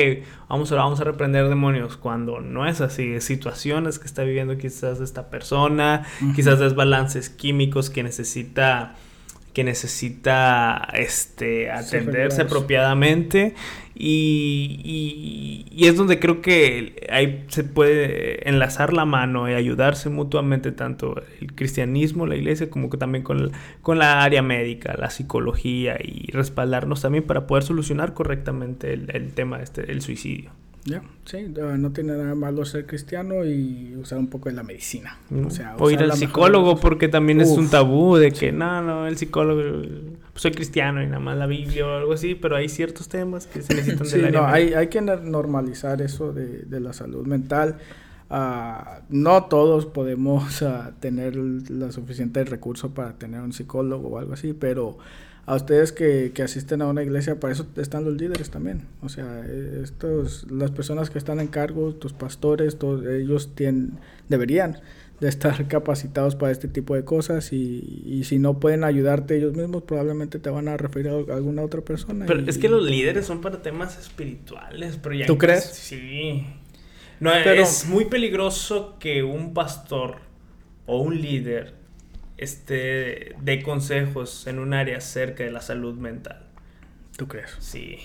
vamos 0.49 0.71
a, 0.71 0.77
vamos 0.77 1.01
a 1.01 1.05
reprender 1.05 1.49
demonios, 1.49 1.97
cuando 1.97 2.41
no 2.41 2.65
es 2.65 2.81
así, 2.81 3.21
situaciones 3.21 3.99
que 3.99 4.07
está 4.07 4.23
viviendo 4.23 4.57
quizás 4.57 5.01
esta 5.01 5.29
persona, 5.29 6.05
quizás 6.37 6.61
desbalances 6.61 7.29
químicos 7.29 7.91
que 7.91 8.05
necesita 8.05 8.95
que 9.53 9.65
necesita 9.65 10.89
este, 10.95 11.71
atenderse 11.71 12.43
apropiadamente 12.43 13.55
y, 13.95 15.67
y, 15.71 15.87
es 15.87 15.97
donde 15.97 16.19
creo 16.19 16.41
que 16.41 17.07
ahí 17.11 17.45
se 17.49 17.63
puede 17.63 18.49
enlazar 18.49 18.93
la 18.93 19.05
mano 19.05 19.51
y 19.51 19.55
ayudarse 19.55 20.09
mutuamente 20.09 20.73
tanto 20.73 21.23
el 21.41 21.55
cristianismo, 21.55 22.27
la 22.27 22.37
iglesia, 22.37 22.71
como 22.71 22.89
que 22.89 22.97
también 22.97 23.23
con, 23.23 23.53
con 23.83 23.99
la 23.99 24.23
área 24.23 24.43
médica, 24.43 24.97
la 24.99 25.11
psicología 25.11 25.99
y 26.03 26.31
respaldarnos 26.33 27.03
también 27.03 27.25
para 27.25 27.47
poder 27.47 27.65
solucionar 27.65 28.15
correctamente 28.15 28.95
el, 28.95 29.11
el 29.15 29.35
tema 29.35 29.61
este, 29.61 29.93
el 29.93 30.01
suicidio. 30.01 30.53
Ya, 30.85 31.01
sí, 31.25 31.47
no 31.79 31.93
tiene 31.93 32.15
nada 32.15 32.35
malo 32.35 32.65
ser 32.65 32.87
cristiano 32.87 33.45
y 33.45 33.95
usar 33.97 34.19
un 34.19 34.27
poco 34.27 34.49
de 34.49 34.57
la 34.57 34.65
medicina. 34.65 35.17
O, 35.47 35.49
sea, 35.49 35.77
ir 35.89 36.01
al 36.01 36.13
psicólogo 36.15 36.77
porque 36.77 37.07
también 37.07 37.41
es 37.41 37.51
un 37.51 37.71
tabú 37.71 38.17
de 38.17 38.33
que 38.33 38.51
no, 38.51 38.83
no, 38.83 39.07
el 39.07 39.17
psicólogo, 39.17 39.81
pues 40.33 40.43
soy 40.43 40.51
cristiano 40.51 41.01
y 41.01 41.07
nada 41.07 41.21
más 41.21 41.39
la 41.39 41.47
Biblia 41.47 41.87
o 41.87 41.97
algo 41.99 42.13
así, 42.15 42.35
pero 42.35 42.57
hay 42.57 42.69
ciertos 42.69 43.09
temas 43.09 43.47
que 43.47 43.63
se 43.63 43.75
necesitan 43.75 44.07
sí, 44.07 44.23
no, 44.33 44.45
hay, 44.45 44.75
hay 44.75 44.89
que 44.89 45.01
normalizar 45.01 46.03
eso 46.03 46.33
de, 46.33 46.63
de 46.63 46.81
la 46.81 46.93
salud 46.93 47.27
mental. 47.27 47.77
Uh, 48.29 49.03
no 49.11 49.45
todos 49.45 49.85
podemos 49.87 50.63
uh, 50.63 50.93
tener 50.99 51.37
los 51.37 51.95
suficientes 51.95 52.49
recursos 52.49 52.91
para 52.91 53.13
tener 53.13 53.41
un 53.41 53.53
psicólogo 53.53 54.09
o 54.09 54.19
algo 54.19 54.33
así, 54.33 54.53
pero 54.55 54.97
a 55.45 55.57
ustedes 55.57 55.93
que, 55.93 56.33
que, 56.33 56.43
asisten 56.43 56.83
a 56.83 56.87
una 56.87 57.03
iglesia, 57.03 57.41
para 57.41 57.53
eso 57.53 57.67
están 57.77 58.05
los 58.05 58.15
líderes 58.15 58.51
también. 58.51 58.87
O 59.03 59.09
sea, 59.09 59.45
estos, 59.83 60.47
las 60.51 60.71
personas 60.71 61.11
que 61.11 61.19
están 61.19 61.41
en 61.41 61.49
cargo, 61.49 61.95
tus 61.95 62.13
pastores, 62.13 62.79
todos 62.79 63.05
ellos 63.07 63.55
tienen, 63.55 63.99
deberían 64.29 64.81
de 65.21 65.29
estar 65.29 65.67
capacitados 65.69 66.37
para 66.37 66.53
este 66.53 66.69
tipo 66.69 66.95
de 66.95 67.05
cosas 67.05 67.53
y, 67.53 68.03
y, 68.07 68.25
si 68.25 68.39
no 68.39 68.61
pueden 68.61 68.85
ayudarte 68.85 69.37
ellos 69.37 69.55
mismos, 69.55 69.83
probablemente 69.83 70.39
te 70.39 70.49
van 70.49 70.69
a 70.69 70.77
referir 70.77 71.09
a 71.09 71.35
alguna 71.35 71.63
otra 71.63 71.81
persona. 71.81 72.27
Pero 72.27 72.41
es 72.47 72.59
que 72.59 72.69
los 72.69 72.85
líderes 72.85 73.27
son 73.27 73.41
para 73.41 73.63
temas 73.63 73.99
espirituales. 73.99 74.99
Pero 75.03 75.15
ya 75.15 75.27
¿Tú 75.27 75.39
crees? 75.39 75.65
Sí. 75.65 76.47
No, 77.19 77.31
pero, 77.45 77.63
es 77.63 77.87
muy 77.89 78.05
peligroso 78.07 78.97
que 78.99 79.23
un 79.23 79.55
pastor 79.55 80.17
o 80.87 81.01
un 81.01 81.21
líder 81.21 81.82
este, 82.43 83.35
de 83.41 83.63
consejos 83.63 84.47
en 84.47 84.59
un 84.59 84.75
área 84.75 85.01
cerca 85.01 85.45
de 85.45 85.51
la 85.51 85.61
salud 85.61 85.95
mental. 85.95 86.43
¿Tú 87.17 87.29
crees? 87.29 87.51
Sí. 87.61 87.99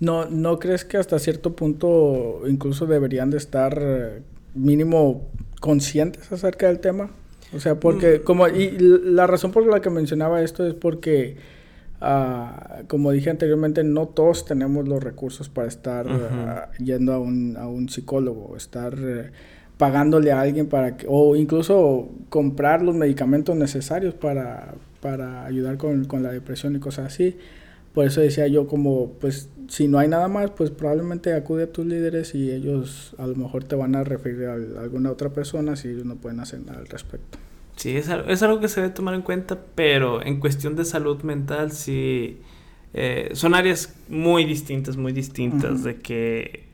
¿No, 0.00 0.26
¿No 0.26 0.58
crees 0.58 0.84
que 0.84 0.96
hasta 0.96 1.18
cierto 1.18 1.56
punto 1.56 2.42
incluso 2.46 2.86
deberían 2.86 3.30
de 3.30 3.38
estar 3.38 3.78
eh, 3.80 4.22
mínimo 4.54 5.28
conscientes 5.60 6.30
acerca 6.32 6.66
del 6.66 6.80
tema? 6.80 7.10
O 7.54 7.60
sea, 7.60 7.78
porque, 7.78 8.22
como, 8.22 8.48
y 8.48 8.76
la 8.78 9.26
razón 9.26 9.52
por 9.52 9.66
la 9.66 9.80
que 9.80 9.88
mencionaba 9.88 10.42
esto 10.42 10.66
es 10.66 10.74
porque, 10.74 11.36
ah, 12.00 12.82
como 12.88 13.12
dije 13.12 13.30
anteriormente, 13.30 13.84
no 13.84 14.08
todos 14.08 14.44
tenemos 14.44 14.88
los 14.88 15.02
recursos 15.02 15.48
para 15.48 15.68
estar 15.68 16.06
ah, 16.08 16.70
yendo 16.78 17.12
a 17.12 17.18
un, 17.18 17.56
a 17.56 17.68
un 17.68 17.88
psicólogo, 17.88 18.56
estar 18.56 18.94
eh, 18.98 19.30
pagándole 19.78 20.32
a 20.32 20.40
alguien 20.40 20.66
para 20.68 20.96
que, 20.96 21.06
o 21.08 21.36
incluso 21.36 22.08
comprar 22.28 22.82
los 22.82 22.94
medicamentos 22.94 23.56
necesarios 23.56 24.14
para, 24.14 24.74
para 25.00 25.44
ayudar 25.44 25.76
con, 25.76 26.04
con 26.04 26.22
la 26.22 26.32
depresión 26.32 26.76
y 26.76 26.78
cosas 26.78 27.06
así. 27.06 27.36
Por 27.94 28.06
eso 28.06 28.20
decía 28.20 28.46
yo 28.46 28.66
como, 28.66 29.12
pues 29.20 29.48
si 29.68 29.88
no 29.88 29.98
hay 29.98 30.08
nada 30.08 30.28
más, 30.28 30.50
pues 30.50 30.70
probablemente 30.70 31.32
acude 31.32 31.64
a 31.64 31.72
tus 31.72 31.86
líderes 31.86 32.34
y 32.34 32.50
ellos 32.50 33.14
a 33.18 33.26
lo 33.26 33.34
mejor 33.34 33.64
te 33.64 33.74
van 33.74 33.94
a 33.94 34.04
referir 34.04 34.46
a, 34.46 34.54
alguna 34.54 35.10
otra 35.10 35.30
persona 35.30 35.76
si 35.76 35.88
ellos 35.88 36.04
no 36.04 36.16
pueden 36.16 36.40
hacer 36.40 36.60
nada 36.60 36.78
al 36.78 36.88
respecto. 36.88 37.38
Sí, 37.76 37.96
es, 37.96 38.08
es 38.28 38.42
algo 38.42 38.60
que 38.60 38.68
se 38.68 38.80
debe 38.80 38.92
tomar 38.92 39.14
en 39.14 39.22
cuenta, 39.22 39.58
pero 39.74 40.22
en 40.22 40.40
cuestión 40.40 40.76
de 40.76 40.84
salud 40.84 41.22
mental 41.22 41.72
sí 41.72 42.38
eh, 42.98 43.30
son 43.34 43.54
áreas 43.54 43.94
muy 44.08 44.44
distintas, 44.44 44.96
muy 44.96 45.12
distintas, 45.12 45.84
de 45.84 45.96
que 45.96 46.65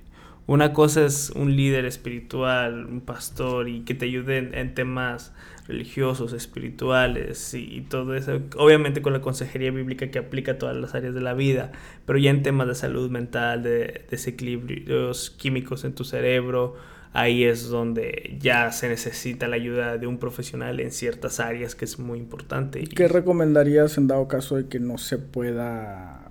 una 0.46 0.72
cosa 0.72 1.04
es 1.04 1.30
un 1.30 1.56
líder 1.56 1.84
espiritual, 1.84 2.86
un 2.86 3.00
pastor 3.00 3.68
y 3.68 3.80
que 3.80 3.94
te 3.94 4.06
ayude 4.06 4.58
en 4.58 4.74
temas 4.74 5.32
religiosos, 5.66 6.32
espirituales 6.32 7.54
y, 7.54 7.82
todo 7.82 8.14
eso, 8.14 8.40
obviamente 8.56 9.02
con 9.02 9.12
la 9.12 9.20
consejería 9.20 9.70
bíblica 9.70 10.10
que 10.10 10.18
aplica 10.18 10.52
a 10.52 10.58
todas 10.58 10.76
las 10.76 10.94
áreas 10.94 11.14
de 11.14 11.20
la 11.20 11.34
vida, 11.34 11.70
pero 12.04 12.18
ya 12.18 12.30
en 12.30 12.42
temas 12.42 12.66
de 12.66 12.74
salud 12.74 13.10
mental, 13.10 13.62
de, 13.62 14.04
desequilibrios 14.10 15.30
químicos 15.30 15.84
en 15.84 15.94
tu 15.94 16.04
cerebro, 16.04 16.76
ahí 17.12 17.44
es 17.44 17.68
donde 17.68 18.36
ya 18.40 18.72
se 18.72 18.88
necesita 18.88 19.46
la 19.46 19.56
ayuda 19.56 19.98
de 19.98 20.06
un 20.06 20.18
profesional 20.18 20.80
en 20.80 20.90
ciertas 20.90 21.40
áreas 21.40 21.74
que 21.74 21.84
es 21.84 21.98
muy 21.98 22.18
importante. 22.18 22.82
¿Qué 22.84 23.06
recomendarías 23.06 23.98
en 23.98 24.08
dado 24.08 24.26
caso 24.26 24.56
de 24.56 24.66
que 24.66 24.80
no 24.80 24.98
se 24.98 25.18
pueda 25.18 26.21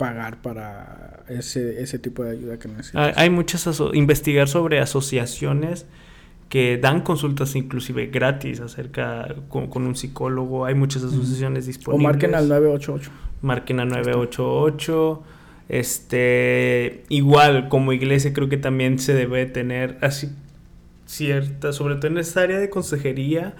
pagar 0.00 0.40
para 0.40 1.24
ese, 1.28 1.82
ese 1.82 1.98
tipo 1.98 2.24
de 2.24 2.30
ayuda 2.30 2.58
que 2.58 2.68
necesitas? 2.68 3.14
Hay 3.18 3.28
muchas, 3.28 3.68
investigar 3.92 4.48
sobre 4.48 4.80
asociaciones 4.80 5.84
que 6.48 6.78
dan 6.78 7.02
consultas 7.02 7.54
inclusive 7.54 8.06
gratis 8.06 8.60
acerca 8.60 9.36
con, 9.50 9.70
un 9.86 9.94
psicólogo. 9.94 10.64
Hay 10.64 10.74
muchas 10.74 11.04
asociaciones 11.04 11.66
disponibles. 11.66 12.02
O 12.02 12.08
marquen 12.08 12.34
al 12.34 12.48
988. 12.48 13.10
Marquen 13.42 13.80
al 13.80 13.88
988. 13.88 15.22
Este, 15.68 17.04
igual 17.10 17.68
como 17.68 17.92
iglesia 17.92 18.32
creo 18.32 18.48
que 18.48 18.56
también 18.56 18.98
se 18.98 19.12
debe 19.12 19.44
tener 19.44 19.98
así 20.00 20.30
cierta, 21.04 21.72
sobre 21.74 21.96
todo 21.96 22.06
en 22.06 22.18
esta 22.18 22.40
área 22.40 22.58
de 22.58 22.70
consejería, 22.70 23.54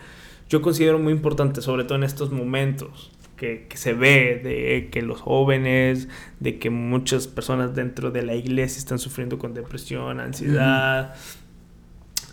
yo 0.48 0.62
considero 0.62 0.98
muy 0.98 1.12
importante, 1.12 1.60
sobre 1.60 1.84
todo 1.84 1.98
en 1.98 2.04
estos 2.04 2.32
momentos. 2.32 3.12
Que, 3.40 3.66
se 3.72 3.94
ve 3.94 4.38
de 4.44 4.90
que 4.90 5.00
los 5.00 5.18
jóvenes, 5.18 6.08
de 6.40 6.58
que 6.58 6.68
muchas 6.68 7.26
personas 7.26 7.74
dentro 7.74 8.10
de 8.10 8.20
la 8.20 8.34
iglesia 8.34 8.78
están 8.78 8.98
sufriendo 8.98 9.38
con 9.38 9.54
depresión, 9.54 10.20
ansiedad, 10.20 11.14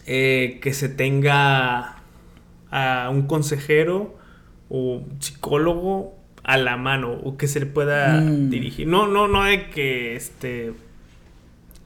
eh, 0.05 0.59
que 0.61 0.73
se 0.73 0.89
tenga 0.89 2.01
a 2.71 3.09
un 3.09 3.25
consejero 3.25 4.17
o 4.67 5.01
psicólogo 5.19 6.13
a 6.43 6.57
la 6.57 6.75
mano 6.75 7.13
o 7.13 7.37
que 7.37 7.47
se 7.47 7.61
le 7.61 7.67
pueda 7.67 8.19
mm. 8.19 8.49
dirigir. 8.49 8.85
No, 8.85 9.07
no, 9.07 9.29
no 9.29 9.45
de 9.45 9.69
que 9.69 10.17
este 10.17 10.73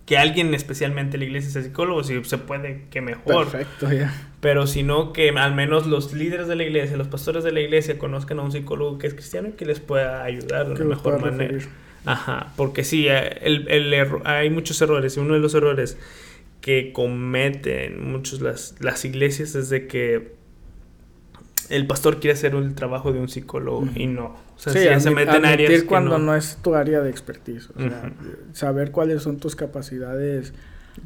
que 0.07 0.17
alguien 0.17 0.51
especialmente 0.55 1.19
la 1.19 1.26
iglesia 1.26 1.51
sea 1.51 1.61
psicólogo, 1.61 2.03
si 2.03 2.24
se 2.24 2.39
puede 2.39 2.88
que 2.89 3.01
mejor. 3.01 3.51
Perfecto, 3.51 3.93
ya. 3.93 4.31
Pero 4.42 4.68
sino 4.68 5.14
que 5.14 5.30
al 5.30 5.56
menos 5.56 5.88
los 5.88 6.14
líderes 6.14 6.48
de 6.48 6.56
la 6.56 6.64
iglesia, 6.64 6.98
los 6.98 7.08
pastores 7.08 7.44
de 7.44 7.52
la 7.52 7.62
iglesia 7.62 7.98
conozcan 7.98 8.39
a 8.39 8.42
un 8.42 8.52
psicólogo 8.52 8.98
que 8.98 9.08
es 9.08 9.14
cristiano 9.14 9.50
y 9.50 9.52
que 9.52 9.66
les 9.66 9.80
pueda 9.80 10.24
ayudar 10.24 10.68
de 10.68 10.74
una 10.74 10.96
mejor 10.96 11.22
manera. 11.22 11.60
Ajá, 12.06 12.52
porque 12.58 12.84
sí, 12.84 13.08
eh, 13.08 13.38
el, 13.44 13.68
el 13.70 13.94
hay 14.26 14.50
muchos 14.50 14.82
errores 14.82 15.16
y 15.16 15.20
uno 15.20 15.36
de 15.36 15.39
los 15.39 15.54
errores 15.54 15.98
que 16.62 16.92
cometen 16.94 18.12
muchos 18.12 18.42
las, 18.42 18.76
las 18.80 19.04
iglesias 19.06 19.56
es 19.56 19.70
de 19.70 19.88
que 19.88 20.34
el 21.70 21.88
pastor 21.88 22.20
quiere 22.20 22.34
hacer 22.34 22.54
el 22.54 22.76
trabajo 22.76 23.14
de 23.14 23.20
un 23.20 23.30
psicólogo 23.30 23.88
y 23.96 24.08
no. 24.08 24.36
O 24.56 24.60
sea, 24.60 25.00
se 25.00 25.12
meten 25.12 25.38
en 25.38 25.46
áreas 25.46 25.84
cuando 25.84 26.20
no... 26.20 26.36
es 26.36 26.58
tu 26.62 26.76
área 26.76 27.02
de 27.02 27.10
expertise. 27.10 27.70
O 27.70 27.80
sea, 27.80 28.14
saber 28.54 28.92
cuáles 28.92 29.24
son 29.24 29.38
tus 29.39 29.56
capacidades. 29.56 30.54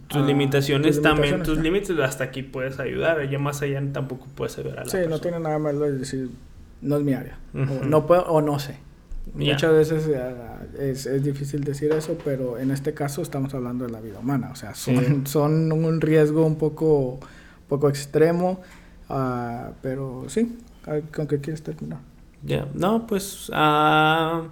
Tus, 0.07 0.21
ah, 0.21 0.25
limitaciones, 0.25 1.01
también, 1.01 1.43
tus 1.43 1.57
límites, 1.57 1.97
hasta 1.99 2.25
aquí 2.25 2.43
puedes 2.43 2.79
ayudar. 2.79 3.29
Ya 3.29 3.39
más 3.39 3.61
allá 3.61 3.81
tampoco 3.91 4.27
puedes 4.35 4.57
ayudar 4.57 4.79
a 4.79 4.83
la 4.85 4.89
Sí, 4.89 4.97
no 5.07 5.19
tiene 5.19 5.39
nada 5.39 5.59
malo 5.59 5.81
de 5.81 5.93
decir, 5.93 6.29
no 6.81 6.97
es 6.97 7.03
mi 7.03 7.13
área. 7.13 7.37
o, 7.53 7.85
no 7.85 8.05
puedo, 8.05 8.23
o 8.25 8.41
no 8.41 8.59
sé. 8.59 8.77
Muchas 9.33 9.71
veces 9.71 10.07
eh, 10.07 10.91
es, 10.91 11.05
es, 11.07 11.23
difícil 11.23 11.63
decir 11.63 11.91
eso, 11.91 12.17
pero 12.23 12.59
en 12.59 12.71
este 12.71 12.93
caso 12.93 13.21
estamos 13.21 13.53
hablando 13.53 13.85
de 13.85 13.91
la 13.91 13.99
vida 13.99 14.19
humana. 14.19 14.49
O 14.51 14.55
sea, 14.55 14.75
son, 14.75 15.25
son 15.27 15.71
un 15.71 15.99
riesgo 15.99 16.45
un 16.45 16.57
poco, 16.57 17.19
poco 17.67 17.89
extremo, 17.89 18.61
uh, 19.09 19.73
pero 19.81 20.25
sí, 20.27 20.57
¿con 21.13 21.27
qué 21.27 21.39
quieres 21.39 21.63
terminar? 21.63 21.99
Ya, 22.43 22.67
no, 22.75 23.07
pues 23.07 23.49
uh, 23.49 24.47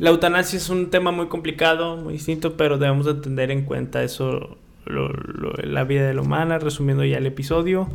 la 0.00 0.10
eutanasia 0.10 0.56
es 0.56 0.68
un 0.68 0.90
tema 0.90 1.12
muy 1.12 1.28
complicado, 1.28 1.96
muy 1.96 2.14
distinto, 2.14 2.56
pero 2.56 2.76
debemos 2.76 3.06
de 3.06 3.14
tener 3.14 3.52
en 3.52 3.64
cuenta 3.64 4.02
eso, 4.02 4.58
lo, 4.84 5.08
lo, 5.08 5.52
la 5.62 5.84
vida 5.84 6.04
de 6.08 6.14
la 6.14 6.22
humana, 6.22 6.58
resumiendo 6.58 7.04
ya 7.04 7.18
el 7.18 7.26
episodio 7.26 7.88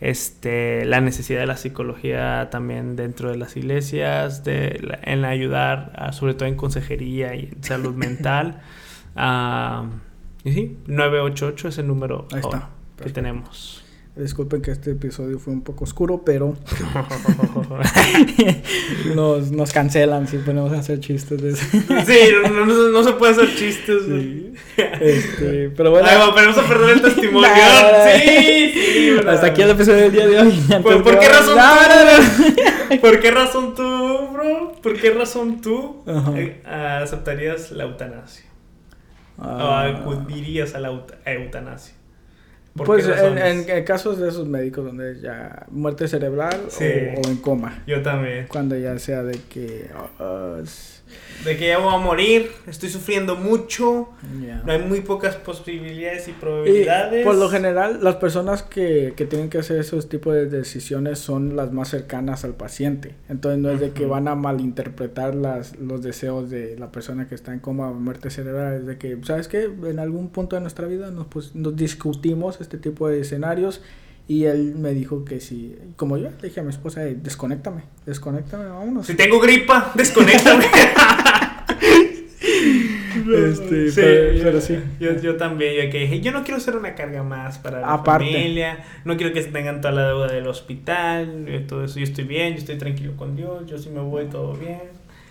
este, 0.00 0.86
la 0.86 1.00
necesidad 1.00 1.40
de 1.40 1.46
la 1.46 1.56
psicología 1.56 2.48
también 2.50 2.96
dentro 2.96 3.30
de 3.30 3.36
las 3.36 3.56
iglesias, 3.56 4.44
de, 4.44 4.98
en 5.02 5.24
ayudar, 5.24 6.10
sobre 6.12 6.34
todo 6.34 6.48
en 6.48 6.56
consejería 6.56 7.34
y 7.34 7.50
en 7.52 7.62
salud 7.62 7.94
mental. 7.96 8.62
Uh, 9.14 9.86
y 10.42 10.52
sí, 10.52 10.78
988 10.86 11.68
es 11.68 11.78
el 11.78 11.86
número 11.86 12.26
que 12.96 13.10
tenemos. 13.10 13.79
Disculpen 14.16 14.60
que 14.60 14.72
este 14.72 14.90
episodio 14.90 15.38
fue 15.38 15.52
un 15.52 15.62
poco 15.62 15.84
oscuro, 15.84 16.22
pero 16.24 16.56
nos, 19.14 19.52
nos, 19.52 19.72
cancelan 19.72 20.26
si 20.26 20.38
ponemos 20.38 20.72
a 20.72 20.80
hacer 20.80 20.98
chistes. 20.98 21.40
De 21.40 21.54
sí, 21.54 22.34
no, 22.50 22.66
no, 22.66 23.04
se 23.04 23.12
puede 23.12 23.32
hacer 23.32 23.54
chistes. 23.54 24.02
Sí. 24.04 24.52
Este, 25.00 25.70
pero 25.76 25.92
bueno. 25.92 26.08
Ay, 26.10 26.18
pero 26.34 26.50
vamos 26.50 26.58
a 26.58 26.68
perder 26.68 26.90
el 26.90 27.02
testimonio. 27.02 27.48
sí, 28.16 28.72
sí. 28.74 29.16
Hasta 29.26 29.46
aquí 29.46 29.62
el 29.62 29.70
episodio 29.70 30.02
del 30.02 30.12
día 30.12 30.26
de 30.26 30.40
hoy. 30.40 30.60
¿Por, 30.82 31.04
¿por 31.04 31.18
qué 31.20 31.28
razón 31.28 31.56
tú? 31.56 32.96
¿Por 33.00 33.20
qué 33.20 33.30
razón 33.30 33.74
tú, 33.76 34.28
bro? 34.32 34.72
¿Por 34.82 35.00
qué 35.00 35.10
razón 35.10 35.60
tú 35.60 36.02
eh, 36.34 36.62
aceptarías 36.66 37.70
la 37.70 37.84
eutanasia? 37.84 38.44
O 39.38 39.44
ah. 39.44 39.86
acudirías 39.86 40.74
a 40.74 40.80
la 40.80 40.90
eutanasia. 41.24 41.99
Pues 42.74 43.06
en, 43.06 43.68
en, 43.68 43.84
casos 43.84 44.18
de 44.18 44.28
esos 44.28 44.46
médicos 44.46 44.84
donde 44.84 45.20
ya 45.20 45.66
muerte 45.70 46.06
cerebral 46.06 46.68
o, 46.68 46.82
en 46.82 47.36
coma. 47.36 47.82
Yo 47.86 48.00
también. 48.02 48.46
Cuando 48.48 48.76
ya 48.76 48.98
sea 48.98 49.22
de 49.22 49.38
que... 49.48 49.90
Uh, 50.18 50.64
de 51.44 51.56
que 51.56 51.68
ya 51.68 51.78
voy 51.78 51.94
a 51.94 51.98
morir, 51.98 52.50
estoy 52.66 52.88
sufriendo 52.88 53.36
mucho, 53.36 54.10
no 54.64 54.72
hay 54.72 54.78
muy 54.78 55.00
pocas 55.00 55.36
posibilidades 55.36 56.28
y 56.28 56.32
probabilidades. 56.32 57.24
por 57.24 57.34
lo 57.34 57.48
general, 57.48 58.00
las 58.02 58.16
personas 58.16 58.62
que, 58.62 59.14
que, 59.16 59.24
tienen 59.24 59.48
que 59.48 59.58
hacer 59.58 59.78
esos 59.78 60.08
tipos 60.08 60.34
de 60.34 60.46
decisiones 60.46 61.18
son 61.18 61.56
las 61.56 61.72
más 61.72 61.88
cercanas 61.88 62.44
al 62.44 62.54
paciente. 62.54 63.14
Entonces 63.28 63.60
no 63.60 63.70
es 63.70 63.80
de 63.80 63.92
que 63.92 64.06
van 64.06 64.28
a 64.28 64.34
malinterpretar 64.34 65.34
las, 65.34 65.78
los 65.78 66.02
deseos 66.02 66.50
de 66.50 66.76
la 66.78 66.92
persona 66.92 67.28
que 67.28 67.34
está 67.34 67.52
en 67.52 67.60
coma 67.60 67.88
o 67.88 67.94
muerte 67.94 68.30
cerebral, 68.30 68.74
es 68.74 68.86
de 68.86 68.98
que, 68.98 69.18
¿sabes 69.22 69.48
qué? 69.48 69.68
En 69.84 69.98
algún 69.98 70.28
punto 70.28 70.56
de 70.56 70.62
nuestra 70.62 70.86
vida 70.86 71.10
nos, 71.10 71.26
pues, 71.26 71.54
nos 71.54 71.74
discutimos 71.74 72.60
este 72.60 72.78
tipo 72.78 73.08
de 73.08 73.20
escenarios 73.20 73.80
y 74.30 74.44
él 74.44 74.76
me 74.76 74.94
dijo 74.94 75.24
que 75.24 75.40
si, 75.40 75.76
como 75.96 76.16
yo, 76.16 76.28
le 76.30 76.48
dije 76.48 76.60
a 76.60 76.62
mi 76.62 76.70
esposa, 76.70 77.00
desconéctame, 77.00 77.82
desconéctame, 78.06 78.66
vámonos. 78.66 79.06
Si 79.06 79.14
tengo 79.14 79.40
gripa, 79.40 79.90
desconéctame. 79.96 80.66
este, 83.36 83.90
pero, 84.42 84.60
sí. 84.60 84.78
Yo, 84.98 85.16
yo 85.20 85.36
también, 85.36 85.74
yo 85.74 85.90
que 85.90 86.00
dije, 86.00 86.20
yo 86.20 86.32
no 86.32 86.44
quiero 86.44 86.60
ser 86.60 86.76
una 86.76 86.94
carga 86.94 87.22
más 87.22 87.58
para 87.58 87.80
la 87.80 87.98
familia, 87.98 88.84
no 89.04 89.16
quiero 89.16 89.32
que 89.32 89.42
tengan 89.42 89.80
toda 89.80 89.92
la 89.92 90.06
deuda 90.08 90.28
del 90.28 90.46
hospital, 90.46 91.64
todo 91.68 91.84
eso, 91.84 91.98
yo 91.98 92.04
estoy 92.04 92.24
bien, 92.24 92.52
yo 92.54 92.58
estoy 92.58 92.78
tranquilo 92.78 93.16
con 93.16 93.36
Dios, 93.36 93.66
yo 93.66 93.78
sí 93.78 93.90
me 93.90 94.00
voy 94.00 94.26
todo 94.26 94.54
bien. 94.54 94.80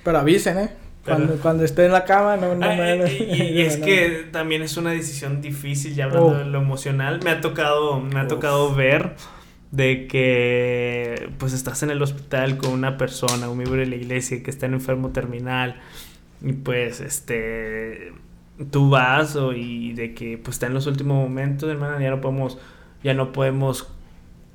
Pero 0.04 0.18
avisen, 0.18 0.58
¿eh? 0.58 0.70
Cuando, 1.06 1.36
cuando 1.38 1.64
esté 1.64 1.86
en 1.86 1.92
la 1.92 2.04
cama, 2.04 2.38
no, 2.38 2.56
no 2.56 2.68
me... 2.68 3.12
Y, 3.14 3.62
es 3.62 3.78
que 3.78 4.28
también 4.32 4.62
es 4.62 4.78
una 4.78 4.92
decisión 4.92 5.42
difícil, 5.42 5.96
ya 5.96 6.06
hablando 6.06 6.28
oh. 6.28 6.38
de 6.38 6.46
lo 6.46 6.60
emocional. 6.60 7.20
Me 7.24 7.32
ha 7.32 7.42
tocado, 7.42 8.00
me 8.00 8.20
ha 8.20 8.28
tocado 8.28 8.76
ver 8.76 9.16
de 9.72 10.08
que 10.08 11.30
pues 11.38 11.54
estás 11.54 11.84
en 11.84 11.92
el 11.92 12.02
hospital 12.02 12.58
con 12.58 12.72
una 12.72 12.98
persona, 12.98 13.50
un 13.50 13.58
miembro 13.58 13.80
de 13.80 13.86
la 13.86 13.96
iglesia 13.96 14.42
que 14.42 14.50
está 14.50 14.66
en 14.66 14.74
enfermo 14.74 15.12
terminal 15.12 15.80
y 16.42 16.54
pues 16.54 17.02
este 17.02 18.14
tú 18.72 18.90
vas 18.90 19.36
o, 19.36 19.54
y 19.54 19.94
de 19.94 20.14
que 20.14 20.38
pues 20.38 20.56
está 20.56 20.68
en 20.68 20.74
los 20.74 20.86
últimos 20.88 21.16
momentos, 21.18 21.70
hermana, 21.70 22.02
ya 22.02 22.10
no 22.10 22.22
podemos 22.22 22.58
ya 23.04 23.14
no 23.14 23.32
podemos 23.32 23.90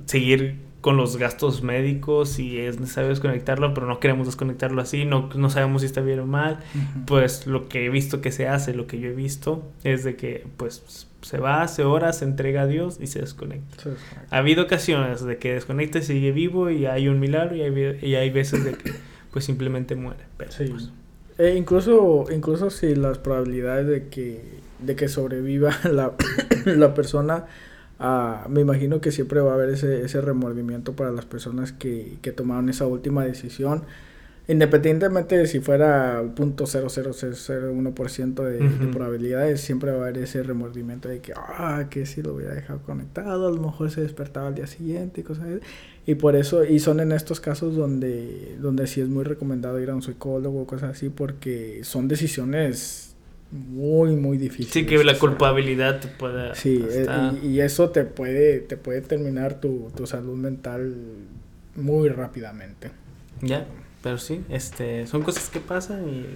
seguir 0.07 0.57
con 0.83 0.99
los 0.99 1.17
gastos 1.17 1.63
médicos 1.63 2.39
y 2.39 2.59
es 2.59 2.79
necesario 2.79 3.09
desconectarlo, 3.09 3.73
pero 3.73 3.87
no 3.87 4.01
queremos 4.01 4.27
desconectarlo 4.27 4.83
así, 4.83 5.07
no, 5.07 5.31
no 5.35 5.49
sabemos 5.49 5.81
si 5.81 5.87
está 5.87 6.03
bien 6.03 6.21
o 6.21 6.27
mal. 6.27 6.59
Pues 7.07 7.47
lo 7.47 7.69
que 7.71 7.87
he 7.87 7.89
visto 7.89 8.21
que 8.21 8.31
se 8.31 8.49
hace, 8.49 8.75
lo 8.75 8.87
que 8.87 8.99
yo 9.01 9.09
he 9.09 9.15
visto, 9.15 9.63
es 9.83 10.05
de 10.05 10.17
que 10.17 10.47
pues 10.59 11.07
se 11.23 11.39
va, 11.39 11.63
hace 11.63 11.85
horas, 11.85 12.19
se 12.19 12.27
entrega 12.27 12.63
a 12.63 12.67
Dios 12.67 12.99
y 13.01 13.07
se 13.07 13.21
desconecta. 13.21 13.83
Se 13.83 13.91
desconecta. 13.93 14.37
Ha 14.37 14.39
habido 14.41 14.65
ocasiones 14.65 15.25
de 15.25 15.39
que 15.39 15.55
desconecta 15.55 16.01
y 16.01 16.03
sigue 16.03 16.33
vivo 16.33 16.69
y 16.69 16.85
hay 16.85 17.09
un 17.09 17.19
milagro 17.19 17.57
y 17.57 17.63
hay, 17.63 17.99
y 18.03 18.15
hay 18.17 18.29
veces 18.29 18.63
de 18.63 18.73
que 18.75 18.93
pues 19.33 19.47
simplemente 19.47 19.95
muere. 19.97 20.25
Pero, 20.37 20.53
Sí. 20.53 20.67
pues, 20.69 20.93
E 21.39 21.57
incluso, 21.57 22.27
incluso 22.31 22.71
si 22.71 22.95
las 22.95 23.19
probabilidades 23.19 23.87
de 23.89 24.09
que, 24.09 24.63
de 24.79 24.95
que 24.97 25.09
sobreviva 25.09 25.73
la, 25.91 26.15
la 26.67 26.95
persona, 26.95 27.47
ah, 27.99 28.47
me 28.49 28.61
imagino 28.61 29.01
que 29.01 29.11
siempre 29.13 29.41
va 29.41 29.53
a 29.53 29.55
haber 29.55 29.71
ese, 29.71 30.03
ese 30.03 30.21
remordimiento 30.21 30.95
para 30.95 31.11
las 31.11 31.25
personas 31.27 31.73
que, 31.73 32.19
que 32.23 32.33
tomaron 32.33 32.69
esa 32.69 32.87
última 32.87 33.25
decisión. 33.25 33.85
Independientemente 34.47 35.39
de 35.39 35.47
si 35.47 35.61
fuera 35.61 36.23
punto 36.37 36.67
.00001% 36.67 38.43
de, 38.45 38.77
de 38.79 38.87
Ujú. 38.87 38.91
probabilidades, 38.91 39.61
siempre 39.63 39.91
va 39.91 39.99
a 39.99 40.01
haber 40.09 40.19
ese 40.19 40.43
remordimiento 40.43 41.09
de 41.09 41.21
que, 41.21 41.33
ah, 41.37 41.87
que 41.91 42.07
si 42.07 42.23
lo 42.23 42.35
hubiera 42.35 42.55
dejado 42.55 42.83
conectado, 42.83 43.49
a 43.49 43.51
lo 43.51 43.61
mejor 43.61 43.91
se 43.91 44.03
despertaba 44.03 44.49
al 44.49 44.55
día 44.55 44.67
siguiente 44.67 45.23
y 45.23 45.25
cosas 45.25 45.47
así. 45.47 45.61
Y 46.07 46.17
por 46.17 46.37
eso, 46.37 46.65
y 46.65 46.81
son 46.81 47.01
en 47.01 47.13
estos 47.13 47.41
casos 47.41 47.77
donde, 47.77 48.57
donde 48.61 48.87
sí 48.87 49.01
es 49.01 49.09
muy 49.09 49.25
recomendado 49.25 49.81
ir 49.81 49.89
a 49.91 49.95
un 49.95 50.03
psicólogo 50.03 50.63
o 50.63 50.67
cosas 50.67 50.91
así, 50.91 51.09
porque 51.09 51.81
son 51.83 52.09
decisiones 52.09 53.15
muy, 53.51 54.15
muy 54.17 54.37
difíciles. 54.37 54.73
sí 54.73 54.85
que 54.85 55.03
la 55.05 55.19
culpabilidad 55.19 56.01
te 56.01 56.09
puede... 56.09 56.55
Sí, 56.57 56.85
eh, 56.91 57.07
hasta- 57.09 57.35
y, 57.43 57.47
y 57.53 57.61
eso 57.61 57.89
te 57.91 58.05
puede, 58.05 58.59
te 58.61 58.77
puede 58.77 59.01
terminar 59.01 59.61
tu, 59.61 59.91
tu 59.97 60.07
salud 60.07 60.37
mental 60.37 60.95
muy 61.77 62.09
rápidamente. 62.11 62.91
Ya, 63.41 63.65
pero 64.03 64.19
sí, 64.19 64.43
este, 64.51 65.07
son 65.07 65.23
cosas 65.23 65.49
que 65.49 65.61
pasan 65.61 66.07
y... 66.09 66.27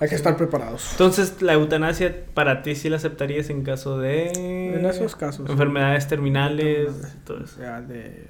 Hay 0.00 0.08
que 0.08 0.16
estar 0.16 0.36
preparados. 0.36 0.88
Entonces, 0.92 1.40
la 1.42 1.52
eutanasia 1.52 2.24
para 2.34 2.62
ti 2.62 2.74
sí 2.74 2.88
la 2.88 2.96
aceptarías 2.96 3.50
en 3.50 3.62
caso 3.62 3.98
de... 3.98 4.28
En 4.76 4.84
esos 4.84 5.14
casos. 5.14 5.48
Enfermedades 5.48 6.08
terminales, 6.08 6.86
Terminales. 6.86 7.16
todo 7.24 7.44
eso. 7.44 7.56
sea, 7.58 7.80
de, 7.82 8.24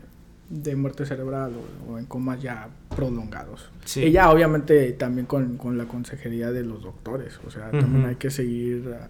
de 0.50 0.76
muerte 0.76 1.06
cerebral 1.06 1.52
o, 1.88 1.92
o 1.92 1.98
en 1.98 2.04
comas 2.06 2.40
ya 2.42 2.68
prolongados. 2.94 3.70
Sí. 3.84 4.02
Y 4.04 4.10
ya 4.12 4.30
obviamente 4.30 4.92
también 4.92 5.26
con, 5.26 5.56
con 5.56 5.78
la 5.78 5.86
consejería 5.86 6.50
de 6.52 6.62
los 6.62 6.82
doctores. 6.82 7.40
O 7.46 7.50
sea, 7.50 7.70
también 7.70 8.04
hay 8.06 8.16
que 8.16 8.30
seguir 8.30 8.94
ah, 9.00 9.08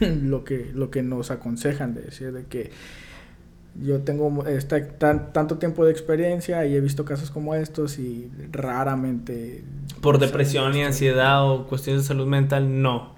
lo 0.00 0.44
que, 0.44 0.70
lo 0.74 0.90
que 0.90 1.02
nos 1.02 1.30
aconsejan 1.30 1.94
de 1.94 2.02
decir 2.02 2.32
de 2.32 2.44
que 2.44 2.70
yo 3.82 4.00
tengo 4.00 4.46
esta, 4.46 4.86
tan- 4.98 5.32
tanto 5.32 5.56
tiempo 5.58 5.84
de 5.84 5.92
experiencia 5.92 6.64
y 6.66 6.74
he 6.76 6.80
visto 6.80 7.04
casos 7.04 7.30
como 7.30 7.54
estos 7.54 7.98
y 7.98 8.30
raramente... 8.50 9.64
Por 10.00 10.18
depresión 10.18 10.74
y 10.74 10.78
esto- 10.80 10.88
ansiedad 10.88 11.50
o 11.50 11.66
cuestiones 11.66 12.02
de 12.02 12.08
salud 12.08 12.26
mental, 12.26 12.82
no. 12.82 13.14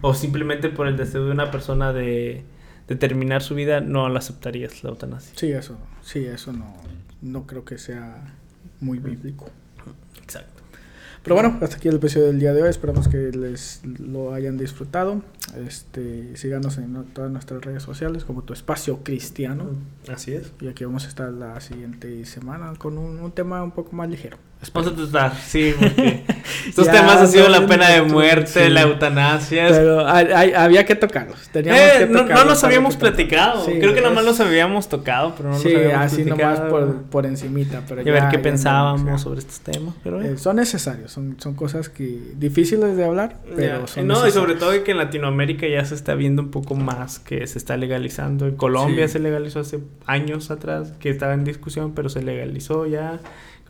O 0.00 0.12
simplemente 0.14 0.70
por 0.70 0.88
el 0.88 0.96
deseo 0.96 1.24
de 1.26 1.30
una 1.30 1.52
persona 1.52 1.92
de, 1.92 2.42
de 2.88 2.96
terminar 2.96 3.42
su 3.42 3.54
vida, 3.54 3.80
no 3.80 4.08
la 4.08 4.18
aceptarías 4.18 4.82
la 4.84 4.90
eutanasia. 4.90 5.32
Sí, 5.36 5.52
eso, 5.52 5.78
sí, 6.02 6.24
eso 6.24 6.52
no, 6.52 6.74
no 7.20 7.46
creo 7.46 7.64
que 7.64 7.78
sea 7.78 8.34
muy 8.80 8.98
bíblico. 8.98 9.48
Exacto. 10.22 10.62
Pero 11.22 11.36
bueno, 11.36 11.56
hasta 11.60 11.76
aquí 11.76 11.86
el 11.88 11.96
episodio 11.96 12.26
del 12.26 12.40
día 12.40 12.52
de 12.52 12.62
hoy. 12.62 12.68
Esperamos 12.68 13.06
que 13.06 13.30
les 13.30 13.80
lo 13.84 14.34
hayan 14.34 14.58
disfrutado. 14.58 15.22
Este, 15.64 16.36
síganos 16.36 16.78
en 16.78 17.04
todas 17.12 17.30
nuestras 17.30 17.64
redes 17.64 17.82
sociales 17.82 18.24
como 18.24 18.42
tu 18.42 18.52
espacio 18.52 19.04
cristiano. 19.04 19.70
Así 20.08 20.32
es. 20.32 20.52
Y 20.60 20.66
aquí 20.66 20.84
vamos 20.84 21.04
a 21.04 21.08
estar 21.08 21.32
la 21.32 21.60
siguiente 21.60 22.24
semana 22.24 22.72
con 22.76 22.98
un, 22.98 23.20
un 23.20 23.30
tema 23.30 23.62
un 23.62 23.70
poco 23.70 23.94
más 23.94 24.08
ligero. 24.08 24.36
A 24.62 24.82
tratar, 24.82 25.34
sí, 25.36 25.74
porque 25.78 26.24
estos 26.68 26.86
Ya, 26.86 26.92
temas 26.92 27.16
han 27.18 27.28
sido 27.28 27.48
la 27.48 27.60
no, 27.60 27.66
pena 27.66 27.90
de 27.90 27.98
no, 27.98 28.06
muerte, 28.06 28.64
sí. 28.66 28.70
la 28.70 28.82
eutanasia. 28.82 29.66
Pero 29.68 30.06
hay- 30.08 30.26
hay- 30.32 30.52
había 30.52 30.86
que 30.86 30.94
tocarlos. 30.94 31.48
Teníamos 31.48 31.80
Eh, 31.82 31.90
que 31.98 32.06
no, 32.06 32.12
no 32.12 32.18
tocarlos, 32.20 32.46
nos 32.46 32.64
había 32.64 32.76
habíamos 32.78 32.96
platicado. 32.96 33.64
Sí, 33.66 33.72
Creo 33.80 33.92
que 33.92 34.00
nada 34.00 34.14
más 34.14 34.22
es- 34.24 34.30
los 34.30 34.40
habíamos 34.40 34.88
tocado, 34.88 35.34
pero 35.36 35.50
no 35.50 35.58
Sí, 35.58 35.70
los 35.70 35.82
habíamos 35.82 36.06
así 36.12 36.24
nomás 36.24 36.38
platicado. 36.60 36.70
por, 36.70 37.02
por 37.02 37.26
encimita. 37.26 37.82
Pero 37.88 38.02
Y 38.02 38.08
a 38.08 38.12
ver 38.12 38.22
ya- 38.22 38.28
qué 38.30 38.36
ya 38.36 38.42
pensábamos 38.42 39.04
ya. 39.06 39.18
sobre 39.18 39.40
estos 39.40 39.60
temas. 39.60 39.94
Pero 40.04 40.22
Eh, 40.22 40.36
son 40.38 40.56
necesarios, 40.56 41.10
son, 41.12 41.36
son 41.40 41.54
cosas 41.54 41.88
que 41.88 42.18
difíciles 42.36 42.96
de 42.96 43.04
hablar, 43.04 43.38
pero 43.56 43.80
Ya, 43.80 43.86
son 43.88 44.06
no, 44.06 44.14
y 44.14 44.22
necesarias. 44.22 44.34
sobre 44.34 44.54
todo 44.54 44.84
que 44.84 44.92
en 44.92 44.98
Latinoamérica 44.98 45.66
ya 45.66 45.84
se 45.84 45.94
está 45.96 46.14
viendo 46.14 46.40
un 46.40 46.50
poco 46.50 46.76
más 46.76 47.18
que 47.18 47.46
se 47.46 47.58
está 47.58 47.76
legalizando. 47.76 48.46
En 48.46 48.56
Colombia 48.56 49.08
se 49.08 49.18
legalizó 49.18 49.60
hace 49.60 49.80
años 50.06 50.50
atrás, 50.50 50.92
que 51.00 51.10
estaba 51.10 51.34
en 51.34 51.44
discusión, 51.44 51.92
pero 51.94 52.08
se 52.08 52.22
legalizó 52.22 52.86
ya. 52.86 53.18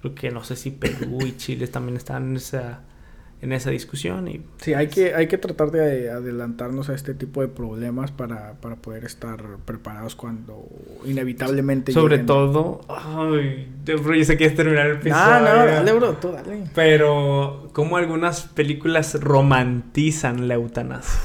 Creo 0.03 0.15
que 0.17 0.31
no 0.33 0.43
sé 0.43 0.57
si 0.57 0.73
Perú 0.73 1.21
y 1.25 1.33
Chile 1.37 1.69
también 1.69 1.97
están 1.97 2.31
en 2.31 2.37
esa, 2.37 2.81
en 3.41 3.53
esa 3.53 3.71
discusión. 3.71 4.27
Y 4.27 4.43
Sí, 4.61 4.75
hay 4.75 4.89
que, 4.89 5.15
hay 5.15 5.29
que 5.29 5.39
tratar 5.39 5.71
de 5.71 6.11
adelantarnos 6.11 6.89
a 6.89 6.95
este 6.95 7.15
tipo 7.15 7.41
de 7.41 7.47
problemas 7.47 8.11
para, 8.11 8.55
para 8.55 8.75
poder 8.77 9.05
estar 9.05 9.41
preparados 9.65 10.17
cuando 10.17 10.69
inevitablemente 11.05 11.93
sobre 11.93 12.17
lleguen. 12.17 12.27
todo, 12.27 12.81
ay, 12.89 13.69
bro, 14.03 14.15
yo 14.15 14.25
sé 14.25 14.37
que 14.37 14.45
es 14.45 14.57
terminar 14.57 14.89
el 14.89 14.97
episodio. 14.97 15.25
No, 15.25 15.41
no, 15.41 15.67
dale, 15.67 15.93
bro, 15.93 16.13
tú 16.15 16.33
dale. 16.33 16.65
Pero, 16.75 17.71
como 17.73 17.97
algunas 17.97 18.43
películas 18.43 19.15
romantizan 19.21 20.49
la 20.49 20.55
eutanasia. 20.55 21.21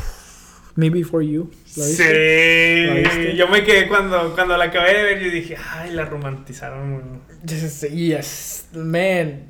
Me 0.75 0.91
Before 0.91 1.27
You. 1.27 1.49
¿la 1.75 1.83
Sí, 1.83 1.89
viste? 1.89 2.85
¿La 2.85 2.93
viste? 2.93 3.35
yo 3.35 3.47
me 3.47 3.63
quedé 3.63 3.87
cuando, 3.87 4.35
cuando 4.35 4.55
la 4.55 4.65
acabé 4.65 4.95
de 4.95 5.03
ver, 5.03 5.23
yo 5.23 5.31
dije, 5.31 5.57
ay, 5.71 5.89
la 5.91 6.05
romantizaron. 6.05 7.21
Yes, 7.49 7.81
yes, 7.91 8.67
man. 8.73 9.43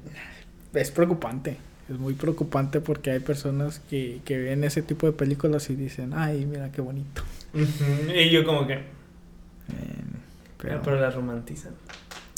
Es 0.73 0.91
preocupante. 0.91 1.57
Es 1.89 1.97
muy 1.97 2.13
preocupante 2.13 2.81
porque 2.81 3.11
hay 3.11 3.19
personas 3.19 3.79
que, 3.89 4.19
que 4.25 4.37
ven 4.37 4.63
ese 4.63 4.81
tipo 4.81 5.07
de 5.07 5.13
películas 5.13 5.69
y 5.69 5.75
dicen, 5.75 6.13
ay, 6.13 6.45
mira 6.45 6.71
qué 6.71 6.81
bonito. 6.81 7.23
Ujú, 7.53 8.11
Y 8.13 8.29
yo 8.29 8.43
como 8.43 8.67
que, 8.67 8.75
Man, 8.75 10.21
pero, 10.61 10.81
pero, 10.83 10.99
la 10.99 11.09
romantizan. 11.09 11.73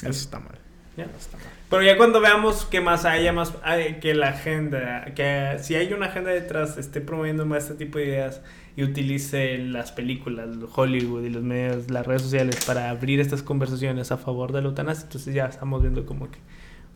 eso 0.01 0.09
está 0.09 0.39
mal. 0.39 0.57
Eso 0.97 1.09
está 1.17 1.37
mal. 1.37 1.47
Pero 1.69 1.83
ya 1.83 1.97
cuando 1.97 2.19
veamos 2.21 2.65
que 2.65 2.79
más 2.81 3.05
haya, 3.05 3.31
más 3.33 3.53
hay- 3.63 3.95
que 3.99 4.13
la 4.13 4.29
agenda, 4.29 5.05
que 5.15 5.57
si 5.61 5.75
hay 5.75 5.93
una 5.93 6.07
agenda 6.07 6.29
detrás, 6.31 6.77
esté 6.77 7.01
promoviendo 7.01 7.45
más 7.45 7.63
este 7.63 7.75
tipo 7.85 7.97
de 7.97 8.05
ideas 8.05 8.41
y 8.79 8.83
utilice 8.83 9.57
las 9.57 9.91
películas, 9.91 10.47
Hollywood 10.73 11.23
y 11.23 11.29
los 11.29 11.43
medios, 11.43 11.91
las 11.91 12.07
redes 12.07 12.21
sociales 12.21 12.63
para 12.65 12.89
abrir 12.89 13.19
estas 13.19 13.43
conversaciones 13.43 14.11
a 14.11 14.17
favor 14.17 14.53
de 14.53 14.61
la 14.61 14.69
eutanasia, 14.69 15.03
entonces 15.03 15.33
ya 15.33 15.45
estamos 15.47 15.81
viendo 15.81 16.05
como 16.05 16.29
que, 16.31 16.39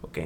ok, 0.01 0.17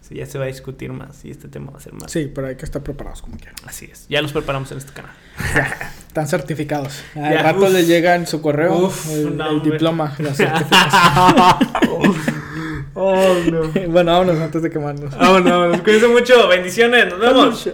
si 0.00 0.14
ya 0.16 0.26
se 0.26 0.38
va 0.38 0.44
a 0.44 0.48
discutir 0.48 0.92
más 0.92 1.24
y 1.24 1.30
este 1.30 1.48
tema 1.48 1.70
va 1.70 1.78
a 1.78 1.80
ser 1.80 1.92
más. 1.92 2.10
Sí, 2.10 2.30
pero 2.34 2.46
hay 2.48 2.56
que 2.56 2.64
estar 2.64 2.82
preparados 2.82 3.20
como 3.22 3.36
quieran. 3.36 3.54
Así 3.66 3.88
es, 3.92 4.06
ya 4.08 4.22
los 4.22 4.32
preparamos 4.32 4.72
en 4.72 4.78
este 4.78 4.92
canal. 4.92 5.12
Están 6.08 6.26
certificados. 6.26 7.02
Al 7.14 7.32
Ya, 7.34 7.42
rato 7.42 7.64
uf. 7.66 7.72
les 7.72 7.86
llega 7.86 8.14
en 8.16 8.26
su 8.26 8.40
correo 8.42 8.86
Uf, 8.86 9.10
el, 9.12 9.36
no, 9.36 9.48
el 9.50 9.56
hombre. 9.56 9.70
diploma, 9.72 10.14
la 10.18 10.34
certificación. 10.34 12.14
oh, 12.94 13.34
no. 13.50 13.68
bueno, 13.88 14.12
vámonos 14.12 14.40
antes 14.40 14.62
de 14.62 14.70
quemarnos. 14.70 15.16
Vámonos, 15.16 15.80
cuídense 15.82 16.08
mucho, 16.08 16.48
bendiciones, 16.48 17.06
nos 17.10 17.20
vemos. 17.20 17.70